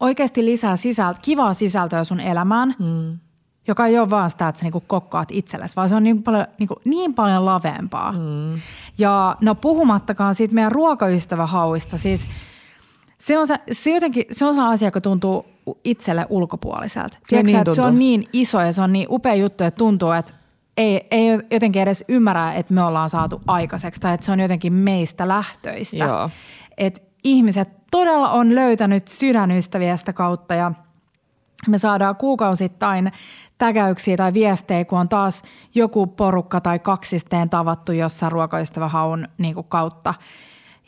oikeasti 0.00 0.44
lisää 0.44 0.76
sisältö, 0.76 1.20
kivaa 1.22 1.54
sisältöä 1.54 2.04
sun 2.04 2.20
elämään, 2.20 2.74
mm. 2.78 3.18
Joka 3.68 3.86
ei 3.86 3.98
ole 3.98 4.10
vaan 4.10 4.30
sitä, 4.30 4.48
että 4.48 4.58
sä 4.58 4.64
niinku 4.64 4.82
kokkaat 4.86 5.28
itsellesi, 5.32 5.76
vaan 5.76 5.88
se 5.88 5.94
on 5.94 6.04
niin 6.04 6.22
paljon, 6.22 6.46
niinku, 6.58 6.74
niin 6.84 7.14
paljon 7.14 7.44
laveempaa. 7.44 8.12
Mm. 8.12 8.60
Ja 8.98 9.36
no 9.40 9.54
puhumattakaan 9.54 10.34
siitä 10.34 10.54
meidän 10.54 10.72
ruokaystävähauista, 10.72 11.98
siis– 11.98 12.28
se 13.26 13.38
on, 13.38 13.46
se, 13.46 13.54
se, 13.72 13.90
jotenkin, 13.90 14.24
se 14.30 14.44
on 14.44 14.54
sellainen 14.54 14.74
asia, 14.74 14.88
joka 14.88 15.00
tuntuu 15.00 15.46
itselle 15.84 16.26
ulkopuoliselta. 16.28 17.18
Tiedätkö, 17.28 17.52
niin 17.52 17.60
että 17.60 17.74
se 17.74 17.82
on 17.82 17.98
niin 17.98 18.24
iso 18.32 18.60
ja 18.60 18.72
se 18.72 18.82
on 18.82 18.92
niin 18.92 19.06
upea 19.10 19.34
juttu, 19.34 19.64
että 19.64 19.78
tuntuu, 19.78 20.10
että 20.10 20.34
ei, 20.76 21.06
ei 21.10 21.38
jotenkin 21.50 21.82
edes 21.82 22.04
ymmärrä, 22.08 22.52
että 22.52 22.74
me 22.74 22.82
ollaan 22.82 23.08
saatu 23.08 23.40
aikaiseksi 23.46 24.00
tai 24.00 24.14
että 24.14 24.26
se 24.26 24.32
on 24.32 24.40
jotenkin 24.40 24.72
meistä 24.72 25.28
lähtöistä. 25.28 25.96
Joo. 25.96 26.30
Että 26.78 27.00
ihmiset 27.24 27.68
todella 27.90 28.30
on 28.30 28.54
löytänyt 28.54 29.08
sydänystäviä 29.08 29.96
sitä 29.96 30.12
kautta 30.12 30.54
ja 30.54 30.72
me 31.68 31.78
saadaan 31.78 32.16
kuukausittain 32.16 33.12
tägäyksiä 33.58 34.16
tai 34.16 34.32
viestejä, 34.32 34.84
kun 34.84 34.98
on 34.98 35.08
taas 35.08 35.42
joku 35.74 36.06
porukka 36.06 36.60
tai 36.60 36.78
kaksisteen 36.78 37.50
tavattu 37.50 37.92
jossain 37.92 38.32
ruokaystävähaun 38.32 39.28
niin 39.38 39.54
kuin 39.54 39.66
kautta. 39.68 40.14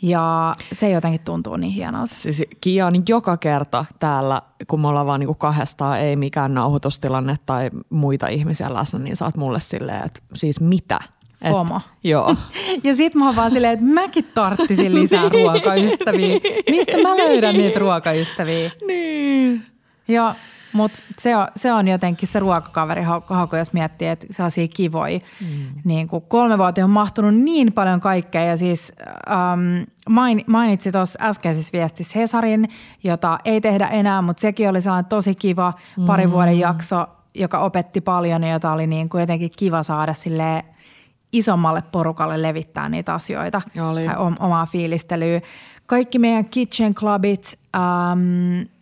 Ja 0.03 0.53
se 0.72 0.91
jotenkin 0.91 1.20
tuntuu 1.20 1.57
niin 1.57 1.72
hienolta. 1.72 2.14
Siis 2.14 2.43
Kiia 2.61 2.87
on 2.87 2.95
joka 3.09 3.37
kerta 3.37 3.85
täällä, 3.99 4.43
kun 4.66 4.81
me 4.81 4.89
ollaan 4.89 5.07
vaan 5.07 5.20
niinku 5.20 5.35
kahdestaan, 5.35 6.01
ei 6.01 6.16
mikään 6.16 6.55
nauhoitustilanne 6.55 7.37
tai 7.47 7.70
muita 7.91 8.29
ihmisiä 8.29 8.75
läsnä, 8.75 8.99
niin 8.99 9.16
saat 9.16 9.37
mulle 9.37 9.61
silleen, 9.61 10.05
että 10.05 10.20
siis 10.35 10.61
mitä? 10.61 10.99
Et, 11.43 11.51
FOMO. 11.51 11.81
joo. 12.05 12.37
Ja 12.85 12.97
sit 12.97 13.14
mä 13.14 13.27
oon 13.27 13.37
vaan 13.37 13.51
silleen, 13.51 13.72
että 13.72 13.85
mäkin 13.85 14.31
tarttisin 14.35 14.95
lisää 14.95 15.29
ruokaystäviä. 15.43 16.39
Mistä 16.70 16.97
mä 17.03 17.16
löydän 17.16 17.55
niitä 17.55 17.79
ruokaystäviä? 17.79 18.70
niin. 18.87 19.66
Ja 20.09 20.35
Mutta 20.75 21.03
se 21.18 21.37
on, 21.37 21.47
se 21.57 21.72
on 21.72 21.89
jotenkin 21.89 22.29
se 22.29 22.39
ruokakaveri 22.39 23.03
hauko, 23.03 23.57
jos 23.57 23.72
miettii, 23.72 24.09
että 24.09 24.27
sellaisia 24.31 24.68
kivoja. 24.68 25.18
Mm. 25.41 25.47
Niin 25.85 26.09
kuin 26.09 26.25
kolme 26.29 26.59
vuotta 26.59 26.85
on 26.85 26.91
mahtunut 26.91 27.35
niin 27.35 27.72
paljon 27.72 28.01
kaikkea 28.01 28.45
ja 28.45 28.57
siis 28.57 28.93
ähm, 29.31 29.83
main, 30.09 30.45
mainitsi 30.47 30.93
tuossa 30.93 31.18
äskeisessä 31.22 31.72
viestissä 31.72 32.18
Hesarin, 32.18 32.68
jota 33.05 33.39
ei 33.45 33.61
tehdä 33.61 33.87
enää, 33.87 34.22
mutta 34.22 34.41
sekin 34.41 34.68
oli 34.68 34.81
sellainen 34.81 35.09
tosi 35.09 35.35
kiva 35.35 35.72
parin 36.07 36.29
mm. 36.29 36.33
vuoden 36.33 36.59
jakso, 36.59 37.07
joka 37.35 37.59
opetti 37.59 38.01
paljon 38.01 38.43
ja 38.43 38.53
jota 38.53 38.72
oli 38.72 38.87
niin 38.87 39.09
kuin 39.09 39.20
jotenkin 39.20 39.51
kiva 39.57 39.83
saada 39.83 40.14
silleen 40.14 40.64
isommalle 41.33 41.83
porukalle 41.93 42.43
levittää 42.43 42.89
niitä 42.89 43.14
asioita, 43.14 43.62
Oli. 43.91 44.07
omaa 44.39 44.66
fiilistelyä. 44.66 45.41
Kaikki 45.87 46.18
meidän 46.18 46.45
kitchen 46.45 46.95
clubit, 46.95 47.59
ähm, 47.77 48.74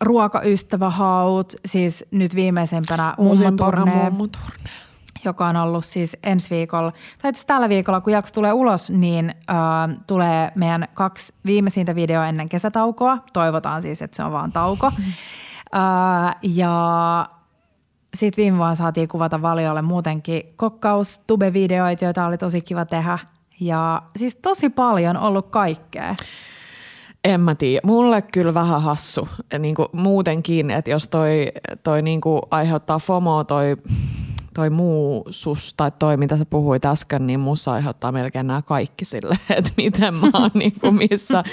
ruokaystävähaut, 0.00 1.52
siis 1.64 2.04
nyt 2.10 2.34
viimeisempänä 2.34 3.14
mummotorne, 3.18 4.12
joka 5.24 5.46
on 5.46 5.56
ollut 5.56 5.84
siis 5.84 6.16
ensi 6.22 6.54
viikolla, 6.54 6.92
tai 7.22 7.28
itse 7.28 7.46
tällä 7.46 7.68
viikolla, 7.68 8.00
kun 8.00 8.12
jakso 8.12 8.34
tulee 8.34 8.52
ulos, 8.52 8.90
niin 8.90 9.34
äh, 9.50 9.56
tulee 10.06 10.52
meidän 10.54 10.88
kaksi 10.94 11.34
viimeisintä 11.44 11.94
videoa 11.94 12.26
ennen 12.26 12.48
kesätaukoa. 12.48 13.18
Toivotaan 13.32 13.82
siis, 13.82 14.02
että 14.02 14.16
se 14.16 14.24
on 14.24 14.32
vaan 14.32 14.52
tauko. 14.52 14.86
Äh, 14.86 16.36
ja 16.42 17.28
sitten 18.14 18.42
viime 18.42 18.58
vuonna 18.58 18.74
saatiin 18.74 19.08
kuvata 19.08 19.42
Valiolle 19.42 19.82
muutenkin 19.82 20.42
kokkaus, 20.56 21.18
tube-videoita, 21.26 22.04
joita 22.04 22.26
oli 22.26 22.38
tosi 22.38 22.60
kiva 22.60 22.84
tehdä. 22.84 23.18
Ja 23.60 24.02
siis 24.16 24.36
tosi 24.36 24.68
paljon 24.70 25.16
ollut 25.16 25.46
kaikkea. 25.50 26.14
En 27.24 27.40
mä 27.40 27.54
tiedä. 27.54 27.80
Mulle 27.84 28.22
kyllä 28.22 28.54
vähän 28.54 28.82
hassu 28.82 29.28
niin 29.58 29.74
kuin 29.74 29.88
muutenkin, 29.92 30.70
että 30.70 30.90
jos 30.90 31.08
toi, 31.08 31.52
toi 31.82 32.02
niin 32.02 32.20
kuin 32.20 32.42
aiheuttaa 32.50 32.98
FOMO, 32.98 33.44
toi, 33.44 33.76
toi 34.54 34.70
sus 35.30 35.74
tai 35.76 35.92
toi, 35.98 36.16
mitä 36.16 36.36
sä 36.36 36.44
puhuit 36.44 36.84
äsken, 36.84 37.26
niin 37.26 37.40
mussa 37.40 37.72
aiheuttaa 37.72 38.12
melkein 38.12 38.46
nämä 38.46 38.62
kaikki 38.62 39.04
sille, 39.04 39.34
että 39.56 39.70
miten 39.76 40.14
mä 40.14 40.30
oon 40.34 40.50
niin 40.54 40.80
kuin 40.80 40.94
missä. 40.94 41.44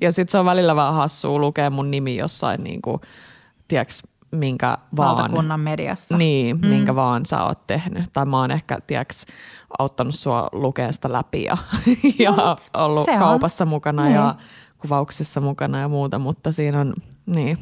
Ja 0.00 0.12
sit 0.12 0.28
se 0.28 0.38
on 0.38 0.46
välillä 0.46 0.76
vähän 0.76 0.94
hassua 0.94 1.38
lukea 1.38 1.70
mun 1.70 1.90
nimi 1.90 2.16
jossain 2.16 2.64
niin 2.64 2.82
kuin, 2.82 3.00
tiedätkö, 3.68 3.94
minkä 4.30 4.78
vaan. 4.96 5.16
Valtakunnan 5.16 5.60
mediassa. 5.60 6.16
Niin, 6.16 6.56
mm. 6.56 6.66
minkä 6.66 6.94
vaan 6.94 7.26
sä 7.26 7.44
oot 7.44 7.66
tehnyt. 7.66 8.04
Tai 8.12 8.26
mä 8.26 8.40
oon 8.40 8.50
ehkä, 8.50 8.78
tiedäks, 8.86 9.26
auttanut 9.78 10.14
sua 10.14 10.48
lukea 10.52 10.92
sitä 10.92 11.12
läpi 11.12 11.44
ja, 11.44 11.56
ja 12.18 12.56
ollut 12.74 13.06
kaupassa 13.18 13.64
on. 13.64 13.68
mukana 13.68 14.04
niin. 14.04 14.14
ja 14.14 14.34
kuvauksissa 14.82 15.40
mukana 15.40 15.80
ja 15.80 15.88
muuta, 15.88 16.18
mutta 16.18 16.52
siinä 16.52 16.80
on, 16.80 16.94
niin. 17.26 17.58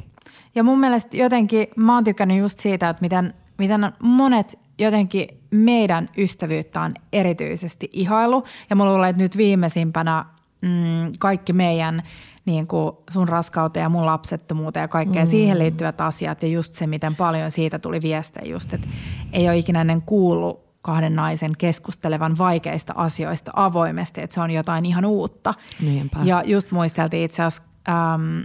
Ja 0.54 0.62
mun 0.62 0.80
mielestä 0.80 1.16
jotenkin, 1.16 1.66
mä 1.76 1.94
oon 1.94 2.04
tykännyt 2.04 2.38
just 2.38 2.58
siitä, 2.58 2.88
että 2.88 3.00
miten, 3.00 3.34
miten 3.58 3.92
monet 4.02 4.58
jotenkin 4.78 5.28
meidän 5.50 6.08
ystävyyttä 6.18 6.80
on 6.80 6.94
erityisesti 7.12 7.90
ihailu. 7.92 8.44
Ja 8.70 8.76
mä 8.76 8.84
luulen, 8.84 9.10
että 9.10 9.22
nyt 9.22 9.36
viimeisimpänä 9.36 10.24
mm, 10.62 11.12
kaikki 11.18 11.52
meidän 11.52 12.02
niin 12.44 12.66
kuin 12.66 12.92
sun 13.10 13.28
raskauteen 13.28 13.82
ja 13.82 13.88
mun 13.88 14.06
lapsettomuuteen 14.06 14.84
ja 14.84 14.88
kaikkea 14.88 15.22
mm. 15.22 15.28
siihen 15.28 15.58
liittyvät 15.58 16.00
asiat 16.00 16.42
ja 16.42 16.48
just 16.48 16.74
se, 16.74 16.86
miten 16.86 17.16
paljon 17.16 17.50
siitä 17.50 17.78
tuli 17.78 18.02
viestejä 18.02 18.52
just, 18.52 18.72
että 18.72 18.88
ei 19.32 19.48
ole 19.48 19.58
ikinä 19.58 19.80
ennen 19.80 20.02
kuullut 20.02 20.69
kahden 20.82 21.16
naisen 21.16 21.52
keskustelevan 21.58 22.38
vaikeista 22.38 22.92
asioista 22.96 23.50
avoimesti, 23.54 24.20
että 24.20 24.34
se 24.34 24.40
on 24.40 24.50
jotain 24.50 24.86
ihan 24.86 25.04
uutta. 25.04 25.54
Niinpä. 25.80 26.18
Ja 26.24 26.42
just 26.46 26.70
muisteltiin 26.70 27.24
itse 27.24 27.42
asiassa, 27.42 27.62
ähm, 27.88 28.40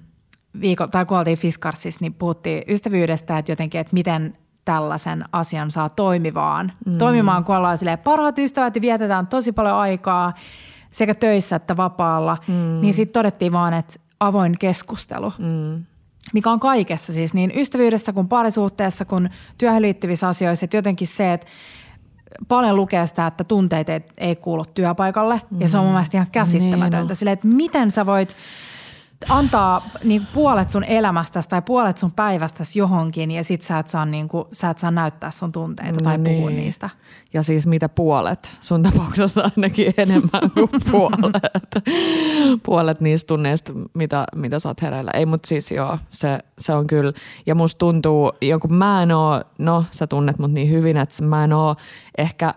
viikolla, 0.62 0.92
tai 0.92 1.06
kun 1.06 1.18
oltiin 1.18 1.38
Fiskarsissa, 1.38 2.00
niin 2.02 2.14
puhuttiin 2.14 2.64
ystävyydestä, 2.68 3.38
että 3.38 3.52
jotenkin, 3.52 3.82
että 3.82 3.94
miten 3.94 4.38
tällaisen 4.66 5.26
asian 5.32 5.72
saa 5.72 5.90
toimivaan. 5.90 6.72
Mm. 6.86 6.98
Toimimaan, 6.98 7.44
kun 7.44 7.56
ollaan 7.56 7.78
silleen 7.78 8.00
parhaat 8.00 8.40
ystävät 8.40 8.76
ja 8.76 8.82
vietetään 8.82 9.28
tosi 9.28 9.52
paljon 9.52 9.76
aikaa– 9.76 10.34
sekä 10.96 11.14
töissä 11.14 11.56
että 11.56 11.78
vapaalla, 11.78 12.38
mm. 12.48 12.82
niin 12.82 12.94
sitten 12.94 13.14
todettiin 13.14 13.52
vaan, 13.52 13.74
että 13.74 14.00
avoin 14.20 14.56
keskustelu. 14.60 15.34
Mm 15.38 15.86
mikä 16.34 16.52
on 16.52 16.60
kaikessa 16.60 17.14
siis 17.14 17.34
niin 17.34 17.52
ystävyydessä 17.56 18.14
kuin 18.14 18.28
parisuhteessa 18.28 19.06
kuin 19.06 19.30
työhön 19.58 19.82
liittyvissä 19.82 20.28
asioissa. 20.28 20.64
Että 20.64 20.78
jotenkin 20.78 21.08
se, 21.08 21.34
että 21.34 21.48
paljon 22.48 22.76
lukee 22.76 23.08
sitä, 23.08 23.28
että 23.28 23.44
tunteet 23.44 23.90
ei, 23.90 24.02
ei 24.18 24.36
kuulu 24.36 24.64
työpaikalle 24.74 25.42
mm. 25.50 25.62
ja 25.62 25.68
se 25.68 25.78
on 25.78 25.84
mun 25.84 25.94
mielestä 25.94 26.18
ihan 26.18 26.28
käsittämätöntä. 26.32 26.98
Niin, 26.98 27.08
no. 27.08 27.16
Sille, 27.16 27.32
että 27.32 27.48
miten 27.48 27.92
sä 27.92 28.06
voit– 28.06 28.36
antaa 29.30 29.90
niin 30.04 30.28
puolet 30.34 30.70
sun 30.70 30.84
elämästäsi 30.84 31.50
tai 31.50 31.62
puolet 31.62 31.98
sun 31.98 32.12
päivästäsi 32.12 32.80
johonkin 32.80 33.32
ja 33.32 33.44
sit 33.44 33.62
sä 33.62 33.80
et 33.80 33.88
saa, 33.88 34.06
niin 34.06 34.28
kuin, 34.28 34.46
sä 34.52 34.70
et 34.70 34.78
saa 34.78 34.92
näyttää 34.92 35.32
sun 35.32 35.52
tunteita 35.52 35.92
no 35.92 36.04
tai 36.04 36.18
niin. 36.18 36.36
puhua 36.36 36.50
niistä. 36.50 36.90
Ja 37.34 37.44
siis 37.44 37.68
mitä 37.68 37.90
puolet? 37.90 38.52
Sun 38.60 38.84
tapauksessa 38.84 39.50
ainakin 39.56 39.94
enemmän 39.98 40.52
kuin 40.54 40.70
puolet. 40.92 41.86
puolet 42.64 43.02
niistä 43.02 43.28
tunneista, 43.28 43.74
mitä, 43.94 44.26
mitä 44.36 44.60
sä 44.60 44.70
oot 44.70 44.82
hereillä. 44.82 45.12
Ei, 45.12 45.26
mutta 45.26 45.48
siis 45.48 45.72
joo, 45.72 45.98
se, 46.10 46.40
se 46.58 46.74
on 46.74 46.88
kyllä. 46.88 47.14
Ja 47.46 47.56
musta 47.56 47.80
tuntuu, 47.80 48.32
jonkun 48.42 48.74
mä 48.74 49.04
en 49.04 49.12
oo, 49.12 49.42
no 49.58 49.86
sä 49.92 50.08
tunnet 50.08 50.40
mut 50.40 50.52
niin 50.52 50.70
hyvin, 50.70 50.98
että 50.98 51.24
mä 51.24 51.44
en 51.44 51.54
oo 51.54 51.76
ehkä, 52.18 52.54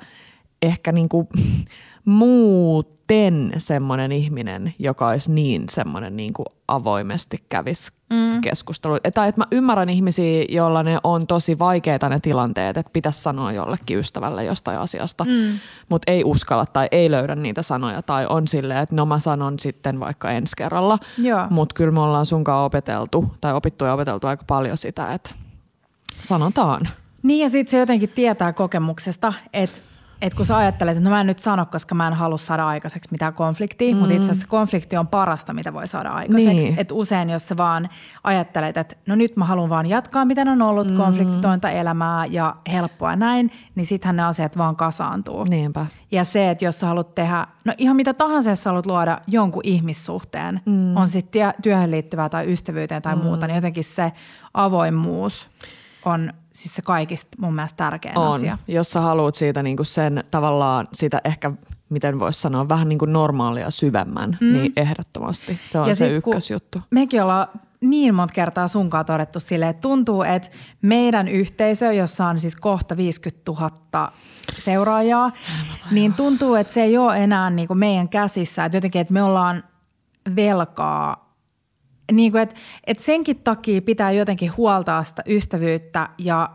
ehkä 0.63 0.93
niinku 0.93 1.29
muut 2.05 2.98
ten 3.09 3.53
semmoinen 3.59 4.13
ihminen, 4.13 4.75
joka 4.79 5.09
olisi 5.09 5.33
niin 5.33 5.65
semmoinen 5.71 6.17
niin 6.17 6.33
kuin 6.33 6.47
avoimesti 6.69 7.45
kävisi 7.49 7.93
mm. 8.11 8.41
keskustelu. 8.41 8.97
Tai 9.15 9.29
että 9.29 9.41
mä 9.41 9.47
ymmärrän 9.53 9.89
ihmisiä, 9.89 10.45
joilla 10.49 10.83
ne 10.83 10.99
on 11.05 11.27
tosi 11.27 11.59
vaikeita 11.59 12.09
ne 12.09 12.21
tilanteet, 12.21 12.77
että 12.77 12.93
pitäisi 12.93 13.23
sanoa 13.23 13.53
jollekin 13.53 13.99
ystävälle 13.99 14.45
jostain 14.45 14.79
asiasta, 14.79 15.25
mm. 15.25 15.59
mutta 15.89 16.13
ei 16.13 16.23
uskalla 16.25 16.67
tai 16.67 16.89
ei 16.91 17.11
löydä 17.11 17.35
niitä 17.35 17.63
sanoja. 17.63 18.03
Tai 18.03 18.27
on 18.29 18.49
silleen, 18.49 18.81
että 18.81 18.95
no 18.95 19.07
mä 19.07 19.19
sanon 19.19 19.59
sitten 19.59 20.01
vaikka 20.01 20.31
ensi 20.31 20.57
kerralla. 20.57 20.99
Mutta 21.51 21.75
kyllä 21.75 21.93
me 21.93 22.01
ollaan 22.01 22.27
sunkaan 22.27 22.65
opeteltu 22.65 23.35
tai 23.41 23.55
opittu 23.55 23.85
ja 23.85 23.95
opeteltu 23.95 24.27
aika 24.27 24.45
paljon 24.47 24.77
sitä, 24.77 25.13
että 25.13 25.31
sanotaan. 26.23 26.89
Niin 27.23 27.41
ja 27.41 27.49
sitten 27.49 27.71
se 27.71 27.79
jotenkin 27.79 28.09
tietää 28.09 28.53
kokemuksesta, 28.53 29.33
että 29.53 29.81
et 30.23 30.35
kun 30.35 30.47
sä 30.47 30.57
ajattelet, 30.57 30.97
että 30.97 31.11
no 31.11 31.15
mä 31.15 31.21
en 31.21 31.27
nyt 31.27 31.39
sano, 31.39 31.67
koska 31.67 31.95
mä 31.95 32.09
en 32.09 32.15
halua 32.15 32.39
saada 32.39 32.67
aikaiseksi 32.67 33.09
mitään 33.11 33.35
konfliktia, 33.35 33.95
mm. 33.95 33.99
mutta 33.99 34.15
itse 34.15 34.31
asiassa 34.31 34.49
konflikti 34.49 34.97
on 34.97 35.07
parasta, 35.07 35.53
mitä 35.53 35.73
voi 35.73 35.89
saada 35.89 36.11
aikaiseksi. 36.11 36.69
Niin. 36.69 36.79
Että 36.79 36.95
usein, 36.95 37.31
jos 37.31 37.49
sä 37.49 37.57
vaan 37.57 37.89
ajattelet, 38.25 38.77
että 38.77 38.97
no 39.07 39.15
nyt 39.15 39.37
mä 39.37 39.45
haluan 39.45 39.71
vaan 39.71 39.87
jatkaa, 39.87 40.25
miten 40.25 40.49
on 40.49 40.63
ollut 40.63 40.91
mm. 40.91 40.97
konfliktitointa 40.97 41.71
elämää 41.71 42.27
ja 42.27 42.57
helppoa 42.73 43.17
näin, 43.17 43.51
niin 43.75 43.87
sittenhän 43.87 44.17
ne 44.17 44.23
asiat 44.23 44.59
vaan 44.59 44.77
kasaantuu. 44.77 45.45
Niinpä. 45.45 45.87
Ja 46.11 46.25
se, 46.25 46.51
että 46.51 46.65
jos 46.65 46.81
sä 46.81 46.87
haluat 46.87 47.15
tehdä, 47.15 47.47
no 47.65 47.73
ihan 47.79 47.97
mitä 47.97 48.15
tahansa, 48.15 48.51
jos 48.51 48.63
sä 48.63 48.71
haluat 48.71 48.87
luoda 48.87 49.19
jonkun 49.27 49.63
ihmissuhteen, 49.65 50.61
mm. 50.67 50.97
on 50.97 51.09
sitten 51.09 51.53
työhön 51.63 51.91
liittyvää 51.91 52.29
tai 52.29 52.53
ystävyyteen 52.53 53.03
tai 53.03 53.17
mm. 53.17 53.23
muuta, 53.23 53.47
niin 53.47 53.55
jotenkin 53.55 53.85
se 53.85 54.13
avoimuus 54.55 55.49
on– 56.05 56.33
siis 56.59 56.75
se 56.75 56.83
kaikista 56.83 57.29
mun 57.39 57.55
mielestä 57.55 57.77
tärkein 57.77 58.19
on. 58.19 58.37
asia. 58.37 58.59
Jos 58.69 58.91
sä 58.91 59.01
haluat 59.01 59.35
siitä 59.35 59.63
niinku 59.63 59.85
sen 59.85 60.25
tavallaan 60.31 60.89
sitä 60.93 61.21
ehkä 61.25 61.53
miten 61.89 62.19
voisi 62.19 62.41
sanoa, 62.41 62.69
vähän 62.69 62.89
niin 62.89 62.99
kuin 62.99 63.13
normaalia 63.13 63.71
syvemmän, 63.71 64.39
mm. 64.41 64.53
niin 64.53 64.73
ehdottomasti 64.77 65.61
se 65.63 65.79
on 65.79 65.89
ja 65.89 65.95
se 65.95 66.09
ykkösjuttu. 66.09 66.83
Mekin 66.91 67.23
ollaan 67.23 67.47
niin 67.81 68.15
monta 68.15 68.35
kertaa 68.35 68.69
sunkaan 68.69 69.05
todettu 69.05 69.41
silleen, 69.41 69.71
että 69.71 69.81
tuntuu, 69.81 70.23
että 70.23 70.49
meidän 70.83 71.29
yhteisö, 71.29 71.93
jossa 71.93 72.27
on 72.27 72.39
siis 72.39 72.57
kohta 72.57 72.97
50 72.97 73.53
000 73.53 74.13
seuraajaa, 74.59 75.33
niin 75.91 76.15
tuntuu, 76.15 76.55
että 76.55 76.73
se 76.73 76.83
ei 76.83 76.99
ole 76.99 77.25
enää 77.25 77.51
niin 77.51 77.69
kuin 77.69 77.79
meidän 77.79 78.09
käsissä. 78.09 78.65
Että 78.65 78.77
jotenkin, 78.77 79.01
että 79.01 79.15
me 79.15 79.23
ollaan 79.23 79.65
velkaa 80.37 81.28
niin 82.13 82.33
kuin, 82.33 82.43
että, 82.43 82.57
että 82.87 83.03
senkin 83.03 83.37
takia 83.37 83.83
pitää 83.83 84.11
jotenkin 84.11 84.57
huoltaa 84.57 85.05
sitä 85.05 85.23
ystävyyttä 85.27 86.09
ja 86.19 86.51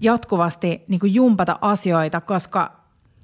jatkuvasti 0.00 0.82
niin 0.88 1.00
kuin 1.00 1.14
jumpata 1.14 1.58
asioita, 1.60 2.20
koska 2.20 2.72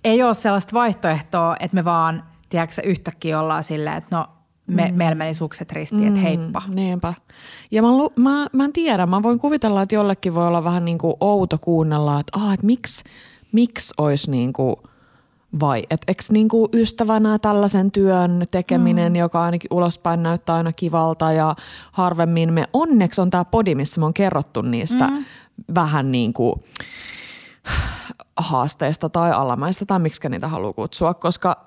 ei 0.04 0.22
ole 0.22 0.34
sellaista 0.34 0.72
vaihtoehtoa, 0.72 1.56
että 1.60 1.74
me 1.74 1.84
vaan, 1.84 2.24
tiedätkö, 2.48 2.82
yhtäkkiä 2.84 3.40
ollaan 3.40 3.64
silleen, 3.64 3.96
että 3.96 4.16
no 4.16 4.28
me, 4.66 4.88
mm. 4.88 4.94
meillä 4.94 5.14
meni 5.14 5.34
sukset 5.34 5.72
ristiin, 5.72 6.06
että 6.06 6.20
mm, 6.20 6.22
heippa. 6.22 6.62
Niinpä. 6.68 7.14
Ja 7.70 7.82
mä, 7.82 7.88
mä, 8.16 8.46
mä 8.52 8.64
en 8.64 8.72
tiedä, 8.72 9.06
mä 9.06 9.22
voin 9.22 9.38
kuvitella, 9.38 9.82
että 9.82 9.94
jollekin 9.94 10.34
voi 10.34 10.46
olla 10.46 10.64
vähän 10.64 10.84
niin 10.84 10.98
kuin 10.98 11.14
outo 11.20 11.58
kuunnella, 11.58 12.20
että, 12.20 12.38
ah, 12.38 12.54
että 12.54 12.66
miksi, 12.66 13.04
miksi 13.52 13.94
olisi 13.98 14.30
niin 14.30 14.52
kuin– 14.52 14.76
vai? 15.60 15.86
Et 15.90 16.00
eikö 16.08 16.22
niinku 16.30 16.68
ystävänä 16.72 17.38
tällaisen 17.38 17.90
työn 17.90 18.44
tekeminen, 18.50 19.12
mm. 19.12 19.16
joka 19.16 19.42
ainakin 19.42 19.68
ulospäin 19.74 20.22
näyttää 20.22 20.56
aina 20.56 20.72
kivalta 20.72 21.32
ja 21.32 21.56
harvemmin 21.92 22.52
me, 22.52 22.66
onneksi 22.72 23.20
on 23.20 23.30
tämä 23.30 23.44
podi, 23.44 23.74
missä 23.74 24.00
me 24.00 24.06
on 24.06 24.14
kerrottu 24.14 24.62
niistä 24.62 25.06
mm. 25.08 25.24
vähän 25.74 26.12
niin 26.12 26.32
kuin 26.32 26.54
haasteista 28.36 29.08
tai 29.08 29.32
alamaista 29.32 29.86
tai 29.86 29.98
miksi 29.98 30.28
niitä 30.28 30.48
haluaa 30.48 30.72
kutsua, 30.72 31.14
koska, 31.14 31.66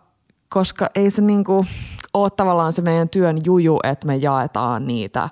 koska 0.50 0.90
ei 0.96 1.10
se 1.10 1.22
niinku 1.22 1.66
ole 2.14 2.30
tavallaan 2.30 2.74
se 2.74 2.82
meidän 2.82 3.10
työn 3.10 3.46
juju, 3.46 3.80
että 3.84 4.08
me 4.08 4.16
jaetaan 4.16 4.88
niitä 4.88 5.30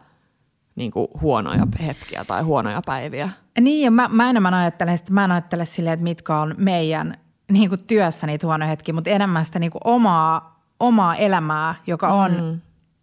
niin 0.76 0.92
kuin 0.92 1.08
huonoja 1.22 1.68
hetkiä 1.86 2.26
tai 2.26 2.42
huonoja 2.42 2.82
päiviä. 2.86 3.30
Niin, 3.60 3.86
ja 3.86 3.92
mä, 3.92 4.10
mä 4.12 4.30
enemmän 4.30 4.54
ajattelen, 4.54 4.94
että 4.94 5.14
mä 5.14 5.24
en 5.24 5.32
ajattele 5.32 5.66
silleen, 5.66 5.94
että 5.94 6.04
mitkä 6.04 6.38
on 6.38 6.56
meidän 6.58 7.18
niin 7.52 7.70
kuin 7.70 7.84
työssä 7.88 8.28
niitä 8.28 8.48
huonoja 8.48 8.70
hetkiä, 8.70 8.94
mutta 8.94 9.10
enemmän 9.10 9.46
sitä 9.46 9.60
niin 9.60 9.72
kuin 9.72 9.82
omaa, 9.84 10.62
omaa 10.80 11.16
elämää, 11.16 11.76
joka 11.88 12.08
on 12.08 12.32
mm. 12.32 12.60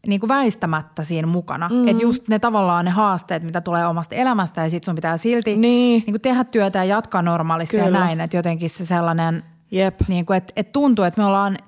niin 0.06 0.20
kuin 0.20 0.28
väistämättä 0.28 1.02
siinä 1.02 1.26
mukana. 1.26 1.68
Mm. 1.68 1.88
Että 1.88 2.02
just 2.02 2.28
ne 2.28 2.38
tavallaan 2.38 2.84
ne 2.84 2.90
haasteet, 2.90 3.42
mitä 3.42 3.60
tulee 3.60 3.86
omasta 3.86 4.14
elämästä 4.14 4.62
ja 4.62 4.70
sit 4.70 4.84
sun 4.84 4.94
pitää 4.94 5.16
silti 5.16 5.56
Niin. 5.56 6.02
niin 6.06 6.12
kuin 6.12 6.20
tehdä 6.20 6.44
työtä 6.44 6.78
ja 6.78 6.84
jatkaa 6.84 7.22
normaalisti 7.22 7.76
ja 7.76 7.84
Kyllä. 7.84 7.98
näin. 7.98 8.20
Että 8.20 8.36
jotenkin 8.36 8.70
se 8.70 8.84
sellainen, 8.84 9.44
Jep. 9.70 10.00
niin 10.08 10.26
kuin, 10.26 10.36
että, 10.36 10.52
että 10.56 10.72
tuntuu, 10.72 11.04
että 11.04 11.20
me 11.20 11.26
ollaan 11.26 11.58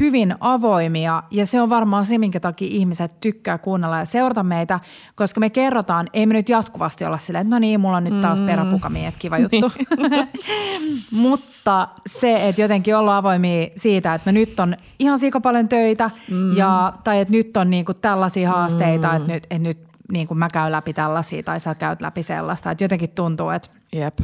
hyvin 0.00 0.34
avoimia 0.40 1.22
ja 1.30 1.46
se 1.46 1.60
on 1.60 1.70
varmaan 1.70 2.06
se, 2.06 2.18
minkä 2.18 2.40
takia 2.40 2.68
ihmiset 2.70 3.20
tykkää 3.20 3.58
kuunnella 3.58 3.98
ja 3.98 4.04
seurata 4.04 4.42
meitä, 4.42 4.80
koska 5.14 5.40
me 5.40 5.50
kerrotaan, 5.50 6.08
ei 6.12 6.26
me 6.26 6.34
nyt 6.34 6.48
jatkuvasti 6.48 7.04
olla 7.04 7.18
silleen, 7.18 7.42
että 7.42 7.54
no 7.54 7.58
niin, 7.58 7.80
mulla 7.80 7.96
on 7.96 8.04
nyt 8.04 8.20
taas 8.20 8.40
peräpukami, 8.40 9.06
että 9.06 9.20
kiva 9.20 9.38
juttu. 9.38 9.72
Mutta 11.22 11.88
se, 12.06 12.48
että 12.48 12.62
jotenkin 12.62 12.96
ollaan 12.96 13.18
avoimia 13.18 13.66
siitä, 13.76 14.14
että 14.14 14.32
no 14.32 14.34
nyt 14.34 14.60
on 14.60 14.76
ihan 14.98 15.18
sika 15.18 15.40
paljon 15.40 15.68
töitä 15.68 16.10
ja, 16.56 16.92
tai 17.04 17.20
että 17.20 17.32
nyt 17.32 17.56
on 17.56 17.70
niinku 17.70 17.94
tällaisia 17.94 18.50
haasteita, 18.50 19.16
että 19.16 19.32
nyt, 19.32 19.44
että 19.44 19.58
nyt 19.58 19.78
niin 20.12 20.28
mä 20.34 20.48
käyn 20.52 20.72
läpi 20.72 20.92
tällaisia 20.92 21.42
tai 21.42 21.60
sä 21.60 21.74
käyt 21.74 22.00
läpi 22.00 22.22
sellaista. 22.22 22.70
Että 22.70 22.84
jotenkin 22.84 23.10
tuntuu, 23.10 23.50
että 23.50 23.68
Jep. 23.92 24.18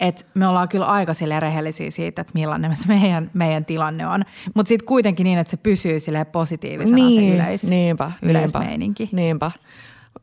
Et 0.00 0.26
me 0.34 0.48
ollaan 0.48 0.68
kyllä 0.68 0.86
aika 0.86 1.14
sille 1.14 1.40
rehellisiä 1.40 1.90
siitä, 1.90 2.22
että 2.22 2.32
millainen 2.34 2.76
se 2.76 2.88
meidän, 2.88 3.30
meidän 3.34 3.64
tilanne 3.64 4.06
on. 4.06 4.24
Mutta 4.54 4.68
sitten 4.68 4.86
kuitenkin 4.86 5.24
niin, 5.24 5.38
että 5.38 5.50
se 5.50 5.56
pysyy 5.56 6.00
sille 6.00 6.24
positiivisena 6.24 7.10
se 7.10 7.34
yleis, 7.34 7.70
niinpä, 7.70 8.12
yleismeininki. 8.22 9.08
Niinpä, 9.12 9.16
niinpä. 9.16 9.50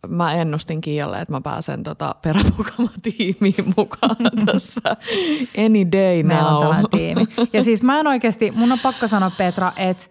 Mä 0.08 0.34
ennustin 0.34 0.82
Kiialle, 0.82 1.22
että 1.22 1.34
mä 1.34 1.42
pääsen 1.42 1.84
tota 1.84 2.16
peräpukama-tiimiin 2.22 3.74
mukaan 3.78 4.16
tässä 4.46 4.82
any 5.66 5.92
day 5.92 6.24
Meillä 6.28 6.48
on 6.48 6.54
now. 6.54 6.62
tällainen 6.62 6.90
tiimi. 6.92 7.28
Ja 7.54 7.64
siis 7.64 7.84
mä 7.84 8.00
en 8.00 8.08
oikeasti, 8.08 8.52
mun 8.52 8.72
on 8.72 8.80
pakko 8.80 9.08
sanoa 9.08 9.32
Petra, 9.38 9.72
että 9.76 10.06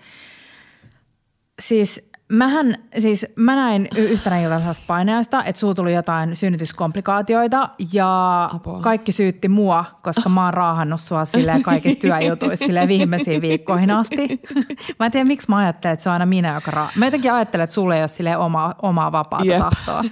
siis 1.61 2.10
mähän, 2.31 2.74
siis 2.99 3.26
mä 3.37 3.55
näin 3.57 3.89
y- 3.97 4.09
yhtenä 4.09 4.41
iltana 4.41 4.72
painajaista, 4.87 5.45
että 5.45 5.61
sulla 5.61 5.74
tuli 5.74 5.95
jotain 5.95 6.37
synnytyskomplikaatioita 6.37 7.68
ja 7.93 8.45
Apua. 8.55 8.81
kaikki 8.81 9.12
syytti 9.12 9.49
mua, 9.49 9.85
koska 10.03 10.28
mä 10.28 10.45
oon 10.45 10.55
raahannut 10.55 11.01
sua 11.01 11.24
silleen 11.24 11.62
kaikissa 11.62 12.01
työjutuissa 12.01 12.66
silleen 12.66 12.89
viimeisiin 12.89 13.43
viikkoihin 13.43 13.91
asti. 13.91 14.41
Mä 14.99 15.07
en 15.07 15.12
tiedä, 15.12 15.24
miksi 15.24 15.49
mä 15.49 15.57
ajattelen, 15.57 15.93
että 15.93 16.03
se 16.03 16.09
on 16.09 16.12
aina 16.12 16.26
minä, 16.26 16.55
joka 16.55 16.70
raa... 16.70 16.91
Mä 16.97 17.05
jotenkin 17.05 17.33
ajattelen, 17.33 17.64
että 17.64 17.74
sulla 17.74 17.95
ei 17.95 18.03
ole 18.03 18.09
silleen 18.09 18.39
omaa, 18.39 18.74
omaa 18.83 19.12
vapaata 19.12 19.45
Jep. 19.45 19.59
tahtoa. 19.59 20.03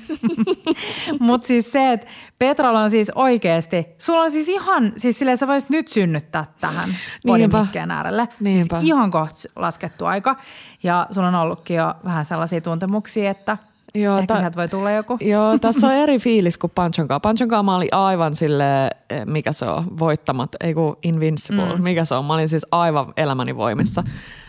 Mutta 1.21 1.47
siis 1.47 1.73
se, 1.73 1.93
että 1.93 2.07
Petralla 2.39 2.81
on 2.81 2.91
siis 2.91 3.13
oikeasti, 3.15 3.87
sulla 3.99 4.23
on 4.23 4.31
siis 4.31 4.49
ihan, 4.49 4.93
siis 4.97 5.19
silleen 5.19 5.39
sä 5.39 5.47
voisit 5.47 5.71
nyt 5.71 5.89
synnyttää 5.89 6.45
tähän 6.61 6.89
podimikkeen 7.27 7.91
äärelle. 7.91 8.29
Niinpä. 8.41 8.81
Siis 8.81 8.89
ihan 8.89 9.11
kohta 9.11 9.49
laskettu 9.57 10.07
aika. 10.07 10.37
Ja 10.83 11.07
sulla 11.11 11.29
on 11.29 11.35
ollutkin 11.35 11.77
jo 11.77 11.95
vähän 12.05 12.25
sellaisia 12.25 12.61
tuntemuksia, 12.61 13.31
että 13.31 13.57
Joo, 13.95 14.19
ehkä 14.19 14.35
ta- 14.35 14.41
sieltä 14.41 14.57
voi 14.57 14.69
tulla 14.69 14.91
joku. 14.91 15.19
Joo, 15.21 15.59
tässä 15.61 15.87
on 15.87 15.93
eri 15.93 16.19
fiilis 16.19 16.59
kuin 16.59 16.73
Panchon 16.75 17.09
kanssa. 17.09 17.21
Panchon 17.21 17.49
kanssa 17.49 17.63
mä 17.63 17.77
olin 17.77 17.95
aivan 17.95 18.35
sille, 18.35 18.91
mikä 19.25 19.53
se 19.53 19.65
on, 19.67 19.99
voittamat, 19.99 20.57
ei 20.61 20.75
kun 20.75 20.97
invincible, 21.03 21.77
mm. 21.77 21.83
mikä 21.83 22.05
se 22.05 22.15
on. 22.15 22.25
Mä 22.25 22.35
olin 22.35 22.49
siis 22.49 22.67
aivan 22.71 23.13
elämäni 23.17 23.57
voimissa. 23.57 24.05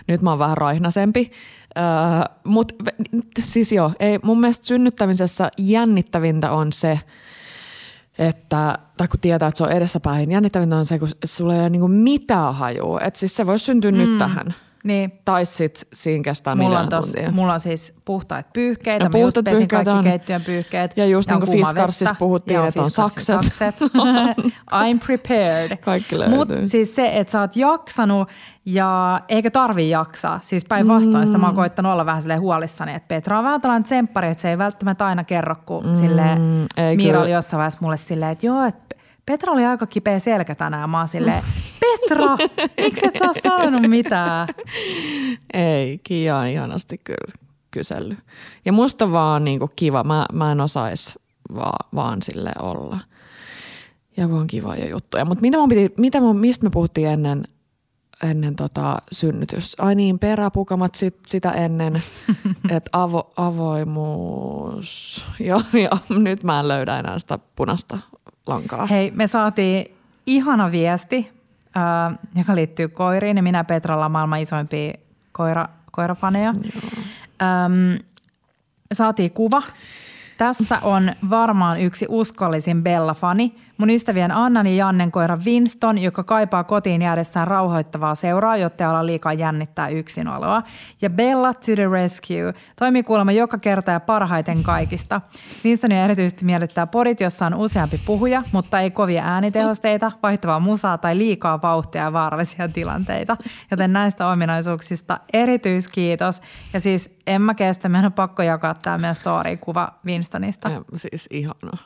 Nyt 0.07 0.21
mä 0.21 0.29
oon 0.29 0.39
vähän 0.39 0.57
raihnasempi. 0.57 1.31
Öö, 1.77 1.83
Mutta 2.43 2.75
siis 3.39 3.71
joo, 3.71 3.91
ei, 3.99 4.19
mun 4.23 4.39
mielestä 4.39 4.65
synnyttämisessä 4.65 5.51
jännittävintä 5.57 6.51
on 6.51 6.73
se, 6.73 6.99
että, 8.19 8.77
tai 8.97 9.07
kun 9.07 9.19
tietää, 9.19 9.47
että 9.47 9.57
se 9.57 9.63
on 9.63 9.71
edessäpäin, 9.71 10.31
jännittävintä 10.31 10.75
on 10.75 10.85
se, 10.85 10.99
kun 10.99 11.07
sulla 11.25 11.53
ei 11.53 11.59
ole 11.59 11.69
niinku 11.69 11.87
mitään 11.87 12.55
hajua. 12.55 12.99
Että 13.01 13.19
siis 13.19 13.35
se 13.35 13.47
voisi 13.47 13.65
syntyä 13.65 13.91
mm. 13.91 13.97
nyt 13.97 14.17
tähän. 14.17 14.55
Niin. 14.83 15.11
Tai 15.25 15.45
sit 15.45 15.87
siinä 15.93 16.23
kestää 16.23 16.55
Mulla 16.55 16.79
on, 16.79 16.89
tos, 16.89 17.05
tuntia. 17.11 17.31
mulla 17.31 17.53
on 17.53 17.59
siis 17.59 17.93
puhtaat 18.05 18.53
pyyhkeitä. 18.53 19.05
Ja 19.05 19.09
Mä 19.13 19.19
just 19.19 19.35
pesin 19.43 19.57
pyyhkeet 19.57 19.69
kaikki 19.69 19.89
on. 19.97 20.03
keittiön 20.03 20.41
pyyhkeet. 20.41 20.97
Ja 20.97 21.05
just 21.05 21.29
niin 21.29 21.39
kuin 21.39 21.51
Fiskarsissa 21.51 22.15
puhuttiin, 22.19 22.55
Ja 22.59 22.67
että 22.67 22.81
on 22.81 22.85
Fiskarsin 22.85 23.23
sakset. 23.25 23.75
I'm 24.73 24.99
prepared. 25.05 25.77
Kaikki 25.77 26.19
löytyy. 26.19 26.37
Mutta 26.37 26.53
siis 26.65 26.95
se, 26.95 27.11
että 27.17 27.31
sä 27.31 27.39
oot 27.39 27.55
jaksanut 27.55 28.29
ja 28.65 29.21
eikä 29.27 29.51
tarvi 29.51 29.89
jaksaa. 29.89 30.39
Siis 30.43 30.65
päinvastoin 30.65 31.25
sitä 31.27 31.37
mä 31.37 31.45
oon 31.45 31.55
koittanut 31.55 31.91
olla 31.93 32.05
vähän 32.05 32.21
silleen 32.21 32.41
huolissani, 32.41 32.93
että 32.95 33.07
Petra 33.07 33.37
on 33.37 33.43
vähän 33.43 33.61
tällainen 33.61 33.83
tsemppari, 33.83 34.27
että 34.27 34.41
se 34.41 34.49
ei 34.49 34.57
välttämättä 34.57 35.05
aina 35.05 35.23
kerro, 35.23 35.55
kun 35.65 35.85
mm, 35.87 35.95
silleen 35.95 36.39
Miira 36.95 37.21
oli 37.21 37.31
jossain 37.31 37.57
vaiheessa 37.57 37.79
mulle 37.81 37.97
silleen, 37.97 38.31
että 38.31 38.45
joo, 38.45 38.63
että 38.65 38.95
Petra 39.29 39.53
oli 39.53 39.65
aika 39.65 39.87
kipeä 39.87 40.19
selkä 40.19 40.55
tänään. 40.55 40.89
Mä 40.89 40.97
oon 40.97 41.07
silleen, 41.07 41.43
Petra, 41.79 42.37
miksi 42.77 43.07
et 43.07 43.15
sä 43.19 43.25
oo 43.25 43.33
sanonut 43.43 43.81
mitään? 43.81 44.47
Ei, 45.53 45.99
Kiia 46.03 46.37
on 46.37 46.47
ihanasti 46.47 46.97
kyllä 46.97 47.33
kysellyt. 47.71 48.19
Ja 48.65 48.73
musta 48.73 49.11
vaan 49.11 49.43
niinku 49.43 49.69
kiva, 49.75 50.03
mä, 50.03 50.25
mä 50.33 50.51
en 50.51 50.61
osais 50.61 51.19
vaan, 51.55 51.89
vaan 51.95 52.21
sille 52.21 52.51
olla. 52.59 52.99
Ja 54.17 54.27
kun 54.27 54.39
on 54.39 54.47
kivoja 54.47 54.89
juttuja. 54.89 55.25
Mutta 55.25 55.41
mitä 55.41 55.57
mun 55.57 55.69
piti, 55.69 55.93
mitä 55.97 56.21
mun, 56.21 56.37
mistä 56.37 56.63
me 56.63 56.69
puhuttiin 56.69 57.07
ennen, 57.07 57.43
ennen 58.23 58.55
tota 58.55 58.97
synnytys? 59.11 59.75
Ai 59.79 59.95
niin, 59.95 60.19
peräpukamat 60.19 60.95
sit, 60.95 61.17
sitä 61.27 61.51
ennen, 61.51 62.01
että 62.75 62.89
avo, 62.91 63.29
avoimuus. 63.37 65.25
Joo, 65.39 65.61
joo, 65.73 66.19
nyt 66.19 66.43
mä 66.43 66.59
en 66.59 66.67
löydä 66.67 66.99
enää 66.99 67.19
sitä 67.19 67.39
punaista 67.55 67.97
lankaa. 68.47 68.85
Hei, 68.85 69.11
me 69.11 69.27
saatiin 69.27 69.95
ihana 70.25 70.71
viesti, 70.71 71.31
äh, 71.77 72.19
joka 72.35 72.55
liittyy 72.55 72.87
koiriin. 72.87 73.37
Ja 73.37 73.43
minä 73.43 73.57
ja 73.57 73.63
Petra 73.63 73.95
ollaan 73.95 74.11
maailman 74.11 74.41
isoimpia 74.41 74.93
koira, 75.31 75.65
koirafaneja. 75.91 76.49
Ähm, 77.41 78.05
saatiin 78.93 79.31
kuva. 79.31 79.61
Tässä 80.37 80.79
on 80.81 81.11
varmaan 81.29 81.79
yksi 81.79 82.05
uskollisin 82.09 82.83
Bella-fani. 82.83 83.55
Mun 83.79 83.89
ystävien 83.89 84.31
Annan 84.31 84.67
ja 84.67 84.75
Jannen 84.75 85.11
koira 85.11 85.37
Winston, 85.45 85.97
joka 85.97 86.23
kaipaa 86.23 86.63
kotiin 86.63 87.01
jäädessään 87.01 87.47
rauhoittavaa 87.47 88.15
seuraa, 88.15 88.57
jotta 88.57 88.83
ei 88.83 88.89
ala 88.89 89.05
liikaa 89.05 89.33
jännittää 89.33 89.87
yksinoloa. 89.87 90.63
Ja 91.01 91.09
Bella 91.09 91.53
to 91.53 91.75
the 91.75 91.89
rescue 91.91 92.53
toimii 92.75 93.03
kuulemma 93.03 93.31
joka 93.31 93.57
kerta 93.57 93.91
ja 93.91 93.99
parhaiten 93.99 94.63
kaikista. 94.63 95.21
Winstonia 95.65 96.03
erityisesti 96.03 96.45
miellyttää 96.45 96.87
podit, 96.87 97.21
jossa 97.21 97.45
on 97.45 97.53
useampi 97.53 98.01
puhuja, 98.05 98.43
mutta 98.51 98.79
ei 98.79 98.91
kovia 98.91 99.23
äänitehosteita, 99.23 100.11
vaihtavaa 100.23 100.59
musaa 100.59 100.97
tai 100.97 101.17
liikaa 101.17 101.61
vauhtia 101.61 102.01
ja 102.01 102.13
vaarallisia 102.13 102.67
tilanteita. 102.67 103.37
Joten 103.71 103.93
näistä 103.93 104.27
ominaisuuksista 104.27 105.19
erityiskiitos. 105.33 106.41
Ja 106.73 106.79
siis 106.79 107.17
en 107.27 107.41
mä 107.41 107.53
kestä, 107.53 107.89
meidän 107.89 108.05
on 108.05 108.13
pakko 108.13 108.43
jakaa 108.43 108.73
tämä 108.73 108.97
meidän 108.97 109.15
story-kuva 109.15 109.87
Winstonista. 110.05 110.69
Ja, 110.69 110.81
siis 110.95 111.27
ihana. 111.31 111.77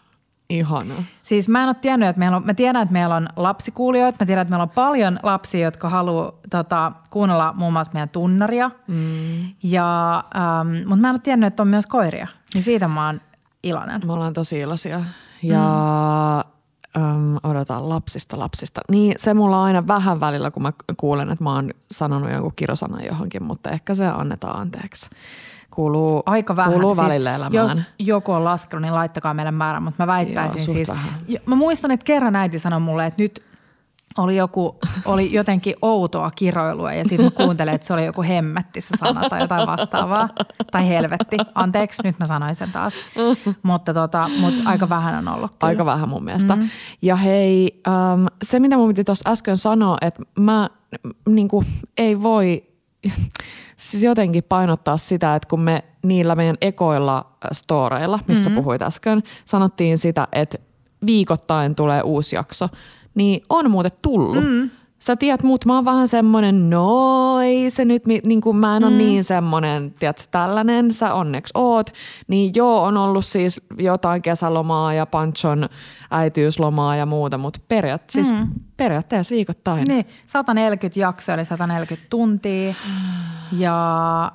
Ihana. 0.49 0.93
Siis 1.21 1.49
mä 1.49 1.63
en 1.63 1.69
ole 1.69 1.75
tiennyt, 1.81 2.09
että 2.09 2.19
meillä 2.19 2.37
on, 2.37 2.45
mä 2.45 2.53
tiedän, 2.53 2.81
että 2.81 2.93
meillä 2.93 3.15
on 3.15 3.27
lapsikuulijoita. 3.35 4.17
Mä 4.19 4.25
tiedän, 4.25 4.41
että 4.41 4.49
meillä 4.49 4.63
on 4.63 4.69
paljon 4.69 5.19
lapsia, 5.23 5.65
jotka 5.65 5.89
haluaa 5.89 6.31
tota, 6.49 6.91
kuunnella 7.09 7.53
muun 7.57 7.73
muassa 7.73 7.93
meidän 7.93 8.09
tunnaria. 8.09 8.71
Mm. 8.87 9.49
Ja, 9.63 10.15
ähm, 10.35 10.87
mutta 10.87 11.01
mä 11.01 11.09
en 11.09 11.15
ole 11.15 11.19
tiennyt, 11.23 11.47
että 11.47 11.63
on 11.63 11.67
myös 11.67 11.87
koiria. 11.87 12.27
Niin 12.53 12.63
siitä 12.63 12.87
mä 12.87 13.05
oon 13.05 13.21
iloinen. 13.63 14.01
Me 14.05 14.13
ollaan 14.13 14.33
tosi 14.33 14.59
iloisia. 14.59 15.01
Ja 15.43 15.59
mm. 16.97 17.03
äm, 17.03 17.37
odotan 17.43 17.89
lapsista 17.89 18.39
lapsista. 18.39 18.81
Niin 18.91 19.13
se 19.17 19.33
mulla 19.33 19.57
on 19.57 19.65
aina 19.65 19.87
vähän 19.87 20.19
välillä, 20.19 20.51
kun 20.51 20.63
mä 20.63 20.73
kuulen, 20.97 21.29
että 21.29 21.43
mä 21.43 21.55
oon 21.55 21.69
sanonut 21.91 22.31
jonkun 22.31 22.53
kirosanan 22.55 23.05
johonkin, 23.05 23.43
mutta 23.43 23.69
ehkä 23.69 23.95
se 23.95 24.07
annetaan 24.07 24.59
anteeksi. 24.59 25.09
Kuuluu, 25.75 26.23
Aika 26.25 26.55
vähän. 26.55 26.71
kuuluu 26.71 26.95
siis, 26.95 27.07
välillä 27.07 27.35
elämään. 27.35 27.53
Jos 27.53 27.91
joku 27.99 28.31
on 28.31 28.43
laskenut, 28.43 28.81
niin 28.81 28.93
laittakaa 28.95 29.33
meille 29.33 29.51
määrä. 29.51 29.79
Mutta 29.79 30.03
mä 30.03 30.07
väittäisin 30.07 30.57
Joo, 30.67 30.75
siis. 30.75 30.89
vähän. 30.89 31.13
Jo- 31.27 31.39
Mä 31.45 31.55
muistan, 31.55 31.91
että 31.91 32.03
kerran 32.03 32.35
äiti 32.35 32.59
sanoi 32.59 32.79
mulle, 32.79 33.05
että 33.05 33.23
nyt 33.23 33.43
oli 34.17 34.35
joku, 34.35 34.79
oli 35.05 35.33
jotenkin 35.33 35.75
outoa 35.81 36.31
kiroilua 36.35 36.93
ja 36.93 37.03
sitten 37.03 37.25
mä 37.25 37.31
kuuntelin, 37.45 37.73
että 37.73 37.87
se 37.87 37.93
oli 37.93 38.05
joku 38.05 38.21
hemmetti 38.23 38.81
se 38.81 38.97
sana 38.97 39.29
tai 39.29 39.41
jotain 39.41 39.67
vastaavaa. 39.67 40.29
Tai 40.71 40.87
helvetti. 40.87 41.37
Anteeksi, 41.55 42.03
nyt 42.03 42.19
mä 42.19 42.25
sanoin 42.25 42.55
sen 42.55 42.71
taas. 42.71 42.95
Mutta 43.63 43.93
tota, 43.93 44.29
mut 44.39 44.53
aika 44.65 44.89
vähän 44.89 45.15
on 45.15 45.27
ollut 45.35 45.51
kyllä. 45.51 45.67
Aika 45.69 45.85
vähän 45.85 46.09
mun 46.09 46.23
mielestä. 46.23 46.55
Mm. 46.55 46.69
Ja 47.01 47.15
hei, 47.15 47.81
äm, 47.87 48.25
se 48.43 48.59
mitä 48.59 48.77
mun 48.77 48.87
piti 48.87 49.03
tuossa 49.03 49.29
äsken 49.29 49.57
sanoa, 49.57 49.97
että 50.01 50.23
mä 50.39 50.69
niin 51.29 51.47
kuin, 51.47 51.65
ei 51.97 52.21
voi 52.21 52.63
siis 53.75 54.03
jotenkin 54.03 54.43
painottaa 54.43 54.97
sitä, 54.97 55.35
että 55.35 55.47
kun 55.49 55.59
me 55.59 55.83
niillä 56.03 56.35
meidän 56.35 56.57
ekoilla 56.61 57.25
storeilla, 57.51 58.19
missä 58.27 58.49
mm-hmm. 58.49 58.63
puhuit 58.63 58.81
äsken, 58.81 59.23
sanottiin 59.45 59.97
sitä, 59.97 60.27
että 60.31 60.57
viikoittain 61.05 61.75
tulee 61.75 62.01
uusi 62.01 62.35
jakso, 62.35 62.69
niin 63.15 63.43
on 63.49 63.71
muuten 63.71 63.91
tullut. 64.01 64.43
Mm. 64.43 64.69
Sä 65.03 65.15
tiedät 65.15 65.43
mut, 65.43 65.65
mä 65.65 65.75
oon 65.75 65.85
vähän 65.85 66.07
semmonen, 66.07 66.69
no 66.69 67.39
ei 67.39 67.69
se 67.69 67.85
nyt, 67.85 68.03
niin 68.05 68.41
kuin 68.41 68.57
mä 68.57 68.77
en 68.77 68.83
ole 68.83 68.91
mm. 68.91 68.97
niin 68.97 69.23
semmonen, 69.23 69.95
tiedät, 69.99 70.27
tällainen, 70.31 70.93
sä 70.93 71.13
onneksi 71.13 71.51
oot. 71.55 71.89
Niin 72.27 72.51
joo, 72.55 72.83
on 72.83 72.97
ollut 72.97 73.25
siis 73.25 73.61
jotain 73.77 74.21
kesälomaa 74.21 74.93
ja 74.93 75.05
Panchon 75.05 75.69
äitiyslomaa 76.11 76.95
ja 76.95 77.05
muuta, 77.05 77.37
mutta 77.37 77.59
periaat, 77.67 78.09
siis 78.09 78.31
mm. 78.31 78.47
periaatteessa 78.77 79.35
viikoittain. 79.35 79.85
Niin, 79.87 80.05
140 80.27 80.99
jaksoa 80.99 81.35
eli 81.35 81.45
140 81.45 82.07
tuntia 82.09 82.75
ja 83.51 84.31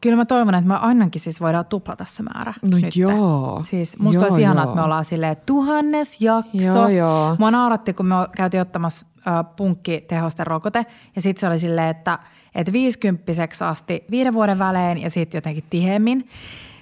Kyllä 0.00 0.16
mä 0.16 0.24
toivon, 0.24 0.54
että 0.54 0.68
me 0.68 0.76
ainakin 0.76 1.20
siis 1.20 1.40
voidaan 1.40 1.66
tuplata 1.66 2.04
se 2.08 2.22
määrä. 2.22 2.54
No 2.62 2.78
nyt. 2.78 2.96
joo. 2.96 3.62
Siis 3.64 3.98
musta 3.98 4.16
joo, 4.16 4.24
olisi 4.24 4.42
ihanaa, 4.42 4.64
että 4.64 4.76
me 4.76 4.82
ollaan 4.82 5.04
silleen 5.04 5.36
tuhannes 5.46 6.20
jakso. 6.20 6.58
Joo, 6.58 6.88
joo. 6.88 7.36
Mua 7.38 7.50
nauratti, 7.50 7.92
kun 7.92 8.06
me 8.06 8.14
käytiin 8.36 8.60
ottamassa 8.60 9.06
äh, 9.26 9.56
punkkitehosten 9.56 10.46
rokote 10.46 10.86
ja 11.16 11.22
sitten 11.22 11.40
se 11.40 11.46
oli 11.46 11.58
silleen, 11.58 11.88
että, 11.88 12.18
että 12.54 12.72
50 12.72 13.32
asti 13.68 14.04
viiden 14.10 14.32
vuoden 14.32 14.58
välein 14.58 14.98
ja 14.98 15.10
sitten 15.10 15.38
jotenkin 15.38 15.64
tiheemmin. 15.70 16.28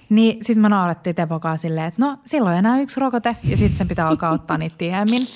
Niin 0.08 0.44
sitten 0.44 0.62
me 0.62 0.68
naurettiin 0.68 1.16
Tepokaa 1.16 1.56
silleen, 1.56 1.86
että 1.86 2.06
no 2.06 2.18
silloin 2.26 2.56
enää 2.56 2.80
yksi 2.80 3.00
rokote 3.00 3.36
ja 3.44 3.56
sitten 3.56 3.78
sen 3.78 3.88
pitää 3.88 4.08
alkaa 4.08 4.30
ottaa 4.30 4.58
niitä 4.58 4.78
tiheemmin. 4.78 5.26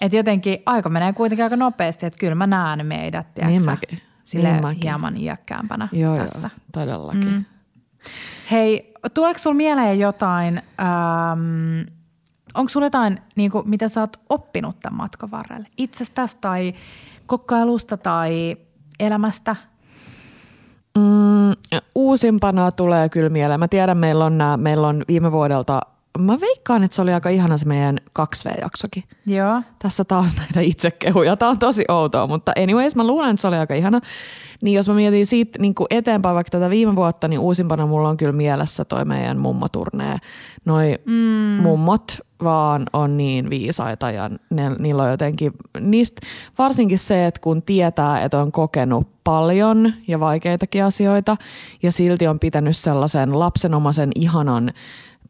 Että 0.00 0.16
jotenkin 0.16 0.58
aika 0.66 0.88
menee 0.88 1.12
kuitenkin 1.12 1.44
aika 1.44 1.56
nopeasti, 1.56 2.06
että 2.06 2.18
kyllä 2.18 2.34
mä 2.34 2.46
näen 2.46 2.86
meidät, 2.86 3.34
tiedätkö, 3.34 3.86
niin. 3.90 4.02
Sille 4.24 4.60
niin 4.60 4.76
hieman 4.82 5.16
iäkkäämpänä 5.16 5.88
joo, 5.92 6.16
tässä. 6.16 6.50
Joo, 6.52 6.60
todellakin. 6.72 7.30
Mm. 7.30 7.44
Hei, 8.50 8.92
tuleeko 9.14 9.38
sulla 9.38 9.56
mieleen 9.56 9.98
jotain, 9.98 10.62
ähm, 10.80 11.80
onko 12.54 12.68
sulla 12.68 12.86
jotain, 12.86 13.20
niin 13.36 13.50
kuin, 13.50 13.68
mitä 13.68 13.88
sä 13.88 14.00
oot 14.00 14.16
oppinut 14.28 14.80
tämän 14.80 14.96
matkan 14.96 15.30
varrella? 15.30 15.66
Itsestäsi 15.76 16.36
tai 16.40 16.74
kokkailusta 17.26 17.96
tai 17.96 18.56
elämästä? 19.00 19.56
Mm, 20.98 21.80
uusimpana 21.94 22.72
tulee 22.72 23.08
kyllä 23.08 23.28
mieleen. 23.28 23.60
Mä 23.60 23.68
tiedän, 23.68 23.98
meillä 23.98 24.24
on, 24.24 24.38
nää, 24.38 24.56
meillä 24.56 24.88
on 24.88 25.04
viime 25.08 25.32
vuodelta 25.32 25.80
Mä 26.18 26.40
veikkaan, 26.40 26.84
että 26.84 26.94
se 26.94 27.02
oli 27.02 27.12
aika 27.12 27.28
ihana 27.28 27.56
se 27.56 27.66
meidän 27.66 27.98
2V-jaksokin. 28.18 29.04
Joo. 29.26 29.62
Tässä 29.78 30.04
taas 30.04 30.36
näitä 30.36 30.60
itsekehuja. 30.60 31.36
Tämä 31.36 31.50
on 31.50 31.58
tosi 31.58 31.84
outoa, 31.88 32.26
mutta 32.26 32.52
anyways, 32.62 32.96
mä 32.96 33.06
luulen, 33.06 33.30
että 33.30 33.40
se 33.40 33.48
oli 33.48 33.56
aika 33.56 33.74
ihana. 33.74 34.00
Niin 34.62 34.74
jos 34.76 34.88
mä 34.88 34.94
mietin 34.94 35.26
siitä 35.26 35.58
niin 35.58 35.74
kuin 35.74 35.86
eteenpäin 35.90 36.34
vaikka 36.34 36.50
tätä 36.50 36.70
viime 36.70 36.96
vuotta, 36.96 37.28
niin 37.28 37.40
uusimpana 37.40 37.86
mulla 37.86 38.08
on 38.08 38.16
kyllä 38.16 38.32
mielessä 38.32 38.84
toi 38.84 39.04
meidän 39.04 39.38
mummoturnee. 39.38 40.18
Noi 40.64 40.98
mm. 41.06 41.62
mummot 41.62 42.18
vaan 42.44 42.86
on 42.92 43.16
niin 43.16 43.50
viisaita 43.50 44.10
ja 44.10 44.30
ne, 44.50 44.70
niillä 44.78 45.02
on 45.02 45.10
jotenkin, 45.10 45.52
niistä 45.80 46.26
varsinkin 46.58 46.98
se, 46.98 47.26
että 47.26 47.40
kun 47.40 47.62
tietää, 47.62 48.20
että 48.22 48.38
on 48.38 48.52
kokenut 48.52 49.08
paljon 49.24 49.92
ja 50.08 50.20
vaikeitakin 50.20 50.84
asioita 50.84 51.36
ja 51.82 51.92
silti 51.92 52.26
on 52.26 52.38
pitänyt 52.38 52.76
sellaisen 52.76 53.38
lapsenomaisen 53.38 54.10
ihanan, 54.14 54.72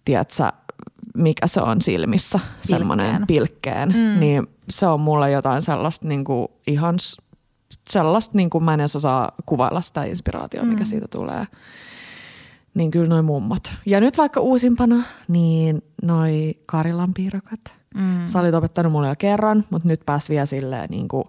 tiedätkö, 0.05 0.53
mikä 1.15 1.47
se 1.47 1.61
on 1.61 1.83
silmissä, 1.83 2.41
semmoinen 2.61 3.27
pilkkeen, 3.27 3.89
mm. 3.89 4.21
niin 4.21 4.47
se 4.69 4.87
on 4.87 5.01
mulla 5.01 5.29
jotain 5.29 5.63
sellaista 5.63 6.09
niin 6.09 6.25
kuin 6.25 6.49
ihan 6.67 6.95
sellaista, 7.91 8.37
niin 8.37 8.51
kuin 8.51 8.65
mä 8.65 8.75
en 8.75 8.81
edes 8.81 8.97
osaa 8.97 9.33
kuvailla 9.47 9.81
sitä 9.81 10.05
inspiraatiota, 10.05 10.67
mikä 10.67 10.83
mm. 10.83 10.87
siitä 10.87 11.09
tulee. 11.09 11.47
Niin 12.75 12.91
kyllä 12.91 13.09
noin 13.09 13.25
mummot. 13.25 13.73
Ja 13.87 14.01
nyt 14.01 14.19
vaikka 14.19 14.41
uusimpana, 14.41 15.03
niin 15.29 15.83
noi 16.03 16.55
Karilan 16.67 17.15
piirakat. 17.15 17.61
Mm. 17.95 18.27
Sä 18.27 18.41
olit 18.41 18.55
opettanut 18.55 18.93
mulle 18.93 19.09
jo 19.09 19.15
kerran, 19.19 19.65
mutta 19.71 19.89
nyt 19.89 20.01
pääs 20.07 20.29
vielä 20.29 20.47
silleen 20.47 20.91
niin 20.91 21.09
kuin 21.09 21.25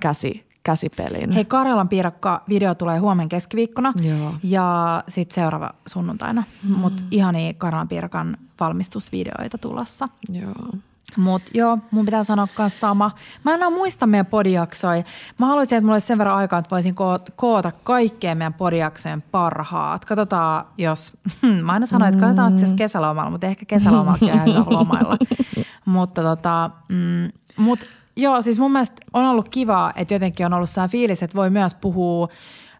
käsi, 0.00 0.45
käsipelin. 0.66 1.30
Hei, 1.30 1.44
Karjalan 1.44 1.88
piirakka 1.88 2.42
video 2.48 2.74
tulee 2.74 2.98
huomenna 2.98 3.28
keskiviikkona 3.28 3.92
Joo. 4.02 4.34
ja 4.42 5.02
sitten 5.08 5.34
seuraava 5.34 5.70
sunnuntaina. 5.86 6.44
Mm. 6.62 6.74
Mutta 6.74 7.02
ihani 7.10 7.54
Karjalan 7.58 7.88
piirakan 7.88 8.36
valmistusvideoita 8.60 9.58
tulossa. 9.58 10.08
Joo. 10.32 10.70
Mutta 11.16 11.50
joo, 11.54 11.78
mun 11.90 12.04
pitää 12.04 12.22
sanoa 12.22 12.48
myös 12.58 12.80
sama. 12.80 13.10
Mä 13.44 13.54
en 13.54 13.72
muista 13.72 14.06
meidän 14.06 14.26
podijaksoja. 14.26 15.02
Mä 15.38 15.46
haluaisin, 15.46 15.76
että 15.76 15.84
mulla 15.84 15.94
olisi 15.94 16.06
sen 16.06 16.18
verran 16.18 16.36
aikaa, 16.36 16.58
että 16.58 16.70
voisin 16.70 16.94
koota 17.36 17.72
kaikkien 17.84 18.38
meidän 18.38 18.54
podijaksojen 18.54 19.22
parhaat. 19.22 20.04
Katsotaan, 20.04 20.64
jos... 20.78 21.12
Mä 21.64 21.72
aina 21.72 21.86
sanoin, 21.86 22.08
että 22.08 22.20
katsotaan 22.20 22.52
mm. 22.52 22.58
jos 22.60 22.72
kesälomalla, 22.72 23.30
mutta 23.30 23.46
ehkä 23.46 23.64
kesälomallakin 23.64 24.32
on 24.32 24.48
ihan 24.48 24.66
lomailla. 24.70 25.16
mutta 25.84 26.22
tota, 26.22 26.70
mm, 26.88 27.32
mut 27.56 27.86
Joo, 28.16 28.42
siis 28.42 28.58
mun 28.58 28.72
mielestä 28.72 28.96
on 29.12 29.24
ollut 29.24 29.48
kiva, 29.48 29.92
että 29.96 30.14
jotenkin 30.14 30.46
on 30.46 30.54
ollut 30.54 30.70
sellainen 30.70 30.92
fiilis, 30.92 31.22
että 31.22 31.36
voi 31.36 31.50
myös 31.50 31.74
puhua 31.74 32.28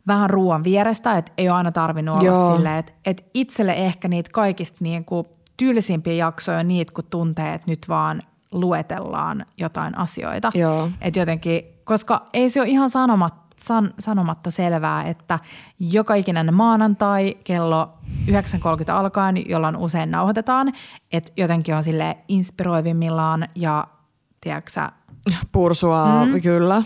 vähän 0.07 0.31
ruoan 0.31 0.65
vierestä, 0.65 1.19
että 1.19 1.33
ei 1.39 1.49
ole 1.49 1.57
aina 1.57 1.73
tarvinnut 1.73 2.17
olla 2.17 2.27
Joo. 2.27 2.57
silleen, 2.57 2.77
että, 2.77 2.93
että 3.05 3.23
itselle 3.35 3.73
ehkä 3.73 4.09
niitä 4.09 4.31
kaikista 4.33 4.77
niin 4.81 5.05
kuin 5.05 5.27
tylsimpiä 5.57 6.13
jaksoja 6.13 6.59
on 6.59 6.69
niitä, 6.69 6.93
kun 6.93 7.05
tuntee, 7.11 7.55
että 7.55 7.71
nyt 7.71 7.87
vaan 7.89 8.23
luetellaan 8.53 9.47
jotain 9.59 9.99
asioita. 9.99 10.53
Joo. 10.55 10.91
Että 11.01 11.21
jotenkin, 11.21 11.63
koska 11.85 12.27
ei 12.33 12.51
se 12.51 12.61
ole 12.61 12.69
ihan 12.69 12.91
sanomatta, 12.91 13.47
san, 13.57 13.95
sanomatta 13.99 14.51
selvää, 14.51 15.05
että 15.05 15.39
joka 15.81 16.15
ikinen 16.15 16.55
maanantai 16.55 17.37
kello 17.45 17.89
9.30 18.27 18.93
alkaen, 18.93 19.51
jolloin 19.51 19.77
usein 19.77 20.11
nauhoitetaan, 20.11 20.73
että 21.13 21.33
jotenkin 21.37 21.75
on 21.75 21.83
sille 21.83 22.17
inspiroivimmillaan 22.29 23.49
ja 23.55 23.87
tiedätkö 24.41 24.71
Pursua, 25.53 26.25
mm. 26.25 26.41
kyllä. 26.43 26.83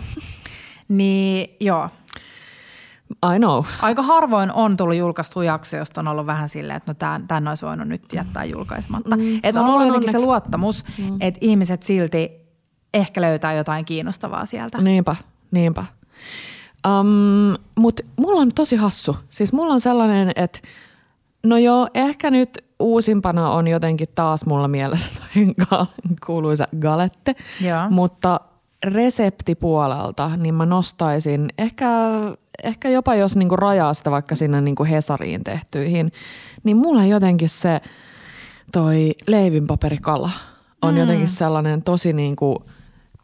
Niin 0.87 1.55
joo. 1.59 1.89
I 3.35 3.39
know. 3.39 3.63
Aika 3.81 4.01
harvoin 4.01 4.51
on 4.51 4.77
tullut 4.77 4.95
julkaistu 4.95 5.41
jakso, 5.41 5.77
josta 5.77 6.01
on 6.01 6.07
ollut 6.07 6.25
vähän 6.25 6.49
silleen, 6.49 6.77
että 6.77 6.91
no 6.91 6.95
tämän, 6.99 7.27
tämän 7.27 7.47
olisi 7.47 7.65
voinut 7.65 7.87
nyt 7.87 8.01
jättää 8.13 8.45
julkaisematta. 8.45 9.17
Mm. 9.17 9.39
Että 9.43 9.61
on 9.61 9.65
ollut 9.67 9.87
jotenkin 9.87 10.09
onneksi. 10.09 10.19
se 10.19 10.25
luottamus, 10.25 10.83
mm. 10.97 11.17
että 11.19 11.37
ihmiset 11.41 11.83
silti 11.83 12.31
ehkä 12.93 13.21
löytää 13.21 13.53
jotain 13.53 13.85
kiinnostavaa 13.85 14.45
sieltä. 14.45 14.77
Niinpä, 14.77 15.15
niinpä. 15.51 15.85
Um, 16.87 17.57
Mutta 17.75 18.03
mulla 18.17 18.41
on 18.41 18.49
tosi 18.55 18.75
hassu. 18.75 19.15
Siis 19.29 19.53
mulla 19.53 19.73
on 19.73 19.79
sellainen, 19.79 20.31
että 20.35 20.59
no 21.43 21.57
joo, 21.57 21.87
ehkä 21.93 22.31
nyt 22.31 22.65
uusimpana 22.81 23.49
on 23.49 23.67
jotenkin 23.67 24.07
taas 24.15 24.45
mulla 24.45 24.67
mielessä 24.67 25.11
kuuluisa 26.25 26.67
galette, 26.81 27.35
Joo. 27.61 27.89
mutta 27.89 28.39
reseptipuolelta, 28.85 30.31
niin 30.37 30.55
mä 30.55 30.65
nostaisin 30.65 31.49
ehkä, 31.57 31.87
ehkä 32.63 32.89
jopa 32.89 33.15
jos 33.15 33.35
niinku 33.35 33.55
rajaa 33.55 33.93
sitä 33.93 34.11
vaikka 34.11 34.35
sinne 34.35 34.61
niinku 34.61 34.83
Hesariin 34.83 35.43
tehtyihin, 35.43 36.11
niin 36.63 36.77
mulla 36.77 37.05
jotenkin 37.05 37.49
se 37.49 37.81
toi 38.71 39.11
leivinpaperikala 39.27 40.31
on 40.81 40.93
mm. 40.93 40.99
jotenkin 40.99 41.27
sellainen 41.27 41.83
tosi 41.83 42.13
niinku 42.13 42.63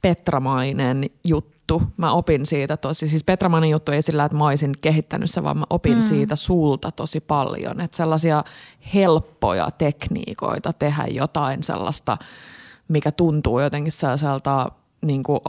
petramainen 0.02 1.06
juttu 1.24 1.57
juttu. 1.74 1.94
Mä 1.98 2.12
opin 2.12 2.46
siitä 2.46 2.78
tosi, 2.78 3.08
siis 3.08 3.24
Petramanin 3.24 3.70
juttu 3.70 3.92
ei 3.92 4.02
sillä, 4.02 4.26
että 4.26 4.38
mä 4.38 4.46
olisin 4.46 4.74
kehittänyt 4.82 5.32
se, 5.32 5.44
vaan 5.44 5.58
mä 5.58 5.66
opin 5.70 5.96
mm. 5.96 6.02
siitä 6.02 6.36
sulta 6.36 6.92
tosi 6.92 7.20
paljon. 7.20 7.82
Että 7.82 7.98
sellaisia 7.98 8.44
helppoja 8.94 9.70
tekniikoita 9.78 10.74
tehdä 10.74 11.06
jotain 11.08 11.64
sellaista, 11.64 12.18
mikä 12.88 13.12
tuntuu 13.12 13.60
jotenkin 13.60 13.92
sellaiselta, 13.92 14.72
niin 15.02 15.24
kuin, 15.24 15.40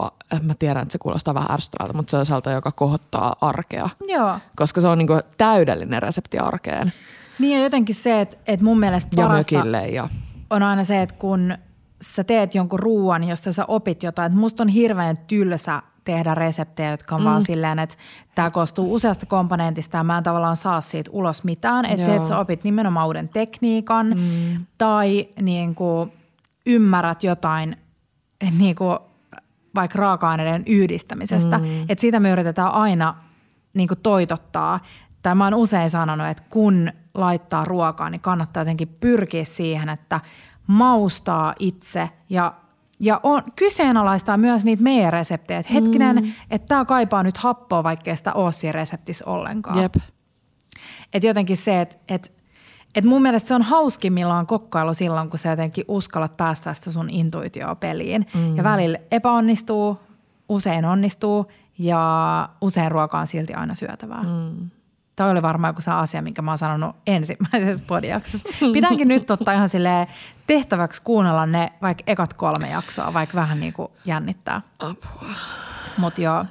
mä 0.41 0.53
tiedän, 0.59 0.81
että 0.81 0.91
se 0.91 0.97
kuulostaa 0.97 1.33
vähän 1.33 1.51
ärsyttävältä, 1.51 1.93
mutta 1.93 2.11
sellaiselta, 2.11 2.51
joka 2.51 2.71
kohottaa 2.71 3.35
arkea. 3.41 3.89
Joo. 4.07 4.39
Koska 4.55 4.81
se 4.81 4.87
on 4.87 4.97
niin 4.97 5.07
kuin 5.07 5.21
täydellinen 5.37 6.01
resepti 6.01 6.39
arkeen. 6.39 6.93
Niin 7.39 7.57
ja 7.57 7.63
jotenkin 7.63 7.95
se, 7.95 8.21
että, 8.21 8.37
että 8.47 8.63
mun 8.63 8.79
mielestä 8.79 9.15
parasta 9.15 9.55
ja 9.55 9.87
ja... 9.87 10.09
on 10.49 10.63
aina 10.63 10.83
se, 10.83 11.01
että 11.01 11.15
kun 11.15 11.53
sä 12.01 12.23
teet 12.23 12.55
jonkun 12.55 12.79
ruuan, 12.79 13.23
josta 13.23 13.51
sä 13.51 13.65
opit 13.67 14.03
jotain. 14.03 14.25
Että 14.25 14.39
musta 14.39 14.63
on 14.63 14.69
hirveän 14.69 15.17
tylsä 15.17 15.81
tehdä 16.03 16.35
reseptejä, 16.35 16.91
jotka 16.91 17.15
on 17.15 17.21
mm. 17.21 17.25
vaan 17.25 17.41
silleen, 17.41 17.79
että 17.79 17.95
tämä 18.35 18.49
koostuu 18.49 18.93
useasta 18.93 19.25
komponentista 19.25 19.97
ja 19.97 20.03
mä 20.03 20.17
en 20.17 20.23
tavallaan 20.23 20.57
saa 20.57 20.81
siitä 20.81 21.11
ulos 21.13 21.43
mitään. 21.43 21.85
Että 21.85 22.05
se, 22.05 22.15
että 22.15 22.27
sä 22.27 22.37
opit 22.37 22.63
nimenomaan 22.63 23.07
uuden 23.07 23.29
tekniikan 23.29 24.07
mm. 24.07 24.65
tai 24.77 25.27
niin 25.41 25.75
kuin 25.75 26.11
ymmärrät 26.65 27.23
jotain 27.23 27.77
niin 28.57 28.75
kuin 28.75 28.99
vaikka 29.75 29.99
raaka-aineiden 29.99 30.63
yhdistämisestä. 30.65 31.57
Mm. 31.57 31.81
Että 31.89 32.01
siitä 32.01 32.19
me 32.19 32.31
yritetään 32.31 32.71
aina 32.71 33.15
niin 33.73 33.87
kuin 33.87 33.99
toitottaa. 34.03 34.79
Tai 35.21 35.35
mä 35.35 35.43
oon 35.43 35.53
usein 35.53 35.89
sanonut, 35.89 36.27
että 36.27 36.43
kun 36.49 36.91
laittaa 37.13 37.65
ruokaa, 37.65 38.09
niin 38.09 38.21
kannattaa 38.21 38.61
jotenkin 38.61 38.97
pyrkiä 38.99 39.45
siihen, 39.45 39.89
että 39.89 40.21
maustaa 40.67 41.53
itse 41.59 42.09
ja 42.29 42.53
ja 42.99 43.19
on, 43.23 43.43
kyseenalaistaa 43.55 44.37
myös 44.37 44.65
niitä 44.65 44.83
meidän 44.83 45.13
reseptejä. 45.13 45.59
Että 45.59 45.73
hetkinen, 45.73 46.15
mm. 46.15 46.31
että 46.51 46.67
tämä 46.67 46.85
kaipaa 46.85 47.23
nyt 47.23 47.37
happoa, 47.37 47.83
vaikkei 47.83 48.15
sitä 48.15 48.33
ole 48.33 48.51
siinä 48.51 48.71
reseptissä 48.71 49.25
ollenkaan. 49.25 49.81
Jep. 49.81 49.95
Et 51.13 51.23
jotenkin 51.23 51.57
se, 51.57 51.81
että 51.81 51.97
et, 52.07 52.31
et 52.95 53.05
mun 53.05 53.21
mielestä 53.21 53.47
se 53.47 53.55
on 53.55 53.61
hauskimmillaan 53.61 54.47
kokkailu 54.47 54.93
silloin, 54.93 55.29
kun 55.29 55.39
sä 55.39 55.49
jotenkin 55.49 55.85
uskallat 55.87 56.37
päästä 56.37 56.73
sitä 56.73 56.91
sun 56.91 57.09
intuitioa 57.09 57.75
peliin. 57.75 58.25
Mm. 58.33 58.57
Ja 58.57 58.63
välillä 58.63 58.97
epäonnistuu, 59.11 59.99
usein 60.49 60.85
onnistuu 60.85 61.51
ja 61.77 62.49
usein 62.61 62.91
ruoka 62.91 63.19
on 63.19 63.27
silti 63.27 63.53
aina 63.53 63.75
syötävää. 63.75 64.23
Mm. 64.23 64.69
Toi 65.19 65.31
oli 65.31 65.41
varmaan 65.41 65.69
joku 65.69 65.81
se 65.81 65.91
asia, 65.91 66.21
minkä 66.21 66.41
mä 66.41 66.51
oon 66.51 66.57
sanonut 66.57 66.95
ensimmäisessä 67.07 67.83
podijaksossa. 67.87 68.49
Pitääkin 68.73 69.07
nyt 69.07 69.31
ottaa 69.31 69.53
ihan 69.53 69.69
silleen 69.69 70.07
tehtäväksi 70.47 71.01
kuunnella 71.01 71.45
ne 71.45 71.71
vaikka 71.81 72.03
ekat 72.07 72.33
kolme 72.33 72.69
jaksoa, 72.69 73.13
vaikka 73.13 73.35
vähän 73.35 73.59
niin 73.59 73.73
kuin 73.73 73.91
jännittää. 74.05 74.61
Apua. 74.79 75.29
Mutta 75.97 76.21
joo. 76.21 76.45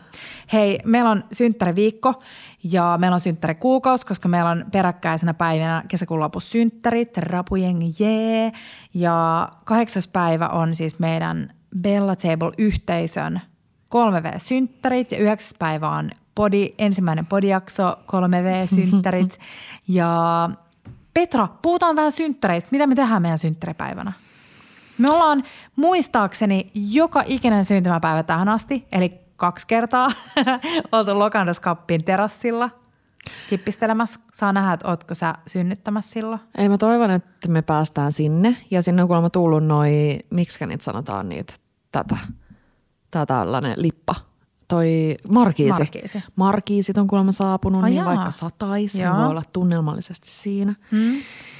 Hei, 0.52 0.78
meillä 0.84 1.10
on 1.10 1.24
synttäriviikko 1.32 2.22
ja 2.64 2.96
meillä 3.00 3.14
on 3.14 3.20
synttärikuukausi, 3.20 4.06
koska 4.06 4.28
meillä 4.28 4.50
on 4.50 4.64
peräkkäisenä 4.72 5.34
päivinä 5.34 5.82
kesäkuun 5.88 6.20
lopussa 6.20 6.50
synttärit, 6.50 7.18
rapujengi 7.18 7.94
jee. 7.98 8.52
Ja 8.94 9.48
kahdeksas 9.64 10.08
päivä 10.08 10.48
on 10.48 10.74
siis 10.74 10.98
meidän 10.98 11.52
Bella 11.78 12.16
Table-yhteisön 12.16 13.40
3V-synttärit 13.94 15.12
ja 15.12 15.18
yhdeksäs 15.18 15.54
päivä 15.58 15.90
on 15.90 16.10
podi, 16.38 16.74
ensimmäinen 16.78 17.26
podijakso, 17.26 17.98
3V-synttärit. 18.06 19.38
ja 19.98 20.50
Petra, 21.14 21.48
puhutaan 21.62 21.96
vähän 21.96 22.12
synttäreistä. 22.12 22.68
Mitä 22.70 22.86
me 22.86 22.94
tehdään 22.94 23.22
meidän 23.22 23.38
synttäripäivänä? 23.38 24.12
Me 24.98 25.10
ollaan 25.10 25.44
muistaakseni 25.76 26.70
joka 26.74 27.22
ikinen 27.26 27.64
syntymäpäivä 27.64 28.22
tähän 28.22 28.48
asti, 28.48 28.86
eli 28.92 29.20
kaksi 29.36 29.66
kertaa 29.66 30.10
oltu 30.92 31.18
Lokandos 31.18 31.60
Kappin 31.60 32.04
terassilla 32.04 32.70
hippistelemässä. 33.50 34.20
Saa 34.34 34.52
nähdä, 34.52 34.72
että 34.72 34.88
ootko 34.88 35.14
sä 35.14 35.34
synnyttämässä 35.46 36.10
silloin. 36.10 36.40
Ei 36.58 36.68
mä 36.68 36.78
toivon, 36.78 37.10
että 37.10 37.48
me 37.48 37.62
päästään 37.62 38.12
sinne 38.12 38.56
ja 38.70 38.82
sinne 38.82 39.02
on 39.02 39.08
kuulemma 39.08 39.30
tullut 39.30 39.64
noi, 39.64 40.18
miksi 40.30 40.66
niitä 40.66 40.84
sanotaan 40.84 41.28
niitä, 41.28 41.54
tätä, 41.92 42.16
tätä 43.10 43.26
tällainen 43.26 43.74
lippa. 43.76 44.14
Toi 44.68 45.16
markiisi. 45.32 45.78
Markiisi. 45.78 46.22
Markiisit 46.36 46.98
on 46.98 47.06
kuulemma 47.06 47.32
saapunut, 47.32 47.82
Ai 47.84 47.90
niin 47.90 47.96
jaa. 47.96 48.06
vaikka 48.06 48.30
sataisi, 48.30 49.02
Joo. 49.02 49.16
voi 49.16 49.26
olla 49.26 49.42
tunnelmallisesti 49.52 50.30
siinä. 50.30 50.74
Hmm. 50.90 51.12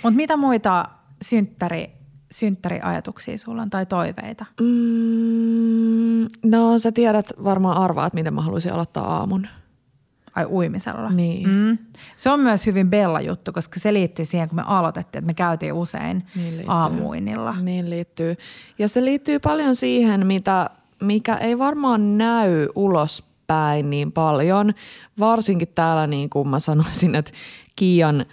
Mutta 0.03 0.17
mitä 0.17 0.37
muita 0.37 0.85
synttäri, 1.23 1.91
synttäriajatuksia 2.31 3.39
sulla 3.39 3.63
on 3.63 3.71
tai 3.71 3.87
toiveita? 3.87 4.47
Mm, 4.61 6.27
no 6.51 6.79
sä 6.79 6.93
tiedät, 6.93 7.33
varmaan 7.45 7.77
arvaat, 7.79 8.15
miten 8.15 8.35
mä 8.35 8.43
haluaisin 8.43 8.73
aloittaa 8.73 9.17
aamun. 9.17 9.47
Ai 10.37 10.45
uimisella. 10.45 11.11
Niin. 11.11 11.49
Mm. 11.49 11.79
Se 12.17 12.31
on 12.31 12.41
myös 12.41 12.67
hyvin 12.67 12.91
Bella-juttu, 12.91 13.53
koska 13.53 13.81
se 13.81 13.93
liittyy 13.93 14.25
siihen, 14.25 14.49
kun 14.49 14.57
me 14.57 14.63
aloitettiin, 14.67 15.21
että 15.21 15.27
me 15.27 15.35
käytiin 15.35 15.73
usein 15.73 16.27
Niin 16.35 16.57
liittyy. 16.57 16.65
aamuinnilla. 16.75 17.55
Niin 17.61 17.91
liittyy. 17.91 18.37
Ja 18.79 18.89
se 18.89 19.05
liittyy 19.05 19.39
paljon 19.39 19.75
siihen, 19.75 20.27
mitä, 20.27 20.71
mikä 21.03 21.37
ei 21.37 21.59
varmaan 21.59 22.19
näy 22.19 22.69
ulospäin 22.75 23.91
niin 23.91 24.13
paljon. 24.13 24.73
Varsinkin 25.19 25.69
täällä, 25.75 26.07
niin 26.07 26.31
kuin 26.31 26.49
mä 26.49 26.59
sanoisin, 26.59 27.15
että 27.15 27.33
Kiian 27.77 28.27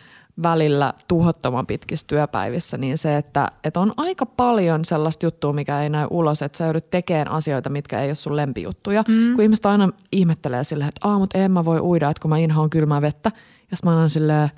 välillä 0.44 0.94
tuhottoman 1.08 1.68
pitkissä 1.68 2.08
työpäivissä, 2.08 2.78
niin 2.78 2.98
se, 2.98 3.18
että, 3.18 3.48
että 3.64 3.80
on 3.80 3.94
aika 3.98 4.26
paljon 4.26 4.86
sellaista 4.86 5.26
juttua, 5.26 5.54
mikä 5.54 5.82
ei 5.82 5.90
näy 5.90 6.08
ulos, 6.10 6.42
että 6.42 6.58
sä 6.58 6.64
joudut 6.64 6.90
tekemään 6.90 7.32
asioita, 7.32 7.70
mitkä 7.70 8.02
ei 8.02 8.10
ole 8.10 8.16
sun 8.16 8.36
lempijuttuja. 8.36 9.04
Mm. 9.08 9.34
Kun 9.36 9.44
ihmiset 9.44 9.66
aina 9.66 9.90
ihmettelee 10.12 10.64
silleen, 10.64 10.90
että 10.90 11.08
aah, 11.08 11.20
mutta 11.20 11.38
en 11.38 11.52
mä 11.52 11.66
voi 11.66 11.80
uida, 11.80 12.10
että 12.10 12.22
kun 12.22 12.30
mä 12.30 12.38
inhoan 12.38 12.70
kylmää 12.70 13.02
vettä. 13.02 13.32
Ja 13.72 13.78
mä 13.86 13.92
aina 13.92 14.10
silleen, 14.10 14.50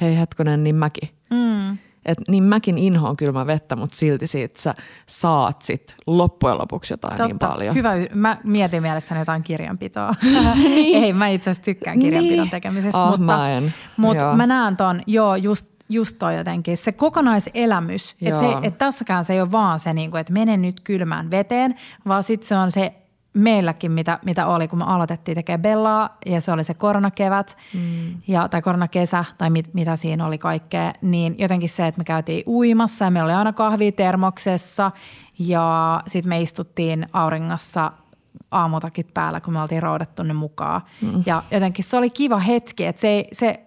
hei 0.00 0.18
hetkonen, 0.18 0.64
niin 0.64 0.76
mäkin. 0.76 1.08
Mm. 1.30 1.78
Et 2.04 2.18
niin 2.28 2.42
mäkin 2.42 2.78
inhoan 2.78 3.16
kylmää 3.16 3.46
vettä, 3.46 3.76
mutta 3.76 3.96
silti 3.96 4.26
siitä 4.26 4.60
sä 4.60 4.74
saat 5.06 5.62
sit 5.62 5.94
loppujen 6.06 6.58
lopuksi 6.58 6.92
jotain 6.92 7.26
niin 7.26 7.38
paljon. 7.38 7.74
Hyvä. 7.74 7.92
Mä 8.14 8.36
mietin 8.44 8.82
mielessäni 8.82 9.20
jotain 9.20 9.42
kirjanpitoa. 9.42 10.14
Ei, 10.76 11.12
mä 11.12 11.28
itse 11.28 11.50
asiassa 11.50 11.64
tykkään 11.64 11.98
kirjanpidon 11.98 12.38
Niin. 12.38 12.50
tekemisestä, 12.50 13.02
Ah, 13.04 13.10
mutta, 13.10 13.24
mä 13.26 13.50
en. 13.50 13.74
Joo. 14.22 14.34
mä 14.36 14.46
näen 14.46 14.76
ton, 14.76 15.00
joo, 15.06 15.36
just, 15.36 15.66
just 15.88 16.16
toi 16.18 16.36
jotenkin, 16.36 16.76
se 16.76 16.92
kokonaiselämys. 16.92 18.16
Että 18.22 18.58
et 18.62 18.78
tässäkään 18.78 19.24
se 19.24 19.32
ei 19.32 19.40
ole 19.40 19.52
vaan 19.52 19.78
se, 19.78 19.94
niin 19.94 20.10
kuin, 20.10 20.20
että 20.20 20.32
mene 20.32 20.56
nyt 20.56 20.80
kylmään 20.80 21.30
veteen, 21.30 21.74
vaan 22.08 22.22
sitten 22.22 22.48
se 22.48 22.56
on 22.56 22.70
se 22.70 22.94
meilläkin, 23.34 23.92
mitä, 23.92 24.18
mitä 24.24 24.46
oli, 24.46 24.68
kun 24.68 24.78
me 24.78 24.84
aloitettiin 24.84 25.34
tekemään 25.34 25.62
Bellaa, 25.62 26.16
ja 26.26 26.40
se 26.40 26.52
oli 26.52 26.64
se 26.64 26.74
koronakevät, 26.74 27.56
mm. 27.74 28.14
ja, 28.28 28.48
tai 28.48 28.62
koronakesä, 28.62 29.24
tai 29.38 29.50
mit, 29.50 29.74
mitä 29.74 29.96
siinä 29.96 30.26
oli 30.26 30.38
kaikkea, 30.38 30.92
niin 31.02 31.34
jotenkin 31.38 31.68
se, 31.68 31.86
että 31.86 31.98
me 31.98 32.04
käytiin 32.04 32.44
uimassa, 32.46 33.04
ja 33.04 33.10
meillä 33.10 33.26
oli 33.26 33.34
aina 33.34 33.52
kahvia 33.52 33.92
termoksessa, 33.92 34.90
ja 35.38 36.00
sitten 36.06 36.28
me 36.28 36.40
istuttiin 36.40 37.06
auringossa 37.12 37.92
aamutakit 38.50 39.14
päällä, 39.14 39.40
kun 39.40 39.52
me 39.52 39.60
oltiin 39.60 39.82
roudattu 39.82 40.22
ne 40.22 40.32
mukaan. 40.32 40.82
Mm. 41.00 41.22
Ja 41.26 41.42
jotenkin 41.50 41.84
se 41.84 41.96
oli 41.96 42.10
kiva 42.10 42.38
hetki, 42.38 42.86
että 42.86 43.00
se, 43.00 43.24
se 43.32 43.60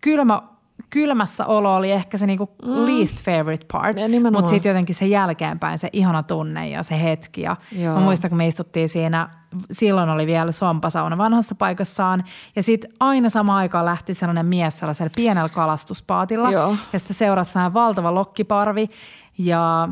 kylmä, 0.00 0.42
kylmässä 0.90 1.46
olo 1.46 1.76
oli 1.76 1.90
ehkä 1.90 2.18
se 2.18 2.26
niinku 2.26 2.50
mm. 2.66 2.86
least 2.86 3.24
favorite 3.24 3.66
part, 3.72 3.96
mutta 4.32 4.50
sitten 4.50 4.70
jotenkin 4.70 4.94
se 4.94 5.06
jälkeenpäin 5.06 5.78
se 5.78 5.88
ihana 5.92 6.22
tunne 6.22 6.68
ja 6.68 6.82
se 6.82 7.02
hetki. 7.02 7.40
Ja 7.40 7.56
Joo. 7.72 7.94
mä 7.94 8.00
muistan, 8.00 8.30
kun 8.30 8.38
me 8.38 8.46
istuttiin 8.46 8.88
siinä, 8.88 9.28
silloin 9.70 10.10
oli 10.10 10.26
vielä 10.26 10.52
sompasauna 10.52 11.18
vanhassa 11.18 11.54
paikassaan 11.54 12.24
ja 12.56 12.62
sitten 12.62 12.92
aina 13.00 13.30
samaan 13.30 13.58
aikaan 13.58 13.84
lähti 13.84 14.14
sellainen 14.14 14.46
mies 14.46 14.78
sellaisella 14.78 15.12
pienellä 15.16 15.48
kalastuspaatilla 15.48 16.50
Joo. 16.50 16.76
ja 16.92 16.98
sitten 16.98 17.16
seurasi 17.16 17.52
sellainen 17.52 17.74
valtava 17.74 18.14
lokkiparvi 18.14 18.90
ja 19.38 19.88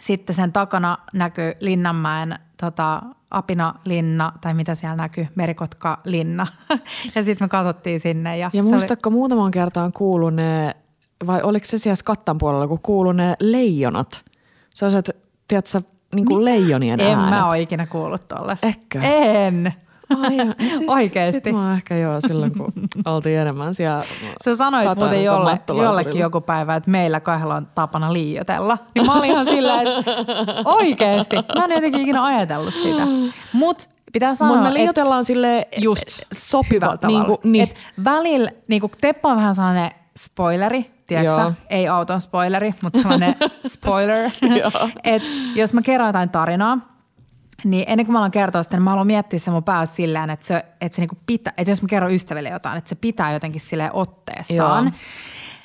sitten 0.00 0.36
sen 0.36 0.52
takana 0.52 0.98
näkyy 1.12 1.52
Linnanmäen 1.60 2.38
tota, 2.60 3.02
Apina-linna, 3.32 4.32
tai 4.40 4.54
mitä 4.54 4.74
siellä 4.74 4.96
näkyy, 4.96 5.26
Merikotka-linna. 5.34 6.46
ja 7.14 7.22
sitten 7.22 7.44
me 7.44 7.48
katsottiin 7.48 8.00
sinne. 8.00 8.38
Ja, 8.38 8.50
Ja 8.52 8.62
muistatko 8.62 9.10
muutaman 9.10 9.50
kertaan 9.50 9.92
kuulu 9.92 10.30
ne, 10.30 10.76
vai 11.26 11.42
oliko 11.42 11.66
se 11.66 11.78
siellä 11.78 12.02
kattan 12.04 12.38
puolella, 12.38 12.68
kun 12.68 12.80
kuulu 12.82 13.12
ne 13.12 13.34
leijonat? 13.40 14.24
Sellaiset, 14.74 15.16
tiedätkö, 15.48 15.80
niin 16.14 16.26
kuin 16.26 16.44
leijonien 16.44 17.00
oli, 17.00 17.10
en 17.10 17.18
äänet. 17.18 17.30
mä 17.30 17.48
ole 17.48 17.60
ikinä 17.60 17.86
kuullut 17.86 18.28
tollaista. 18.28 18.66
Ehkö? 18.66 19.00
En. 19.02 19.72
Sit, 20.78 20.88
Oikeesti. 20.88 21.40
Sit 21.44 21.54
mä 21.54 21.72
ehkä 21.74 21.96
joo 21.96 22.20
silloin, 22.20 22.52
kun 22.58 22.72
oltiin 23.04 23.38
enemmän 23.38 23.74
siellä 23.74 24.02
Sä 24.44 24.56
sanoit 24.56 24.98
muuten 24.98 25.24
jolle, 25.24 25.60
jollekin 25.68 26.20
joku 26.20 26.40
päivä, 26.40 26.76
että 26.76 26.90
meillä 26.90 27.20
kahdella 27.20 27.54
on 27.54 27.66
tapana 27.74 28.12
liioitella. 28.12 28.78
Niin 28.94 29.06
mä 29.06 29.14
olin 29.14 29.30
ihan 29.30 29.46
sillä, 29.46 29.82
että 29.82 30.12
oikeesti. 30.64 31.36
Mä 31.36 31.64
en 31.64 31.70
jotenkin 31.70 32.00
ikinä 32.00 32.24
ajatellut 32.24 32.74
sitä. 32.74 33.02
Mut 33.52 33.88
pitää 34.12 34.34
sanoa, 34.34 34.48
Mutta 34.48 34.62
me 34.62 34.68
että 34.68 34.78
liioitellaan 34.80 35.24
sille 35.24 35.68
just 35.76 36.04
sopiva. 36.32 36.96
tavalla. 36.96 37.18
Niin 37.18 37.26
kuin, 37.26 37.38
niin. 37.52 37.62
Et 37.62 37.74
välillä, 38.04 38.50
niin 38.68 38.80
kuin 38.80 38.90
Teppo 39.00 39.28
on 39.28 39.36
vähän 39.36 39.54
sellainen 39.54 39.90
spoileri, 40.18 40.90
tiedätkö? 41.06 41.52
Ei 41.70 41.88
auton 41.88 42.20
spoileri, 42.20 42.74
mutta 42.82 43.02
sellainen 43.02 43.34
spoiler. 43.74 44.30
Joo. 44.58 44.88
Et 45.04 45.22
jos 45.54 45.72
mä 45.72 45.82
kerron 45.82 46.08
jotain 46.08 46.30
tarinaa, 46.30 46.78
niin 47.64 47.84
ennen 47.86 48.06
kuin 48.06 48.12
mä 48.12 48.18
alan 48.18 48.30
kertoa 48.30 48.62
sitä, 48.62 48.76
niin 48.76 48.82
mä 48.82 48.90
haluan 48.90 49.06
miettiä 49.06 49.38
se 49.38 49.50
mun 49.50 49.64
päässä 49.64 49.94
silleen, 49.94 50.30
että 50.30 50.46
se, 50.46 50.64
että 50.80 50.96
se 50.96 51.02
niinku 51.02 51.18
pitää, 51.26 51.52
että 51.56 51.70
jos 51.70 51.82
mä 51.82 51.88
kerron 51.88 52.12
ystäville 52.14 52.48
jotain, 52.48 52.78
että 52.78 52.88
se 52.88 52.94
pitää 52.94 53.32
jotenkin 53.32 53.60
silleen 53.60 53.90
otteessaan. 53.92 54.84
Joo. 54.84 54.94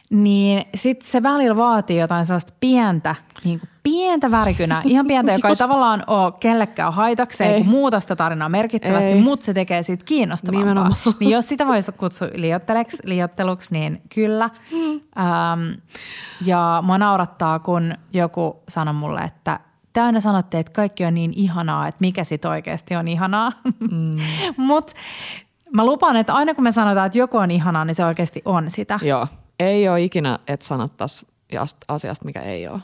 Niin 0.10 0.66
sitten 0.76 1.10
se 1.10 1.24
välillä 1.24 1.56
vaatii 1.56 2.00
jotain 2.00 2.26
sellaista 2.26 2.54
pientä, 2.60 3.16
niin 3.44 3.60
kuin 3.60 3.70
pientä 3.84 4.32
värikynää, 4.32 4.82
ihan 4.86 5.08
pientä, 5.08 5.32
joka 5.32 5.48
ei 5.48 5.56
tavallaan 5.56 6.04
ole 6.08 6.32
kellekään 6.40 6.94
haitaksi, 6.94 7.44
ei 7.44 7.64
muuta 7.64 8.00
sitä 8.00 8.16
tarinaa 8.16 8.50
merkittävästi, 8.50 9.10
Ei. 9.10 9.22
mutta 9.22 9.46
se 9.46 9.54
tekee 9.54 9.84
siitä 9.84 10.06
kiinnostavampaa. 10.06 10.74
Nimenomaan. 10.74 11.16
Niin 11.20 11.32
jos 11.32 11.48
sitä 11.50 11.68
voisi 11.68 11.92
kutsua 11.92 12.28
liiotteluksi, 13.04 13.74
niin 13.74 14.02
kyllä. 14.16 14.50
Ähm, 15.20 15.72
ja 16.46 16.84
mua 16.86 16.98
naurattaa, 16.98 17.60
kun 17.60 17.94
joku 18.14 18.64
sanoi 18.70 18.94
mulle, 18.94 19.22
että 19.22 19.60
täynnä 20.02 20.20
sanotte, 20.20 20.60
että 20.60 20.72
kaikki 20.72 21.06
on 21.06 21.14
niin 21.14 21.34
ihanaa, 21.36 21.88
että 21.88 21.98
mikä 22.02 22.24
sit 22.24 22.46
oikeasti 22.46 22.96
on 22.96 23.08
ihanaa. 23.08 23.52
Mm. 23.92 24.18
Mutta 24.58 24.94
mä 25.74 25.86
lupaan, 25.86 26.16
että 26.16 26.34
aina 26.34 26.54
kun 26.54 26.64
me 26.64 26.72
sanotaan, 26.72 27.06
että 27.06 27.18
joku 27.18 27.38
on 27.38 27.52
ihanaa, 27.52 27.86
niin 27.86 27.96
se 27.96 28.06
oikeasti 28.06 28.42
on 28.46 28.70
sitä. 28.70 29.00
Joo. 29.02 29.28
Ei 29.60 29.90
ole 29.90 30.02
ikinä, 30.02 30.40
että 30.48 30.66
sanottaisi 30.66 31.28
asiasta, 31.88 32.26
mikä 32.26 32.42
ei 32.42 32.68
ole. 32.68 32.80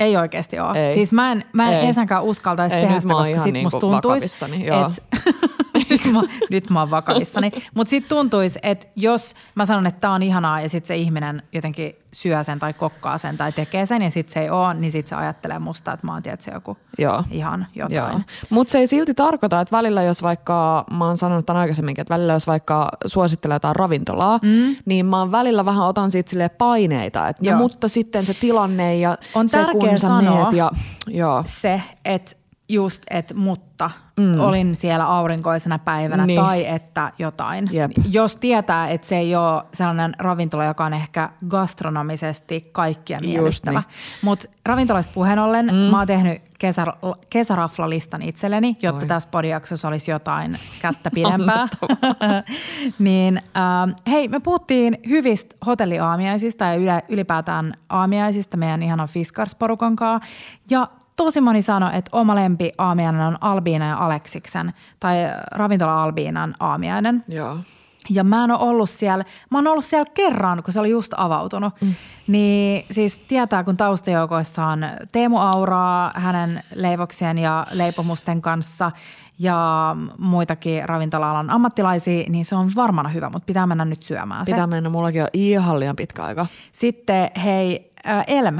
Ei 0.00 0.16
oikeasti 0.16 0.58
ole. 0.58 0.86
Ei. 0.86 0.94
Siis 0.94 1.12
mä 1.12 1.32
en, 1.32 1.44
mä 1.52 1.68
en 1.68 1.74
Ei. 1.74 1.86
ensinkään 1.86 2.24
uskaltaisi 2.24 2.76
Ei, 2.76 2.82
tehdä 2.82 3.00
sitä, 3.00 3.14
koska 3.14 3.38
sit 3.38 3.52
niinku 3.52 3.66
musta 3.66 3.80
tuntuisi, 3.80 4.06
vakavissani, 4.06 4.66
joo. 4.66 4.86
että 4.86 5.32
mä, 6.12 6.22
nyt 6.50 6.70
mä 6.70 6.80
oon 6.80 6.90
vakavissani. 6.90 7.50
Mutta 7.74 7.90
sitten 7.90 8.08
tuntuisi, 8.08 8.58
että 8.62 8.86
jos 8.96 9.34
mä 9.54 9.66
sanon, 9.66 9.86
että 9.86 10.00
tämä 10.00 10.14
on 10.14 10.22
ihanaa 10.22 10.60
ja 10.60 10.68
sitten 10.68 10.86
se 10.86 10.96
ihminen 10.96 11.42
jotenkin 11.52 11.96
syö 12.12 12.44
sen 12.44 12.58
tai 12.58 12.72
kokkaa 12.72 13.18
sen 13.18 13.36
tai 13.36 13.52
tekee 13.52 13.86
sen 13.86 14.02
ja 14.02 14.10
sitten 14.10 14.32
se 14.32 14.40
ei 14.40 14.50
ole, 14.50 14.74
niin 14.74 14.92
sitten 14.92 15.08
se 15.08 15.16
ajattelee 15.16 15.58
musta, 15.58 15.92
että 15.92 16.06
mä 16.06 16.12
oon 16.12 16.22
tietysti 16.22 16.50
joku 16.54 16.76
Joo. 16.98 17.24
ihan 17.30 17.66
jotain. 17.74 18.24
Mutta 18.50 18.72
se 18.72 18.78
ei 18.78 18.86
silti 18.86 19.14
tarkoita, 19.14 19.60
että 19.60 19.76
välillä 19.76 20.02
jos 20.02 20.22
vaikka, 20.22 20.84
mä 20.90 21.06
oon 21.06 21.18
sanonut 21.18 21.46
tämän 21.46 21.60
aikaisemminkin, 21.60 22.02
että 22.02 22.14
välillä 22.14 22.32
jos 22.32 22.46
vaikka 22.46 22.88
suosittelee 23.06 23.54
jotain 23.54 23.76
ravintolaa, 23.76 24.38
mm. 24.42 24.76
niin 24.84 25.06
mä 25.06 25.18
oon 25.18 25.32
välillä 25.32 25.64
vähän 25.64 25.86
otan 25.86 26.10
siitä 26.10 26.30
silleen 26.30 26.50
paineita, 26.58 27.28
että 27.28 27.50
no, 27.50 27.58
mutta 27.58 27.88
sitten 27.88 28.26
se 28.26 28.34
tilanne 28.34 28.96
ja 28.96 29.18
On 29.34 29.48
se 29.48 29.58
kun 29.72 29.88
sä 29.88 29.96
sanoa- 29.96 30.42
meet 30.44 30.52
ja 30.52 30.70
joo. 31.08 31.42
Se, 31.46 31.82
että 32.04 32.36
just, 32.68 33.02
että 33.10 33.34
mutta 33.34 33.90
mm. 34.16 34.40
olin 34.40 34.74
siellä 34.74 35.06
aurinkoisena 35.06 35.78
päivänä 35.78 36.26
Niin. 36.26 36.40
tai 36.40 36.66
että 36.66 37.12
jotain. 37.18 37.68
Jep. 37.72 37.90
Jos 38.10 38.36
tietää, 38.36 38.88
että 38.88 39.06
se 39.06 39.16
ei 39.16 39.36
ole 39.36 39.62
sellainen 39.74 40.14
ravintola, 40.18 40.64
joka 40.64 40.84
on 40.84 40.94
ehkä 40.94 41.30
gastronomisesti 41.48 42.68
kaikkia 42.72 43.20
miellyttävä. 43.20 43.78
niin. 43.78 43.94
Mutta 44.22 44.48
ravintolasta 44.66 45.12
puheen 45.14 45.38
ollen 45.38 45.66
mm. 45.66 45.74
mä 45.74 45.98
oon 45.98 46.06
tehnyt 46.06 46.42
kesä, 46.58 46.86
kesäraflalistan 47.30 48.22
itselleni, 48.22 48.76
jotta 48.82 49.04
Oi. 49.04 49.08
tässä 49.08 49.28
podijaksossa 49.32 49.88
olisi 49.88 50.10
jotain 50.10 50.58
kättä 50.82 51.10
pidempää. 51.14 51.68
niin 52.98 53.36
äh, 53.36 53.94
hei, 54.06 54.28
me 54.28 54.40
puhuttiin 54.40 54.98
hyvistä 55.08 55.56
hotelliaamiaisista 55.66 56.64
ja 56.64 57.02
ylipäätään 57.08 57.74
aamiaisista 57.88 58.56
meidän 58.56 58.82
ihanan 58.82 59.08
Fiskars-porukan 59.08 59.96
kanssa. 59.96 60.28
Ja 60.70 60.88
tosi 61.18 61.40
moni 61.40 61.62
sanoi, 61.62 61.90
että 61.92 62.10
oma 62.12 62.34
lempi 62.34 62.72
aamiainen 62.78 63.20
on 63.20 63.38
Albiina 63.40 63.88
ja 63.88 63.96
Aleksiksen 63.96 64.72
tai 65.00 65.16
ravintola 65.50 66.02
Albiinan 66.02 66.54
aamiainen. 66.60 67.24
Joo. 67.28 67.58
Ja 68.10 68.24
mä 68.24 68.44
en 68.44 68.50
ole 68.50 68.58
ollut 68.60 68.90
siellä, 68.90 69.24
mä 69.50 69.58
oon 69.58 69.66
ollut 69.66 69.84
siellä 69.84 70.10
kerran, 70.14 70.62
kun 70.62 70.72
se 70.72 70.80
oli 70.80 70.90
just 70.90 71.12
avautunut. 71.16 71.74
Mm. 71.80 71.94
Niin 72.26 72.84
siis 72.90 73.18
tietää, 73.18 73.64
kun 73.64 73.76
taustajoukoissa 73.76 74.66
on 74.66 74.86
Teemu 75.12 75.38
Auraa 75.38 76.12
hänen 76.14 76.62
leivoksien 76.74 77.38
ja 77.38 77.66
leipomusten 77.72 78.42
kanssa 78.42 78.90
ja 79.38 79.96
muitakin 80.18 80.88
ravintola-alan 80.88 81.50
ammattilaisia, 81.50 82.24
niin 82.28 82.44
se 82.44 82.56
on 82.56 82.70
varmana 82.76 83.08
hyvä, 83.08 83.30
mutta 83.30 83.46
pitää 83.46 83.66
mennä 83.66 83.84
nyt 83.84 84.02
syömään 84.02 84.46
se. 84.46 84.52
Pitää 84.52 84.66
mennä, 84.66 84.90
mullakin 84.90 85.22
on 85.22 85.28
ihan 85.32 85.80
liian 85.80 85.96
pitkä 85.96 86.24
aika. 86.24 86.46
Sitten 86.72 87.30
hei, 87.44 87.92
äh, 88.06 88.24
Elm. 88.26 88.58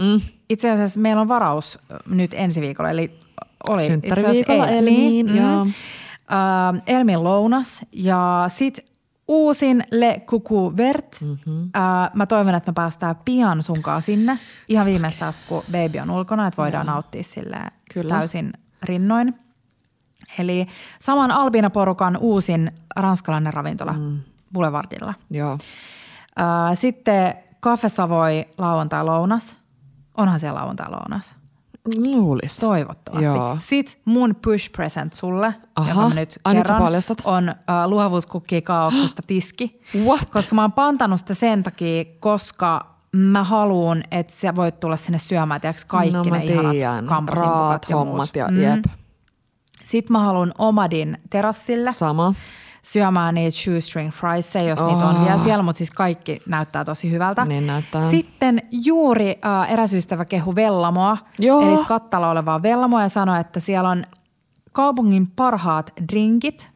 Mm. 0.00 0.20
Itse 0.48 0.70
asiassa 0.70 1.00
meillä 1.00 1.20
on 1.20 1.28
varaus 1.28 1.78
nyt 2.06 2.34
ensi 2.34 2.60
viikolla, 2.60 2.90
eli 2.90 3.20
oli 3.68 3.86
itse 4.02 4.26
asiassa. 4.26 4.68
Elmiin, 4.68 5.26
mm. 5.26 5.36
joo. 5.36 5.60
Äh, 5.60 6.80
Elmin 6.86 7.24
lounas 7.24 7.82
ja 7.92 8.44
sit 8.48 8.90
uusin 9.28 9.84
Le 9.90 10.22
Coucou 10.26 10.76
Vert. 10.76 11.16
Mm-hmm. 11.24 11.62
Äh, 11.76 12.10
mä 12.14 12.26
toivon, 12.26 12.54
että 12.54 12.70
me 12.70 12.74
päästään 12.74 13.16
pian 13.24 13.62
sunkaan 13.62 14.02
sinne. 14.02 14.38
Ihan 14.68 14.86
viimeistä 14.86 15.26
asti, 15.26 15.42
kun 15.48 15.62
baby 15.72 15.98
on 15.98 16.10
ulkona, 16.10 16.46
että 16.46 16.62
voidaan 16.62 16.86
nauttia 16.86 17.22
silleen 17.22 17.72
Kyllä. 17.94 18.14
täysin 18.14 18.52
rinnoin. 18.82 19.34
Eli 20.38 20.66
saman 21.00 21.30
Albina-porukan 21.30 22.16
uusin 22.20 22.72
ranskalainen 22.96 23.54
ravintola 23.54 23.92
mm. 23.92 24.18
Boulevardilla. 24.52 25.14
Joo. 25.30 25.58
Ää, 26.36 26.74
Sitten 26.74 27.34
Cafe 27.62 27.88
Savoy 27.88 28.44
lauantai-lounas. 28.58 29.58
Onhan 30.16 30.40
siellä 30.40 30.60
lauantai-lounas. 30.60 31.36
Luulis. 31.96 32.56
Toivottavasti. 32.56 33.24
Joo. 33.26 33.56
Sitten 33.60 34.00
mun 34.04 34.34
push 34.44 34.72
present 34.72 35.12
sulle, 35.12 35.54
Aha. 35.76 35.90
joka 35.90 36.08
mä 36.08 36.14
nyt 36.14 36.38
Ai, 36.44 36.54
nyt 36.54 36.66
on 37.24 37.48
äh, 37.48 37.56
luovuuskukki 37.86 38.62
kaauksesta 38.62 39.22
tiski. 39.26 39.80
What? 40.04 40.30
Koska 40.30 40.54
mä 40.54 40.62
oon 40.62 40.72
pantanut 40.72 41.20
sitä 41.20 41.34
sen 41.34 41.62
takia, 41.62 42.04
koska 42.20 42.86
mä 43.16 43.44
haluun, 43.44 44.02
että 44.10 44.32
sä 44.32 44.54
voit 44.56 44.80
tulla 44.80 44.96
sinne 44.96 45.18
syömään 45.18 45.60
tiiäks, 45.60 45.84
kaikki 45.84 46.12
no, 46.16 46.22
ne 46.22 46.44
ihanat 46.44 46.72
tiedän. 46.72 47.06
kampasimpukat 47.06 47.60
Raat 47.68 47.86
ja 47.90 47.96
hommat 47.96 48.14
muut. 48.16 48.36
ja 48.36 48.48
jep. 48.70 48.84
Sitten 49.84 50.12
mä 50.12 50.18
haluan 50.18 50.52
Omadin 50.58 51.18
terassille 51.30 51.92
Sama. 51.92 52.34
Syömään 52.82 53.34
niitä 53.34 53.56
shoestring 53.56 54.10
friesia, 54.10 54.62
jos 54.62 54.82
oh. 54.82 54.92
niitä 54.92 55.06
on 55.06 55.24
vielä 55.24 55.38
siellä, 55.38 55.62
mutta 55.62 55.78
siis 55.78 55.90
kaikki 55.90 56.40
näyttää 56.46 56.84
tosi 56.84 57.10
hyvältä. 57.10 57.44
Niin 57.44 57.66
näyttää. 57.66 58.02
Sitten 58.02 58.62
juuri 58.70 59.38
äh, 59.44 59.72
eräs 59.72 59.94
ystävä 59.94 60.24
kehu 60.24 60.54
Vellamoa, 60.54 61.18
Joo. 61.38 61.62
eli 61.62 61.76
Skattalla 61.76 62.30
olevaa 62.30 62.62
Vellamoa 62.62 63.02
ja 63.02 63.08
sanoi, 63.08 63.40
että 63.40 63.60
siellä 63.60 63.88
on 63.88 64.04
kaupungin 64.72 65.26
parhaat 65.36 65.92
drinkit. 66.12 66.70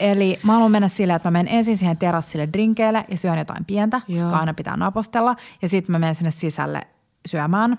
Eli 0.00 0.38
mä 0.42 0.52
haluan 0.52 0.70
mennä 0.70 0.88
silleen, 0.88 1.16
että 1.16 1.30
mä 1.30 1.38
menen 1.38 1.54
ensin 1.54 1.76
siihen 1.76 1.96
terassille 1.96 2.48
drinkeille 2.52 3.04
ja 3.08 3.18
syön 3.18 3.38
jotain 3.38 3.64
pientä, 3.64 4.00
Joo. 4.08 4.18
koska 4.18 4.38
aina 4.38 4.54
pitää 4.54 4.76
napostella. 4.76 5.36
Ja 5.62 5.68
sitten 5.68 5.92
mä 5.92 5.98
menen 5.98 6.14
sinne 6.14 6.30
sisälle 6.30 6.80
syömään. 7.26 7.78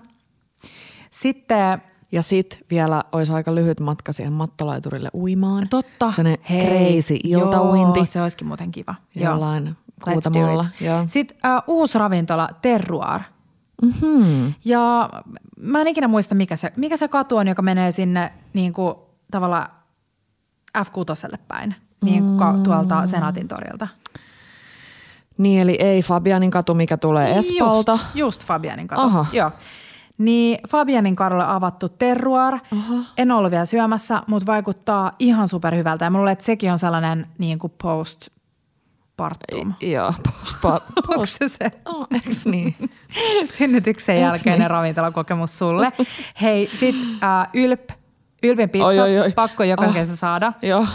Sitten 1.12 1.82
Ja 2.12 2.22
sit 2.22 2.60
vielä 2.72 3.04
olisi 3.12 3.34
aika 3.34 3.56
lyhyt 3.56 3.80
matka 3.80 4.12
siihen 4.14 4.34
mattolaiturille 4.34 5.10
uimaan. 5.14 5.68
Totta. 5.70 6.12
Sellainen 6.12 6.40
Hei, 6.50 6.94
crazy 6.94 7.20
iltauinti 7.24 8.00
Joo, 8.00 8.06
se 8.06 8.22
olisikin 8.22 8.48
muuten 8.48 8.72
kiva. 8.72 8.96
Joo. 9.16 9.32
jollain 9.32 9.68
Let's 9.68 10.14
kuutamolla. 10.14 10.66
Joo. 10.82 11.04
Sitten 11.08 11.38
uh, 11.46 11.64
uusi 11.76 11.98
ravintola 11.98 12.50
Terroir. 12.62 13.22
Mm-hmm. 13.82 14.54
Ja 14.66 15.10
mä 15.60 15.82
en 15.82 15.88
ikinä 15.88 16.08
muista, 16.08 16.36
mikä 16.36 16.56
se, 16.56 16.74
mikä 16.76 16.98
se 16.98 17.08
katu 17.08 17.38
on, 17.38 17.48
joka 17.48 17.62
menee 17.62 17.92
sinne 17.92 18.34
niin 18.54 18.74
kuin, 18.74 18.96
tavallaan 19.32 19.68
F6 20.78 21.38
päin, 21.48 21.76
niin 22.04 22.24
kuin 22.24 22.40
ka- 22.40 22.54
tuolta 22.64 23.08
Senaatin 23.08 23.48
torilta. 23.48 23.88
Niin, 25.38 25.62
eli 25.62 25.76
ei 25.80 26.02
Fabianin 26.02 26.52
katu, 26.52 26.74
mikä 26.74 26.98
tulee 26.98 27.38
Espalta. 27.38 27.92
Just, 27.92 28.06
just 28.16 28.46
Fabianin 28.46 28.88
katu. 28.88 29.02
Aha. 29.02 29.26
Joo. 29.34 29.52
Niin 30.18 30.60
Fabianin 30.70 31.16
kadulle 31.16 31.44
avattu 31.48 31.90
Terroir. 31.90 32.54
Aha. 32.74 33.04
En 33.18 33.32
ollut 33.32 33.52
vielä 33.52 33.66
syömässä, 33.66 34.22
mutta 34.28 34.46
vaikuttaa 34.52 35.12
ihan 35.20 35.48
superhyvältä. 35.48 36.06
Ja 36.06 36.10
mä 36.10 36.18
luulen, 36.18 36.32
että 36.34 36.46
sekin 36.46 36.72
on 36.72 36.80
sellainen 36.80 37.28
niin 37.38 37.60
kuin 37.60 37.74
post 37.84 38.28
partum. 39.18 39.74
Joo, 39.82 40.14
postpa, 40.24 40.74
Onko 40.74 41.14
post. 41.16 41.36
se 41.40 41.50
se? 41.50 41.72
Oh, 41.86 42.08
eks 42.12 42.46
niin? 42.46 42.76
Synnytyksen 43.58 44.22
jälkeinen 44.22 44.60
niin? 44.60 44.70
ravintolakokemus 44.70 45.58
sulle. 45.60 45.92
Hei, 46.42 46.70
sit 46.76 46.96
äh, 47.24 47.48
Ylp, 47.54 47.90
Ylpin 48.44 48.70
pizzat, 48.70 48.88
Oi, 48.90 49.00
oi, 49.00 49.20
oi. 49.20 49.32
pakko 49.32 49.64
joka 49.64 49.86
Oh. 49.86 49.94
kesä 49.94 50.16
saada. 50.16 50.54
Joo. 50.62 50.86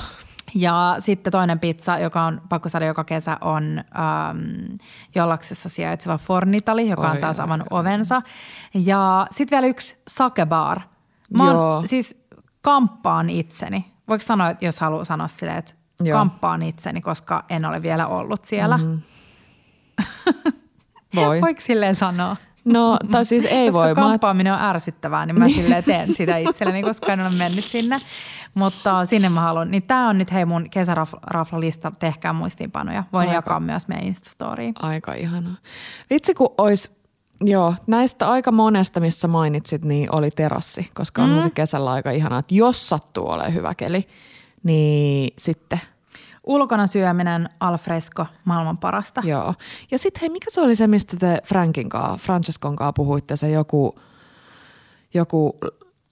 Ja 0.54 0.96
sitten 0.98 1.30
toinen 1.30 1.58
pizza, 1.58 1.98
joka 1.98 2.22
on 2.22 2.40
pakko 2.48 2.68
saada 2.68 2.86
joka 2.86 3.04
kesä, 3.04 3.38
on 3.40 3.78
ähm, 3.78 4.74
Jollaksessa 5.14 5.68
sijaitseva 5.68 6.18
Fornitali, 6.18 6.88
joka 6.88 7.10
on 7.10 7.18
taas 7.18 7.38
oi, 7.38 7.44
avannut 7.44 7.68
ovensa. 7.70 8.22
Ja 8.74 9.26
sitten 9.30 9.56
vielä 9.56 9.66
yksi 9.66 9.96
sakebar. 10.08 10.80
Mä 11.34 11.46
Joo. 11.46 11.74
oon 11.74 11.88
siis 11.88 12.26
kamppaan 12.62 13.30
itseni. 13.30 13.92
Voiko 14.08 14.22
sanoa, 14.22 14.54
jos 14.60 14.80
haluaa 14.80 15.04
sanoa 15.04 15.28
silleen, 15.28 15.58
että 15.58 15.74
Joo. 16.00 16.18
kamppaan 16.18 16.62
itseni, 16.62 17.00
koska 17.00 17.44
en 17.50 17.64
ole 17.64 17.82
vielä 17.82 18.06
ollut 18.06 18.44
siellä. 18.44 18.78
Mm-hmm. 18.78 19.02
Voi. 21.16 21.40
Voiko 21.40 21.60
silleen 21.60 21.94
sanoa? 21.94 22.36
No, 22.64 22.96
tai 23.10 23.24
siis 23.24 23.44
ei 23.44 23.66
koska 23.66 23.80
voi. 23.80 23.88
Mä, 23.88 23.94
kamppaaminen 23.94 24.52
on 24.52 24.60
ärsyttävää, 24.62 25.26
niin 25.26 25.38
mä 25.38 25.48
silleen 25.48 25.84
teen 25.84 26.12
sitä 26.12 26.36
itselleni, 26.36 26.82
koska 26.82 27.12
en 27.12 27.20
ole 27.20 27.30
mennyt 27.30 27.64
sinne. 27.64 27.98
Mutta 28.54 29.06
sinne 29.06 29.28
mä 29.28 29.40
haluan. 29.40 29.70
Niin 29.70 29.82
tää 29.86 30.08
on 30.08 30.18
nyt 30.18 30.32
hei 30.32 30.44
mun 30.44 30.70
kesäraflalista, 30.70 31.92
tehkää 31.98 32.32
muistiinpanoja. 32.32 33.04
Voin 33.12 33.28
Aika. 33.28 33.36
jakaa 33.38 33.60
myös 33.60 33.88
meidän 33.88 34.06
Instastoriin. 34.06 34.74
aika 34.82 35.14
ihanaa. 35.14 35.54
Vitsi 36.10 36.34
kun 36.34 36.54
ois, 36.58 36.96
joo, 37.40 37.74
näistä 37.86 38.30
aika 38.30 38.52
monesta, 38.52 39.00
missä 39.00 39.28
mainitsit, 39.28 39.84
niin 39.84 40.14
oli 40.14 40.30
terassi, 40.30 40.90
koska 40.94 41.22
onhan 41.22 41.38
Mm. 41.38 41.42
se 41.42 41.50
kesällä 41.50 41.90
aika 41.92 42.10
ihanaa, 42.10 42.38
että 42.38 42.54
jos 42.54 42.88
sattuu 42.88 43.28
olemaan 43.28 43.54
hyvä 43.54 43.74
keli, 43.74 44.08
niin 44.62 45.32
sitten 45.38 45.80
Ulkona 46.44 46.86
syöminen, 46.86 47.48
alfresco, 47.60 48.26
maailman 48.44 48.78
parasta. 48.78 49.22
Joo. 49.24 49.54
Ja 49.90 49.98
sitten 49.98 50.20
hei, 50.20 50.28
mikä 50.28 50.46
se 50.50 50.60
oli 50.60 50.74
se, 50.74 50.86
mistä 50.86 51.16
te 51.16 51.38
Frankin 51.44 51.88
kanssa, 51.88 52.26
Francescon 52.26 52.76
kanssa 52.76 52.92
puhuitte, 52.92 53.36
se 53.36 53.50
joku, 53.50 53.98
joku 55.14 55.58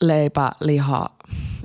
leipä, 0.01 0.53
liha, 0.61 1.11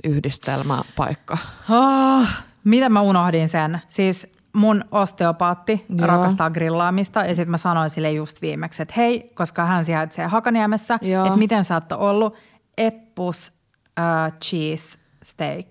yhdistelmäpaikka. 0.04 1.38
Oh, 1.70 2.26
miten 2.64 2.92
mä 2.92 3.00
unohdin 3.00 3.48
sen? 3.48 3.80
Siis 3.88 4.26
mun 4.52 4.84
osteopaatti 4.90 5.86
Joo. 5.88 6.06
Rakastaa 6.06 6.50
grillaamista 6.50 7.20
ja 7.20 7.34
sitten 7.34 7.50
mä 7.50 7.58
sanoin 7.58 7.90
sille 7.90 8.10
just 8.10 8.42
viimeksi, 8.42 8.82
että 8.82 8.94
hei, 8.96 9.30
koska 9.34 9.64
hän 9.64 9.84
sijaitsee 9.84 10.26
Hakaniemessä, 10.26 10.94
että 11.24 11.36
miten 11.36 11.64
sä 11.64 11.74
oot 11.74 11.92
ollut 11.92 12.34
Eppus 12.78 13.52
uh, 14.00 14.38
cheese 14.38 14.98
steak. 15.22 15.66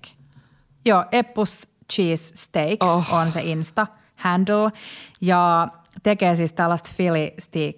Joo, 0.86 1.06
Eppus 1.12 1.75
cheese 1.94 2.36
steaks 2.36 2.88
Oh. 2.88 2.98
oh. 2.98 3.14
on 3.14 3.32
se 3.32 3.42
Insta 3.42 3.88
handle 4.16 4.72
ja 5.22 5.68
tekee 6.04 6.36
siis 6.36 6.52
tällaista 6.52 6.92
Philly 6.98 7.30
steak 7.40 7.76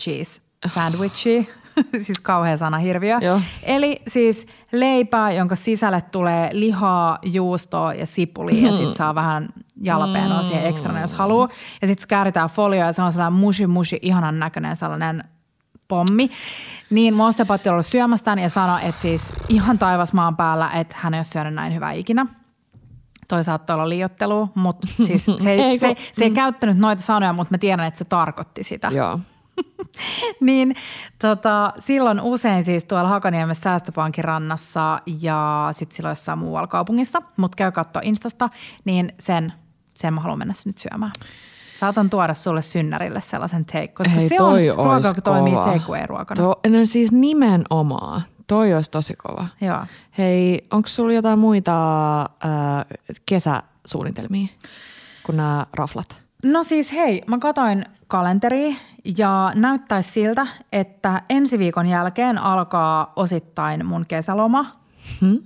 cheese 0.00 0.42
sandwichia. 0.66 1.44
siis 2.06 2.20
kauhea 2.20 2.56
sana 2.56 2.78
hirviö. 2.78 3.18
Joo. 3.20 3.40
Eli 3.62 4.02
siis 4.08 4.46
leipää, 4.72 5.32
jonka 5.32 5.54
sisälle 5.54 6.02
tulee 6.02 6.50
lihaa, 6.52 7.18
juustoa 7.22 7.94
ja 7.94 8.06
sipulia 8.06 8.66
ja 8.66 8.72
sitten 8.72 8.94
saa 8.94 9.14
vähän 9.14 9.48
jalapenoa 9.82 10.42
siihen 10.42 10.66
ekstrana, 10.66 11.00
jos 11.00 11.14
haluaa. 11.14 11.48
Ja 11.80 11.86
sitten 11.86 12.08
kääritään 12.08 12.48
folioon 12.48 12.86
ja 12.86 12.92
se 12.92 13.02
on 13.02 13.12
sellainen 13.12 13.40
mushi 13.40 13.66
mushi 13.66 13.98
ihanan 14.02 14.38
näköinen 14.38 14.76
sellainen 14.76 15.24
pommi. 15.88 16.30
Niin 16.90 17.14
mun 17.14 17.26
osteopaatti 17.26 17.68
on 17.68 17.72
ollut 17.72 17.86
syömästään 17.86 18.38
ja 18.38 18.48
sanoi, 18.48 18.80
että 18.82 19.00
siis 19.00 19.32
ihan 19.48 19.78
taivas 19.78 20.12
maan 20.12 20.36
päällä, 20.36 20.70
että 20.70 20.96
hän 20.98 21.14
ei 21.14 21.18
ole 21.18 21.24
syönyt 21.24 21.54
näin 21.54 21.74
hyvää 21.74 21.92
ikinä. 21.92 22.26
Toi 23.28 23.44
saattoi 23.44 23.74
olla 23.74 23.88
liiottelu, 23.88 24.48
mutta 24.54 24.88
siis 25.06 25.24
se, 25.42 25.50
Ei 25.50 25.78
se, 25.78 25.94
se 26.12 26.24
ei 26.24 26.30
käyttänyt 26.30 26.78
noita 26.78 27.02
sanoja, 27.02 27.32
mutta 27.32 27.54
mä 27.54 27.58
tiedän, 27.58 27.86
että 27.86 27.98
se 27.98 28.04
tarkoitti 28.04 28.62
sitä. 28.62 28.88
Joo. 28.88 29.18
niin 30.40 30.74
tota, 31.18 31.72
silloin 31.78 32.20
usein 32.20 32.64
siis 32.64 32.84
tuolla 32.84 33.08
Hakaniemessä 33.08 33.62
Säästöpankin 33.62 34.24
rannassa 34.24 34.98
ja 35.20 35.68
sitten 35.72 35.96
silloin 35.96 36.10
jossain 36.10 36.38
muualla 36.38 36.66
kaupungissa, 36.66 37.22
mutta 37.36 37.56
käy 37.56 37.72
katsoa 37.72 38.02
Instasta, 38.04 38.48
niin 38.84 39.12
sen, 39.18 39.52
sen 39.94 40.14
mä 40.14 40.20
haluan 40.20 40.38
mennä 40.38 40.54
nyt 40.64 40.78
syömään. 40.78 41.12
Saatan 41.80 42.10
tuoda 42.10 42.34
sulle 42.34 42.62
synnärille 42.62 43.20
sellaisen 43.20 43.64
take, 43.64 43.88
koska 43.88 44.12
Hei, 44.14 44.28
se 44.28 44.42
on 44.42 44.58
ruoka, 44.76 45.08
joka 45.08 45.22
toimii 45.22 45.54
takeaway-ruokana. 45.54 46.36
To, 46.36 46.60
no 46.68 46.78
siis 46.84 47.12
nimenomaan. 47.12 48.22
Toi 48.46 48.74
olisi 48.74 48.90
tosi 48.90 49.14
kova. 49.16 49.48
Joo. 49.60 49.86
Hei, 50.18 50.66
onko 50.70 50.88
sulla 50.88 51.12
jotain 51.12 51.38
muita 51.38 52.20
äh, 52.22 52.28
kesäsuunnitelmia 53.26 54.46
kuin 55.22 55.36
nämä 55.36 55.66
raflat? 55.72 56.16
No 56.42 56.62
siis 56.62 56.92
hei, 56.92 57.22
mä 57.26 57.38
katoin 57.38 57.84
kalenteria 58.06 58.76
ja 59.18 59.52
näyttäisi 59.54 60.10
siltä, 60.10 60.46
että 60.72 61.22
ensi 61.30 61.58
viikon 61.58 61.86
jälkeen 61.86 62.38
alkaa 62.38 63.12
osittain 63.16 63.86
mun 63.86 64.04
kesäloma, 64.08 64.66
hmm? 65.20 65.38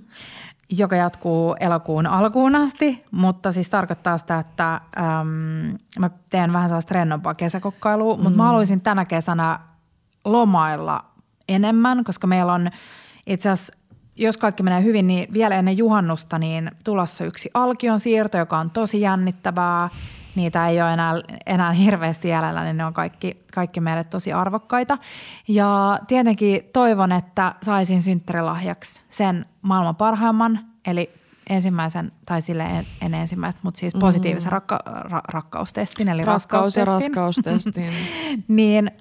joka 0.69 0.95
jatkuu 0.95 1.55
elokuun 1.59 2.07
alkuun 2.07 2.55
asti, 2.55 3.03
mutta 3.11 3.51
siis 3.51 3.69
tarkoittaa 3.69 4.17
sitä, 4.17 4.39
että 4.39 4.73
äm, 4.73 5.77
mä 5.99 6.09
teen 6.29 6.53
vähän 6.53 6.69
sellaista 6.69 6.93
rennompaa 6.93 7.33
kesäkokkailua, 7.33 8.17
mutta 8.17 8.37
mä 8.37 8.43
haluaisin 8.43 8.81
tänä 8.81 9.05
kesänä 9.05 9.59
lomailla 10.25 11.05
enemmän, 11.53 12.03
koska 12.03 12.27
meillä 12.27 12.53
on 12.53 12.69
itse 13.27 13.49
asiassa 13.49 13.81
jos 14.15 14.37
kaikki 14.37 14.63
menee 14.63 14.83
hyvin, 14.83 15.07
niin 15.07 15.33
vielä 15.33 15.55
ennen 15.55 15.77
juhannusta 15.77 16.39
niin 16.39 16.71
tulossa 16.83 17.25
yksi 17.25 17.49
alkion 17.53 17.99
siirto, 17.99 18.37
joka 18.37 18.57
on 18.57 18.69
tosi 18.69 19.01
jännittävää. 19.01 19.89
Niitä 20.35 20.67
ei 20.67 20.81
ole 20.81 20.93
enää, 20.93 21.13
enää 21.45 21.71
hirveästi 21.71 22.29
jäljellä, 22.29 22.63
niin 22.63 22.77
ne 22.77 22.85
on 22.85 22.93
kaikki, 22.93 23.43
kaikki 23.53 23.79
meille 23.79 24.03
tosi 24.03 24.33
arvokkaita. 24.33 24.97
Ja 25.47 25.99
tietenkin 26.07 26.61
toivon, 26.73 27.11
että 27.11 27.55
saisin 27.61 28.01
synttärilahjaksi 28.01 29.05
sen 29.09 29.45
maailman 29.61 29.95
parhaimman, 29.95 30.59
eli 30.85 31.09
ensimmäisen, 31.49 32.11
tai 32.25 32.41
sille 32.41 32.63
en, 32.63 32.85
en 33.01 33.13
ensimmäistä, 33.13 33.61
mutta 33.63 33.79
siis 33.79 33.95
positiivisen 33.99 34.51
rakka, 34.51 34.79
ra, 34.85 35.21
rakkaustestin, 35.27 36.09
eli 36.09 36.25
Rakkaus 36.25 36.77
ja 36.77 36.85
raskaustestin. 36.85 37.83
raskaustestin. 37.83 38.43
niin 38.57 38.91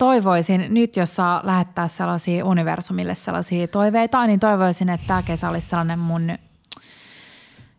toivoisin 0.00 0.66
nyt, 0.68 0.96
jos 0.96 1.16
saa 1.16 1.40
lähettää 1.44 1.88
sellaisia 1.88 2.44
universumille 2.44 3.14
sellaisia 3.14 3.68
toiveita, 3.68 4.26
niin 4.26 4.40
toivoisin, 4.40 4.88
että 4.88 5.06
tämä 5.06 5.22
kesä 5.22 5.48
olisi 5.48 5.68
sellainen 5.68 5.98
mun 5.98 6.32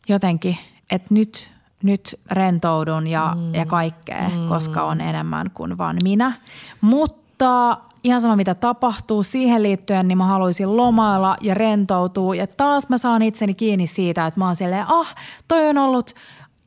jotenkin, 0.07 0.57
että 0.91 1.13
nyt, 1.13 1.49
nyt 1.84 2.19
rentoudun 2.32 3.07
ja, 3.07 3.34
mm. 3.36 3.53
ja 3.53 3.65
kaikkea, 3.65 4.30
mm. 4.30 4.49
koska 4.49 4.84
on 4.84 5.01
enemmän 5.01 5.51
kuin 5.53 5.78
vain 5.78 5.97
minä. 6.03 6.34
Mutta 6.82 7.78
ihan 8.03 8.22
sama 8.22 8.36
mitä 8.36 8.55
tapahtuu 8.55 9.24
siihen 9.24 9.63
liittyen, 9.63 10.07
niin 10.07 10.17
mä 10.17 10.26
haluaisin 10.26 10.78
lomailla 10.78 11.38
ja 11.41 11.53
rentoutua. 11.53 12.36
Ja 12.36 12.47
taas 12.47 12.89
mä 12.89 12.97
saan 12.97 13.22
itseni 13.22 13.53
kiinni 13.53 13.88
siitä, 13.88 14.28
että 14.28 14.39
mä 14.39 14.45
oon 14.45 14.55
silleen, 14.55 14.86
ah, 14.88 15.15
toi 15.47 15.69
on 15.69 15.78
ollut 15.78 16.11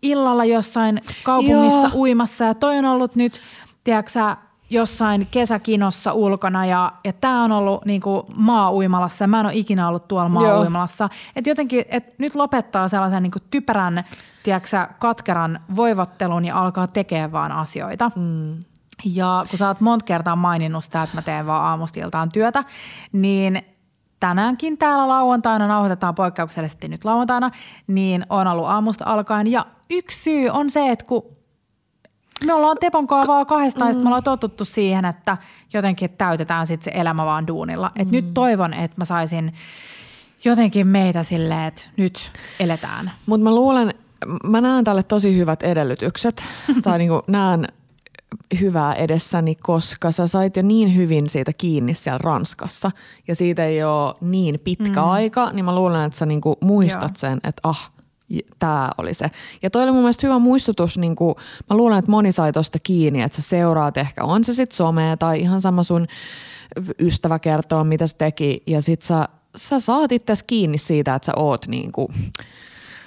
illalla 0.03 0.45
jossain 0.45 1.01
kaupungissa 1.23 1.89
Joo. 1.89 1.91
uimassa 1.95 2.45
ja 2.45 2.55
toi 2.55 2.79
on 2.79 2.85
ollut 2.85 3.17
nyt, 3.17 3.43
tiedätkö 3.85 4.11
jossain 4.71 5.29
kesäkinossa 5.31 6.13
ulkona 6.13 6.67
ja, 6.67 6.93
ja 7.05 7.13
tämä 7.13 7.45
on 7.45 7.53
ollut 7.53 7.85
niin 7.85 8.01
kuin 8.01 8.23
maa-uimalassa 8.37 9.25
ja 9.25 9.29
mä 9.29 9.41
en 9.41 9.47
ole 9.47 9.55
ikinä 9.55 9.89
ollut 9.89 10.09
tuolla 10.09 10.29
maa-uimalassa. 10.29 11.09
Että 11.37 11.51
jotenkin, 11.51 11.85
että 11.89 12.13
nyt 12.19 12.35
lopettaa 12.35 12.89
sellaisen 12.89 13.23
niin 13.23 13.31
kuin 13.31 13.43
typerän, 13.51 14.05
tiedätkö 14.43 14.69
sä, 14.69 14.89
katkeran 14.99 15.61
voivottelun 15.77 16.45
ja 16.45 16.61
alkaa 16.61 16.87
tekemään 16.87 17.33
vaan 17.33 17.53
asioita. 17.53 18.11
Mm. 18.17 18.65
Ja 19.05 19.45
kun 19.51 19.59
sä 19.59 19.69
oot 19.69 19.81
monta 19.81 20.05
kertaa 20.05 20.37
maininnut 20.37 20.85
sitä, 20.85 21.03
että 21.03 21.17
mä 21.17 21.23
teen 21.23 21.47
vaan 21.47 21.65
aamusta 21.65 22.01
iltaan 22.01 22.29
työtä, 22.29 22.65
niin 23.13 23.63
tänäänkin 24.21 24.79
täällä 24.79 25.09
lauantaina, 25.09 25.69
nauhoitetaan 25.69 26.15
poikkeuksellisesti 26.15 26.89
nyt 26.89 27.05
lauantaina, 27.05 27.51
niin 27.87 28.27
on 28.29 28.47
ollut 28.47 28.67
aamusta 28.67 29.05
alkaen. 29.07 29.47
Ja 29.47 29.67
yksi 29.91 30.23
syy 30.23 30.49
on 30.49 30.71
se, 30.71 30.91
että 30.91 31.05
kun 31.05 31.34
me 32.47 32.55
ollaan 32.55 32.77
Tepon 32.81 33.07
kanssa 33.07 33.33
vaan 33.33 33.47
kahdestaan, 33.47 33.95
mm. 33.95 34.01
me 34.01 34.07
ollaan 34.07 34.23
totuttu 34.23 34.65
siihen, 34.65 35.05
että 35.05 35.37
jotenkin 35.73 36.11
täytetään 36.19 36.67
sitten 36.67 36.93
se 36.93 37.01
elämä 37.01 37.25
vaan 37.25 37.47
duunilla. 37.47 37.91
Et 37.97 38.11
nyt 38.11 38.35
toivon, 38.35 38.75
että 38.75 38.95
mä 38.97 39.05
saisin 39.05 39.53
jotenkin 40.45 40.87
meitä 40.87 41.23
silleen, 41.23 41.65
että 41.65 41.83
nyt 41.97 42.33
eletään. 42.61 43.13
Mutta 43.27 43.45
mä 43.45 43.55
luulen, 43.55 43.95
mä 44.45 44.61
näen 44.61 44.85
tälle 44.85 45.03
tosi 45.03 45.37
hyvät 45.37 45.63
edellytykset, 45.63 46.45
tai 46.85 46.99
niinku 46.99 47.23
näen 47.27 47.69
hyvää 48.61 48.95
edessäni, 48.95 49.55
koska 49.55 50.11
sä 50.11 50.27
sait 50.27 50.57
jo 50.57 50.63
niin 50.63 50.97
hyvin 50.97 51.29
siitä 51.29 51.53
kiinni 51.53 51.95
siellä 51.95 52.19
Ranskassa 52.19 52.91
ja 53.29 53.35
siitä 53.35 53.65
ei 53.65 53.85
ole 53.85 54.15
niin 54.21 54.61
pitkä 54.61 55.01
mm. 55.01 55.09
aika, 55.09 55.51
niin 55.53 55.65
mä 55.65 55.75
luulen, 55.75 56.07
että 56.07 56.19
sä 56.19 56.27
niinku 56.27 56.57
muistat 56.61 57.03
Joo. 57.03 57.17
sen, 57.17 57.41
että 57.45 57.61
ah, 57.63 57.91
tämä 58.59 58.91
oli 58.99 59.15
se. 59.15 59.27
Ja 59.63 59.71
toi 59.71 59.83
oli 59.83 59.93
mun 59.93 60.01
mielestä 60.01 60.27
hyvä 60.27 60.39
muistutus, 60.39 60.99
niin 60.99 61.17
kuin, 61.17 61.35
mä 61.71 61.77
luulen, 61.77 61.99
että 61.99 62.11
moni 62.11 62.33
sai 62.33 62.53
tosta 62.53 62.79
kiinni, 62.79 63.23
että 63.23 63.43
sä 63.43 63.49
seuraat 63.49 63.97
ehkä, 63.97 64.25
on 64.25 64.45
se 64.45 64.55
sitten 64.55 64.77
somea 64.77 65.17
tai 65.17 65.41
ihan 65.41 65.61
sama 65.61 65.83
sun 65.83 66.07
ystävä 66.99 67.39
kertoo, 67.39 67.85
mitä 67.85 68.07
se 68.07 68.17
teki 68.17 68.63
ja 68.67 68.83
sit 68.83 69.03
sä, 69.03 69.29
sä 69.57 69.81
saat 69.81 70.13
itse 70.13 70.35
kiinni 70.47 70.79
siitä, 70.79 71.15
että 71.15 71.27
sä 71.27 71.33
oot 71.37 71.67
niin 71.67 71.93
kuin, 71.93 72.09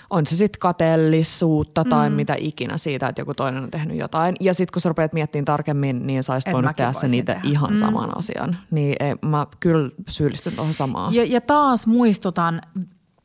on 0.10 0.26
se 0.26 0.36
sitten 0.36 0.60
kateellisuutta 0.60 1.84
tai 1.84 2.10
mm. 2.10 2.16
mitä 2.16 2.36
ikinä 2.40 2.78
siitä, 2.78 3.08
että 3.08 3.22
joku 3.22 3.34
toinen 3.34 3.64
on 3.64 3.72
tehnyt 3.72 3.98
jotain. 3.98 4.36
Ja 4.40 4.54
sitten 4.54 4.74
kun 4.74 4.82
sä 4.82 4.90
rupeat 4.90 5.14
miettimään 5.14 5.46
tarkemmin, 5.46 6.08
niin 6.08 6.24
sä 6.24 6.34
olisit 6.34 6.54
voinut 6.54 6.76
tehdä 6.76 6.94
sen 6.94 7.26
tehdä. 7.26 7.42
ihan 7.44 7.70
Mm. 7.70 7.76
saman 7.76 8.18
asian. 8.18 8.58
Niin 8.72 8.96
ei, 9.00 9.16
mä 9.22 9.48
kyllä 9.60 9.90
syyllistyn 10.10 10.54
tuohon 10.54 10.74
samaan. 10.74 11.14
Ja, 11.14 11.24
ja 11.24 11.42
taas 11.42 11.88
muistutan 11.88 12.62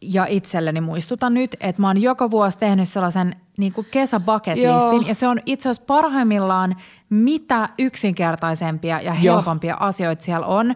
ja 0.02 0.26
itselleni 0.28 0.80
muistutan 0.80 1.34
nyt, 1.34 1.56
että 1.60 1.82
mä 1.82 1.86
oon 1.86 2.02
joka 2.02 2.30
vuosi 2.30 2.58
tehnyt 2.58 2.88
sellaisen 2.88 3.36
niin 3.56 3.72
kuin 3.72 3.86
kesäbucketlistin 3.90 4.70
Joo. 4.70 5.02
ja 5.06 5.14
se 5.14 5.28
on 5.28 5.40
itse 5.46 5.68
asiassa 5.68 5.86
parhaimmillaan 5.86 6.76
mitä 7.10 7.68
yksinkertaisempia 7.78 9.00
ja 9.00 9.14
Joo. 9.20 9.36
helpompia 9.36 9.76
asioita 9.80 10.22
siellä 10.22 10.46
on. 10.46 10.74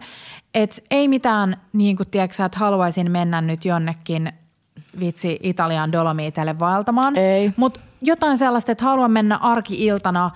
Et 0.53 0.83
ei 0.91 1.07
mitään, 1.07 1.57
niin 1.73 1.97
kuin 1.97 2.07
tiedätkö, 2.07 2.45
että 2.45 2.59
haluaisin 2.59 3.11
mennä 3.11 3.41
nyt 3.41 3.65
jonnekin 3.65 4.33
vitsi 4.99 5.39
Italian 5.43 5.91
Dolomiiteille 5.91 6.59
vaeltamaan. 6.59 7.17
Ei. 7.17 7.53
Mutta 7.57 7.79
jotain 8.01 8.37
sellaista, 8.37 8.71
että 8.71 8.83
haluan 8.83 9.11
mennä 9.11 9.37
arki-iltana 9.37 10.31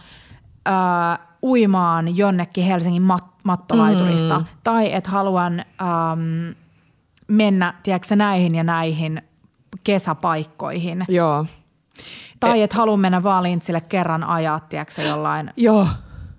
ää, 0.65 1.19
uimaan 1.43 2.17
jonnekin 2.17 2.65
Helsingin 2.65 3.03
mat- 3.03 3.31
mattolaiturista. 3.43 4.39
Mm. 4.39 4.45
Tai 4.63 4.93
että 4.93 5.09
haluan 5.09 5.59
äm, 5.59 6.55
mennä, 7.31 7.73
tiedätkö, 7.83 8.15
näihin 8.15 8.55
ja 8.55 8.63
näihin 8.63 9.21
kesäpaikkoihin. 9.83 11.05
Joo. 11.09 11.45
Tai 12.39 12.61
että 12.61 12.77
haluan 12.77 12.99
mennä 12.99 13.23
vaan 13.23 13.43
Lintsille 13.43 13.81
kerran 13.81 14.23
ajaa, 14.23 14.59
tiedätkö, 14.59 15.01
jollain 15.01 15.53
Joo. 15.57 15.87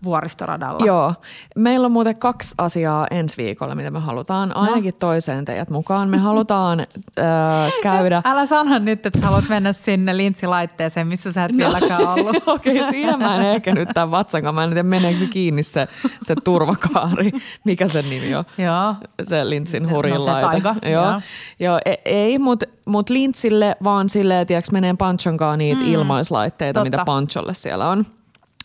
Vuoristoradalla. 0.04 0.86
Joo. 0.86 1.14
Meillä 1.56 1.86
on 1.86 1.92
muuten 1.92 2.16
kaksi 2.16 2.54
asiaa 2.58 3.06
ensi 3.10 3.36
viikolla, 3.36 3.74
mitä 3.74 3.90
me 3.90 3.98
halutaan. 3.98 4.56
Ainakin 4.56 4.94
toiseen 4.98 5.44
teidät 5.44 5.70
mukaan. 5.70 6.08
Me 6.08 6.18
halutaan 6.18 6.80
äh, 7.20 7.72
käydä... 7.82 8.22
Älä 8.24 8.46
sano 8.46 8.78
nyt, 8.78 9.06
että 9.06 9.18
sä 9.18 9.26
haluat 9.26 9.48
mennä 9.48 9.72
sinne 9.72 10.16
lintsilaitteeseen, 10.16 11.06
missä 11.06 11.32
sä 11.32 11.44
et 11.44 11.56
vieläkään 11.56 12.08
ollut. 12.08 12.36
Okei, 12.46 12.76
okay, 12.76 12.90
siinä 12.90 13.16
mä 13.16 13.36
en 13.36 13.46
ehkä 13.46 13.74
nyt 13.74 13.88
tämän 13.94 14.10
vatsan 14.10 14.42
kanssa. 14.42 14.52
Mä 14.52 14.64
en 14.64 14.70
tiedä, 14.70 14.82
meneekö 14.82 15.18
se 15.18 15.26
kiinni 15.26 15.62
se, 15.62 15.88
se 16.22 16.34
turvakaari. 16.44 17.30
Mikä 17.64 17.88
sen 17.88 18.10
nimi 18.10 18.34
on? 18.34 18.44
Joo. 18.58 18.94
Se 19.24 19.50
Lintsin 19.50 19.82
No 19.82 19.88
hurjin 19.88 20.20
se 20.20 20.30
laite. 20.30 20.46
taiva, 20.46 20.74
Joo. 20.82 20.92
joo. 20.92 21.20
joo. 21.60 21.80
e- 21.84 22.02
ei, 22.04 22.38
mutta 22.38 22.66
mut 22.84 23.10
Lintsille 23.10 23.76
vaan 23.84 24.08
silleen, 24.08 24.46
tiedätkö, 24.46 24.72
menee 24.72 24.94
Panchonkaan 24.98 25.58
niitä 25.58 25.80
mm. 25.80 25.92
ilmaislaitteita, 25.92 26.80
Totta. 26.80 26.96
mitä 26.96 27.04
Pancholle 27.04 27.54
siellä 27.54 27.88
on. 27.88 28.06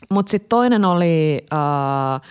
Mutta 0.10 0.30
sitten 0.30 0.50
toinen 0.50 0.86
oli, 0.86 1.46
äh, 1.54 2.22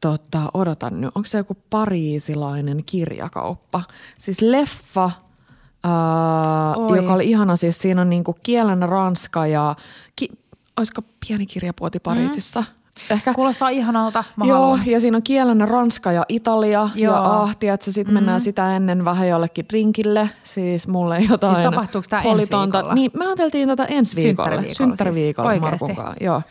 tota, 0.00 0.42
odotan 0.54 1.00
nyt, 1.00 1.10
onko 1.14 1.26
se 1.26 1.38
joku 1.38 1.56
pariisilainen 1.70 2.84
kirjakauppa? 2.86 3.82
Siis 4.18 4.42
leffa, 4.42 5.04
äh, 5.04 6.78
Oi. 6.78 6.96
joka 6.96 7.12
oli 7.12 7.30
ihana, 7.30 7.56
siis 7.56 7.78
siinä 7.78 8.00
on 8.00 8.10
niinku 8.10 8.36
kielen 8.42 8.88
ranska 8.88 9.46
ja 9.46 9.76
ki, 10.16 10.28
olisiko 10.76 11.02
pieni 11.26 11.46
kirjapuoti 11.46 12.00
Pariisissa? 12.00 12.60
Mm. 12.60 12.84
Ehkä 13.10 13.34
Kuulostaa 13.34 13.68
ihanalta. 13.68 14.24
Mä 14.36 14.44
Joo, 14.44 14.60
haluan. 14.60 14.86
ja 14.86 15.00
siinä 15.00 15.16
on 15.16 15.22
kielenä 15.22 15.66
Ranska 15.66 16.12
ja 16.12 16.24
Italia 16.28 16.88
Joo. 16.94 17.14
ja 17.14 17.42
ahti, 17.42 17.68
että 17.68 17.92
sitten 17.92 18.12
mm. 18.12 18.14
mennään 18.14 18.40
sitä 18.40 18.76
ennen 18.76 19.04
vähän 19.04 19.28
jollekin 19.28 19.66
drinkille. 19.68 20.30
Siis 20.42 20.88
mulle 20.88 21.18
jotain 21.30 21.54
Siis 21.54 21.64
tapahtuuko 21.64 22.06
tää 22.10 22.22
ensi 22.22 22.48
viikolla? 22.52 22.94
Niin, 22.94 23.10
me 23.14 23.26
ajateltiin 23.26 23.68
tätä 23.68 23.84
ensi 23.84 24.16
viikolla. 24.16 24.48
Synttäriviikolla 24.50 24.96
Synttäriviikolla 24.96 25.50
siis. 25.50 25.60
Markun 25.60 25.96
kanssa. 25.96 26.24
Joo. 26.24 26.42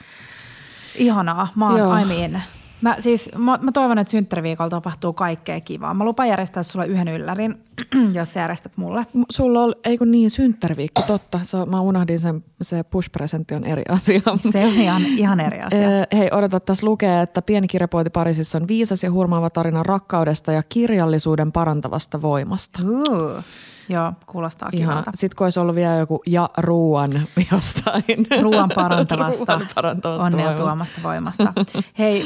Ihanaa. 0.95 1.47
Mä 1.55 1.69
oon 1.69 1.79
Joo. 1.79 1.95
I'm 1.95 2.11
in. 2.11 2.41
Mä, 2.81 2.95
siis, 2.99 3.29
mä, 3.37 3.59
mä 3.61 3.71
toivon, 3.71 3.97
että 3.99 4.11
synttäriviikolla 4.11 4.69
tapahtuu 4.69 5.13
kaikkea 5.13 5.61
kivaa. 5.61 5.93
Mä 5.93 6.05
lupaan 6.05 6.29
järjestää 6.29 6.63
sulle 6.63 6.87
yhden 6.87 7.07
yllärin, 7.07 7.63
jos 8.13 8.33
sä 8.33 8.39
järjestät 8.39 8.71
mulle. 8.75 9.05
Sulla 9.29 9.61
on, 9.61 9.75
ei 9.83 9.97
kun 9.97 10.11
niin, 10.11 10.31
synttäriviikko, 10.31 11.01
totta. 11.01 11.39
Se, 11.43 11.57
mä 11.65 11.81
unohdin 11.81 12.19
sen, 12.19 12.43
se 12.63 12.83
push-presentti 12.83 13.55
on 13.55 13.63
eri 13.63 13.83
asia. 13.89 14.19
Se 14.37 14.65
on 14.65 14.73
ihan, 14.73 15.01
ihan 15.05 15.39
eri 15.39 15.61
asia. 15.61 15.87
Ö, 15.87 16.07
Hei, 16.17 16.29
odota, 16.31 16.59
tässä 16.59 16.85
lukee, 16.85 17.21
että 17.21 17.41
pieni 17.41 17.67
kirjapoiti 17.67 18.09
Pariisissa 18.09 18.57
on 18.57 18.67
viisas 18.67 19.03
ja 19.03 19.11
hurmaava 19.11 19.49
tarina 19.49 19.83
rakkaudesta 19.83 20.51
ja 20.51 20.63
kirjallisuuden 20.69 21.51
parantavasta 21.51 22.21
voimasta. 22.21 22.79
Uh, 22.83 23.43
joo, 23.89 24.13
kuulostaa 24.25 24.69
Ihan. 24.73 24.89
kivalta. 24.89 25.11
Sitten 25.15 25.35
kun 25.37 25.45
olisi 25.45 25.59
ollut 25.59 25.75
vielä 25.75 25.95
joku 25.95 26.21
ja 26.27 26.49
ruuan 26.57 27.11
jostain. 27.51 28.27
Ruoan 28.41 28.69
parantavasta, 28.75 29.53
Ruuan 29.53 29.67
parantavasta 29.75 30.25
onnea 30.25 30.45
voimasta. 30.45 30.63
tuomasta 30.63 30.99
voimasta. 31.03 31.53
Hei, 31.99 32.25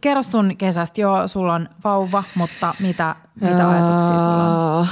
kerro 0.00 0.22
sun 0.22 0.56
kesästä. 0.58 1.00
Joo, 1.00 1.28
sulla 1.28 1.54
on 1.54 1.68
vauva, 1.84 2.24
mutta 2.34 2.74
mitä, 2.80 3.16
mitä 3.40 3.70
ajatuksia 3.70 4.18
sulla 4.18 4.76
on? 4.78 4.86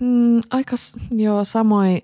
Mm, 0.00 0.40
aika, 0.50 0.76
joo, 1.10 1.44
samoin 1.44 2.02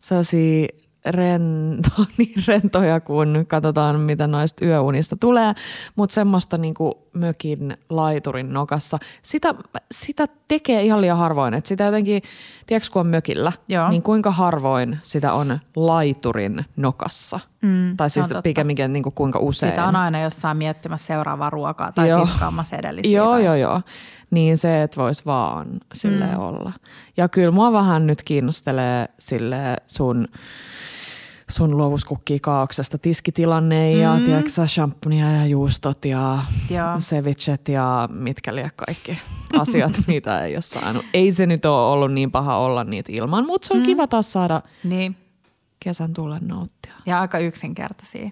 sellaisia 0.00 0.66
rento, 1.06 1.90
niin 2.18 2.34
rentoja, 2.48 3.00
kun 3.00 3.44
katsotaan, 3.48 4.00
mitä 4.00 4.26
noista 4.26 4.66
yöunista 4.66 5.16
tulee, 5.20 5.52
mutta 5.96 6.14
semmoista 6.14 6.58
niinku 6.58 7.08
mökin 7.12 7.76
laiturin 7.90 8.52
nokassa. 8.52 8.98
Sitä, 9.22 9.54
sitä 9.92 10.26
tekee 10.48 10.82
ihan 10.82 11.00
liian 11.00 11.18
harvoin, 11.18 11.54
että 11.54 11.68
sitä 11.68 11.84
jotenkin, 11.84 12.22
tiedätkö 12.66 12.88
kun 12.92 13.00
on 13.00 13.06
mökillä, 13.06 13.52
Joo. 13.68 13.88
niin 13.88 14.02
kuinka 14.02 14.30
harvoin 14.30 14.98
sitä 15.02 15.32
on 15.32 15.58
laiturin 15.76 16.64
nokassa? 16.76 17.40
Mm, 17.62 17.96
tai 17.96 18.10
siis 18.10 18.26
pikemminkin 18.42 18.92
niinku 18.92 19.10
kuinka 19.10 19.38
usein. 19.38 19.72
Sitä 19.72 19.84
on 19.86 19.96
aina 19.96 20.20
jossain 20.20 20.56
miettimässä 20.56 21.06
seuraavaa 21.06 21.50
ruokaa 21.50 21.92
tai 21.92 22.08
Joo. 22.08 22.20
tiskaamassa 22.20 22.76
edellisiä. 22.76 23.16
Joo, 23.18 23.30
tai- 23.30 23.44
joo, 23.44 23.54
joo. 23.54 23.80
Niin 24.30 24.58
se, 24.58 24.82
että 24.82 25.00
vois 25.00 25.26
vaan 25.26 25.66
silleen 25.94 26.30
Mm. 26.38 26.40
olla. 26.40 26.72
Ja 27.16 27.28
kyllä 27.28 27.50
mua 27.50 27.72
vähän 27.72 28.06
nyt 28.06 28.22
kiinnostelee 28.22 29.08
sille 29.18 29.76
sun 29.86 30.28
sun 31.50 31.76
luovuskukkia 31.76 32.38
kaauksesta 32.42 32.98
tiskitilanne 32.98 33.92
ja 33.92 34.14
mm. 34.18 34.24
tiedätkö, 34.24 34.66
shamponia 34.66 35.32
ja 35.32 35.46
juustot 35.46 36.04
ja 36.04 36.38
Joo. 36.70 36.94
sevichet 37.00 37.68
ja 37.68 38.08
mitkä 38.12 38.54
liian 38.54 38.70
kaikki 38.76 39.18
asiat, 39.58 39.92
mitä 40.06 40.44
ei 40.44 40.54
ole 40.54 40.62
saanut. 40.62 41.04
Ei 41.14 41.32
se 41.32 41.46
nyt 41.46 41.64
ole 41.64 41.92
ollut 41.92 42.12
niin 42.12 42.30
paha 42.30 42.56
olla 42.56 42.84
niitä 42.84 43.12
ilman, 43.12 43.46
mutta 43.46 43.68
se 43.68 43.74
on 43.74 43.80
mm. 43.80 43.84
kiva 43.84 44.06
taas 44.06 44.32
saada 44.32 44.62
Niin, 44.84 45.16
kesän 45.80 46.12
tulen 46.12 46.48
nauttia. 46.48 46.92
ja 47.06 47.20
aika 47.20 47.38
yksinkertaisia. 47.38 48.30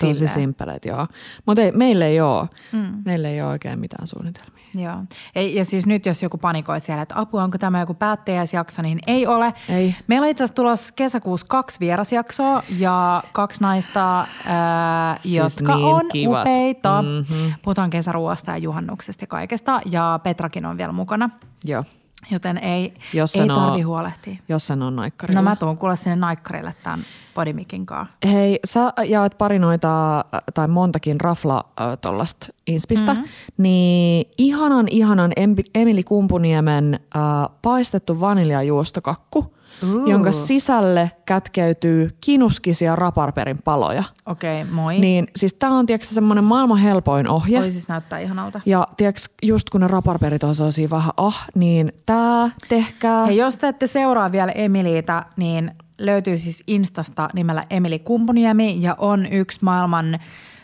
Tosi 0.00 0.14
Silleen. 0.14 0.34
simpeleet, 0.34 0.84
joo. 0.84 1.06
Mutta 1.46 1.62
meillä 1.74 2.06
ei 2.06 2.20
ole. 2.20 2.48
Mm. 2.72 3.02
Meillä 3.04 3.28
ei 3.28 3.42
ole 3.42 3.50
oikein 3.50 3.78
mitään 3.80 4.06
suunnitelmia. 4.06 4.59
Joo. 4.74 4.96
Ei, 5.34 5.54
ja 5.54 5.64
siis 5.64 5.86
nyt 5.86 6.06
jos 6.06 6.22
joku 6.22 6.38
panikoi 6.38 6.80
siellä, 6.80 7.02
että 7.02 7.20
apua, 7.20 7.44
onko 7.44 7.58
tämä 7.58 7.80
joku 7.80 7.94
päättäjäisjakso, 7.94 8.82
niin 8.82 8.98
ei 9.06 9.26
ole. 9.26 9.54
Ei. 9.68 9.94
Meillä 10.06 10.24
on 10.24 10.30
itse 10.30 10.44
asiassa 10.44 10.54
tulossa 10.54 10.92
kesäkuussa 10.96 11.46
kaksi 11.48 11.80
vierasjaksoa 11.80 12.62
ja 12.78 13.22
kaksi 13.32 13.60
naista, 13.60 14.26
ää, 14.46 15.16
Siis 15.22 15.36
jotka 15.36 15.76
niin 15.76 15.86
on 15.86 16.02
kivat. 16.12 16.40
upeita. 16.40 17.02
Mhm. 17.02 17.50
Puhutaan 17.62 17.90
kesäruoasta 17.90 18.50
ja 18.50 18.56
juhannuksesta 18.56 19.22
ja 19.22 19.26
kaikesta 19.26 19.80
ja 19.86 20.20
Petrakin 20.22 20.66
on 20.66 20.76
vielä 20.78 20.92
mukana, 20.92 21.30
Joo. 21.64 21.84
Joten 22.30 22.58
ei, 22.58 22.94
Jos 23.14 23.34
ei 23.34 23.40
sen 23.40 23.48
tarvi 23.48 23.82
huolehtia. 23.82 24.36
Jos 24.48 24.66
sen 24.66 24.82
on 24.82 24.96
naikkarilla. 24.96 25.42
No 25.42 25.50
mä 25.50 25.56
tuun 25.56 25.78
kuule 25.78 25.96
sinne 25.96 26.16
naikkarille 26.16 26.74
tämän 26.82 27.00
Podimikin 27.34 27.86
kanssa. 27.86 28.14
Hei, 28.32 28.60
sä 28.64 28.92
jaat 29.04 29.38
pari 29.38 29.58
noita, 29.58 30.18
äh, 30.18 30.24
tai 30.54 30.68
montakin 30.68 31.20
rafla 31.20 31.64
äh, 31.80 31.98
tuollaista 32.00 32.46
inspistä, 32.66 33.14
mm-hmm. 33.14 33.28
niin 33.58 34.30
ihanan, 34.38 34.88
ihanan 34.90 35.32
Emili 35.74 36.04
Kumpuniemen 36.04 36.94
äh, 36.94 37.22
paistettu 37.62 38.20
vaniljajuustokakku, 38.20 39.54
Ooh. 39.92 40.08
jonka 40.08 40.32
sisälle 40.32 41.10
kätkeytyy 41.26 42.08
kinuskisia 42.20 42.96
raparperin 42.96 43.58
paloja. 43.64 44.04
Okei, 44.26 44.62
okay, 44.62 44.74
moi. 44.74 44.98
Niin 44.98 45.26
siis 45.36 45.54
tää 45.54 45.70
on 45.70 45.86
tiedätkö, 45.86 46.06
semmoinen 46.08 46.44
maailman 46.44 46.78
helpoin 46.78 47.28
ohje. 47.28 47.60
Voi 47.60 47.70
siis 47.70 47.88
näyttää 47.88 48.18
ihanalta. 48.18 48.60
Ja 48.66 48.88
tiedätkö, 48.96 49.20
just 49.42 49.70
kun 49.70 49.80
ne 49.80 49.88
raparperit 49.88 50.44
on 50.44 50.54
sellaisia 50.54 50.90
vähän 50.90 51.12
ah, 51.16 51.46
niin 51.54 51.92
tää 52.06 52.50
tehkää. 52.68 53.26
Ja 53.26 53.32
jos 53.32 53.56
te 53.56 53.68
ette 53.68 53.86
seuraa 53.86 54.32
vielä 54.32 54.52
Emiliitä, 54.52 55.24
niin 55.36 55.74
löytyy 55.98 56.38
siis 56.38 56.62
Instasta 56.66 57.28
nimellä 57.34 57.64
Emili 57.70 57.98
Kumpuniemi 57.98 58.76
ja 58.80 58.94
on 58.98 59.26
yksi 59.26 59.58
maailman 59.62 60.18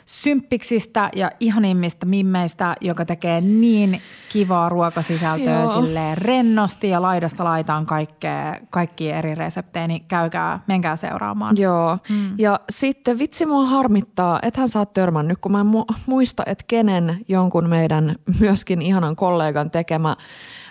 symppiksistä 0.07 1.11
ja 1.17 1.31
ihanimmista 1.41 2.07
mimmeistä, 2.07 2.77
joka 2.81 3.05
tekee 3.05 3.41
niin 3.41 4.01
kivaa 4.29 4.69
ruokasisältöä 4.69 5.59
Joo. 5.59 5.69
silleen 5.69 6.19
rennosti 6.19 6.89
ja 6.89 7.03
laidasta 7.03 7.45
laitaan 7.45 7.87
kaikkea, 7.87 8.57
kaikki 8.71 9.11
eri 9.11 9.35
reseptejä, 9.35 9.87
niin 9.87 10.05
käykää, 10.09 10.61
menkää 10.67 10.97
seuraamaan. 10.97 11.57
Joo. 11.59 11.99
Mm. 12.09 12.35
Ja 12.39 12.61
sitten 12.71 13.19
vitsi 13.19 13.47
mua 13.47 13.67
harmittaa, 13.67 14.39
ethän 14.43 14.69
sä 14.69 14.79
oot 14.79 14.93
törmännyt, 14.93 15.39
kun 15.41 15.53
mä 15.53 15.61
en 15.61 15.67
mu- 15.67 15.95
muista, 16.07 16.43
että 16.47 16.65
kenen 16.69 17.25
jonkun 17.29 17.69
meidän 17.69 18.17
myöskin 18.41 18.83
ihanan 18.83 19.17
kollegan 19.17 19.71
tekemä 19.71 20.17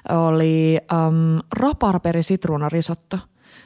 oli 0.10 0.78
um, 1.08 1.40
raparperi 1.52 2.24
sitruunarisotto. 2.24 3.18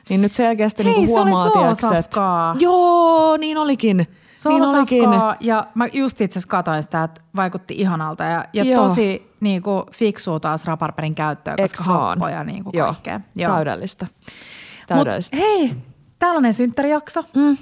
Niin 0.09 0.21
nyt 0.21 0.33
selkeästi 0.33 0.83
Hei, 0.83 0.93
niinku 0.93 1.13
se 1.13 1.19
oli 1.19 1.31
huomaa, 1.31 1.51
tiiäks, 1.51 1.71
et- 1.71 1.79
soolsafkaa. 1.79 2.55
Joo, 2.59 3.37
niin 3.37 3.57
olikin. 3.57 4.07
Niin 4.45 4.63
olikin. 4.63 5.09
Ja 5.39 5.67
mä 5.75 5.87
just 5.93 6.21
itse 6.21 6.39
asiassa 6.39 6.49
katsoin 6.49 6.83
sitä, 6.83 7.03
että 7.03 7.21
vaikutti 7.35 7.73
ihanalta 7.77 8.23
ja, 8.23 8.45
ja 8.53 8.63
Joo. 8.63 8.83
tosi 8.83 9.31
niin 9.39 9.61
kuin, 9.61 9.83
fiksuu 9.91 10.39
taas 10.39 10.65
raparperin 10.65 11.15
käyttöä, 11.15 11.55
koska 11.57 11.63
Eks 11.63 11.87
happoja 11.87 12.43
niin 12.43 12.63
kuin 12.63 12.77
Joo, 12.77 12.87
kaikkea. 12.93 13.19
täydellistä. 13.37 14.05
Mut 14.05 14.87
Täydellistä. 14.87 15.37
hei, 15.37 15.75
tällainen 16.19 16.53
synttärijakso. 16.53 17.23
Mm. 17.35 17.57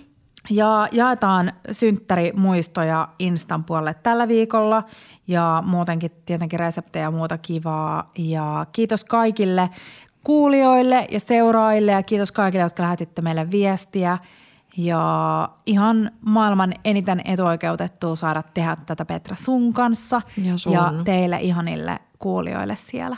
Ja 0.49 0.87
jaetaan 0.91 1.51
synttärimuistoja 1.71 3.07
Instan 3.19 3.63
puolelle 3.63 3.93
tällä 4.03 4.27
viikolla 4.27 4.83
ja 5.27 5.63
muutenkin 5.65 6.11
tietenkin 6.25 6.59
reseptejä 6.59 7.05
ja 7.05 7.11
muuta 7.11 7.37
kivaa. 7.37 8.11
Ja 8.17 8.65
kiitos 8.71 9.03
kaikille 9.03 9.69
kuulijoille 10.23 11.07
ja 11.11 11.19
seuraajille 11.19 11.91
ja 11.91 12.03
kiitos 12.03 12.31
kaikille, 12.31 12.63
jotka 12.63 12.83
lähetitte 12.83 13.21
meille 13.21 13.51
viestiä. 13.51 14.17
Ja 14.77 15.49
ihan 15.65 16.11
maailman 16.21 16.73
eniten 16.85 17.21
etuoikeutettua 17.25 18.15
saada 18.15 18.43
tehdä 18.53 18.77
tätä 18.85 19.05
Petra 19.05 19.35
sun 19.35 19.73
kanssa 19.73 20.21
Ja 20.43 20.57
sun. 20.57 20.73
ja 20.73 20.93
teille 21.05 21.39
ihanille 21.41 21.99
kuulijoille 22.19 22.75
siellä. 22.75 23.17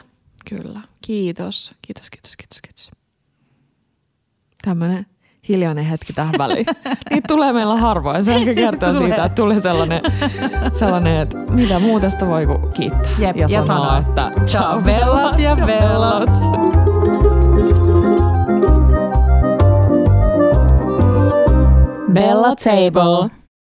Kyllä. 0.49 0.82
Kiitos. 1.01 1.76
Kiitos, 1.82 2.10
kiitos, 2.10 2.38
kiitos, 2.38 2.62
kiitos. 2.62 2.91
Tämmöinen 4.62 5.05
hiljainen 5.49 5.86
hetki 5.86 6.14
tähän 6.14 6.34
väliin. 6.38 6.66
Niitä 7.10 7.28
tulee 7.28 7.53
meillä 7.53 7.76
harvoin. 7.76 8.24
Se 8.24 8.36
ehkä 8.36 8.53
kertoo 8.53 8.97
siitä, 8.97 9.26
että 9.26 9.36
tuli 9.36 9.60
sellainen, 9.60 10.01
sellainen 10.74 11.16
että 11.16 11.38
mitä 11.38 11.80
muu 11.80 11.99
tästä 11.99 12.28
voi 12.28 12.45
kuin 12.45 12.74
kiittää. 12.74 13.12
Jep, 13.20 13.38
ja, 13.38 13.47
ja 13.49 13.62
sanoa, 13.62 13.97
että 13.97 14.32
ciao 14.45 14.82
bellat 14.82 15.39
ja 15.39 15.55
bellat. 15.55 16.30
Bella 22.14 22.55
Table. 22.55 23.39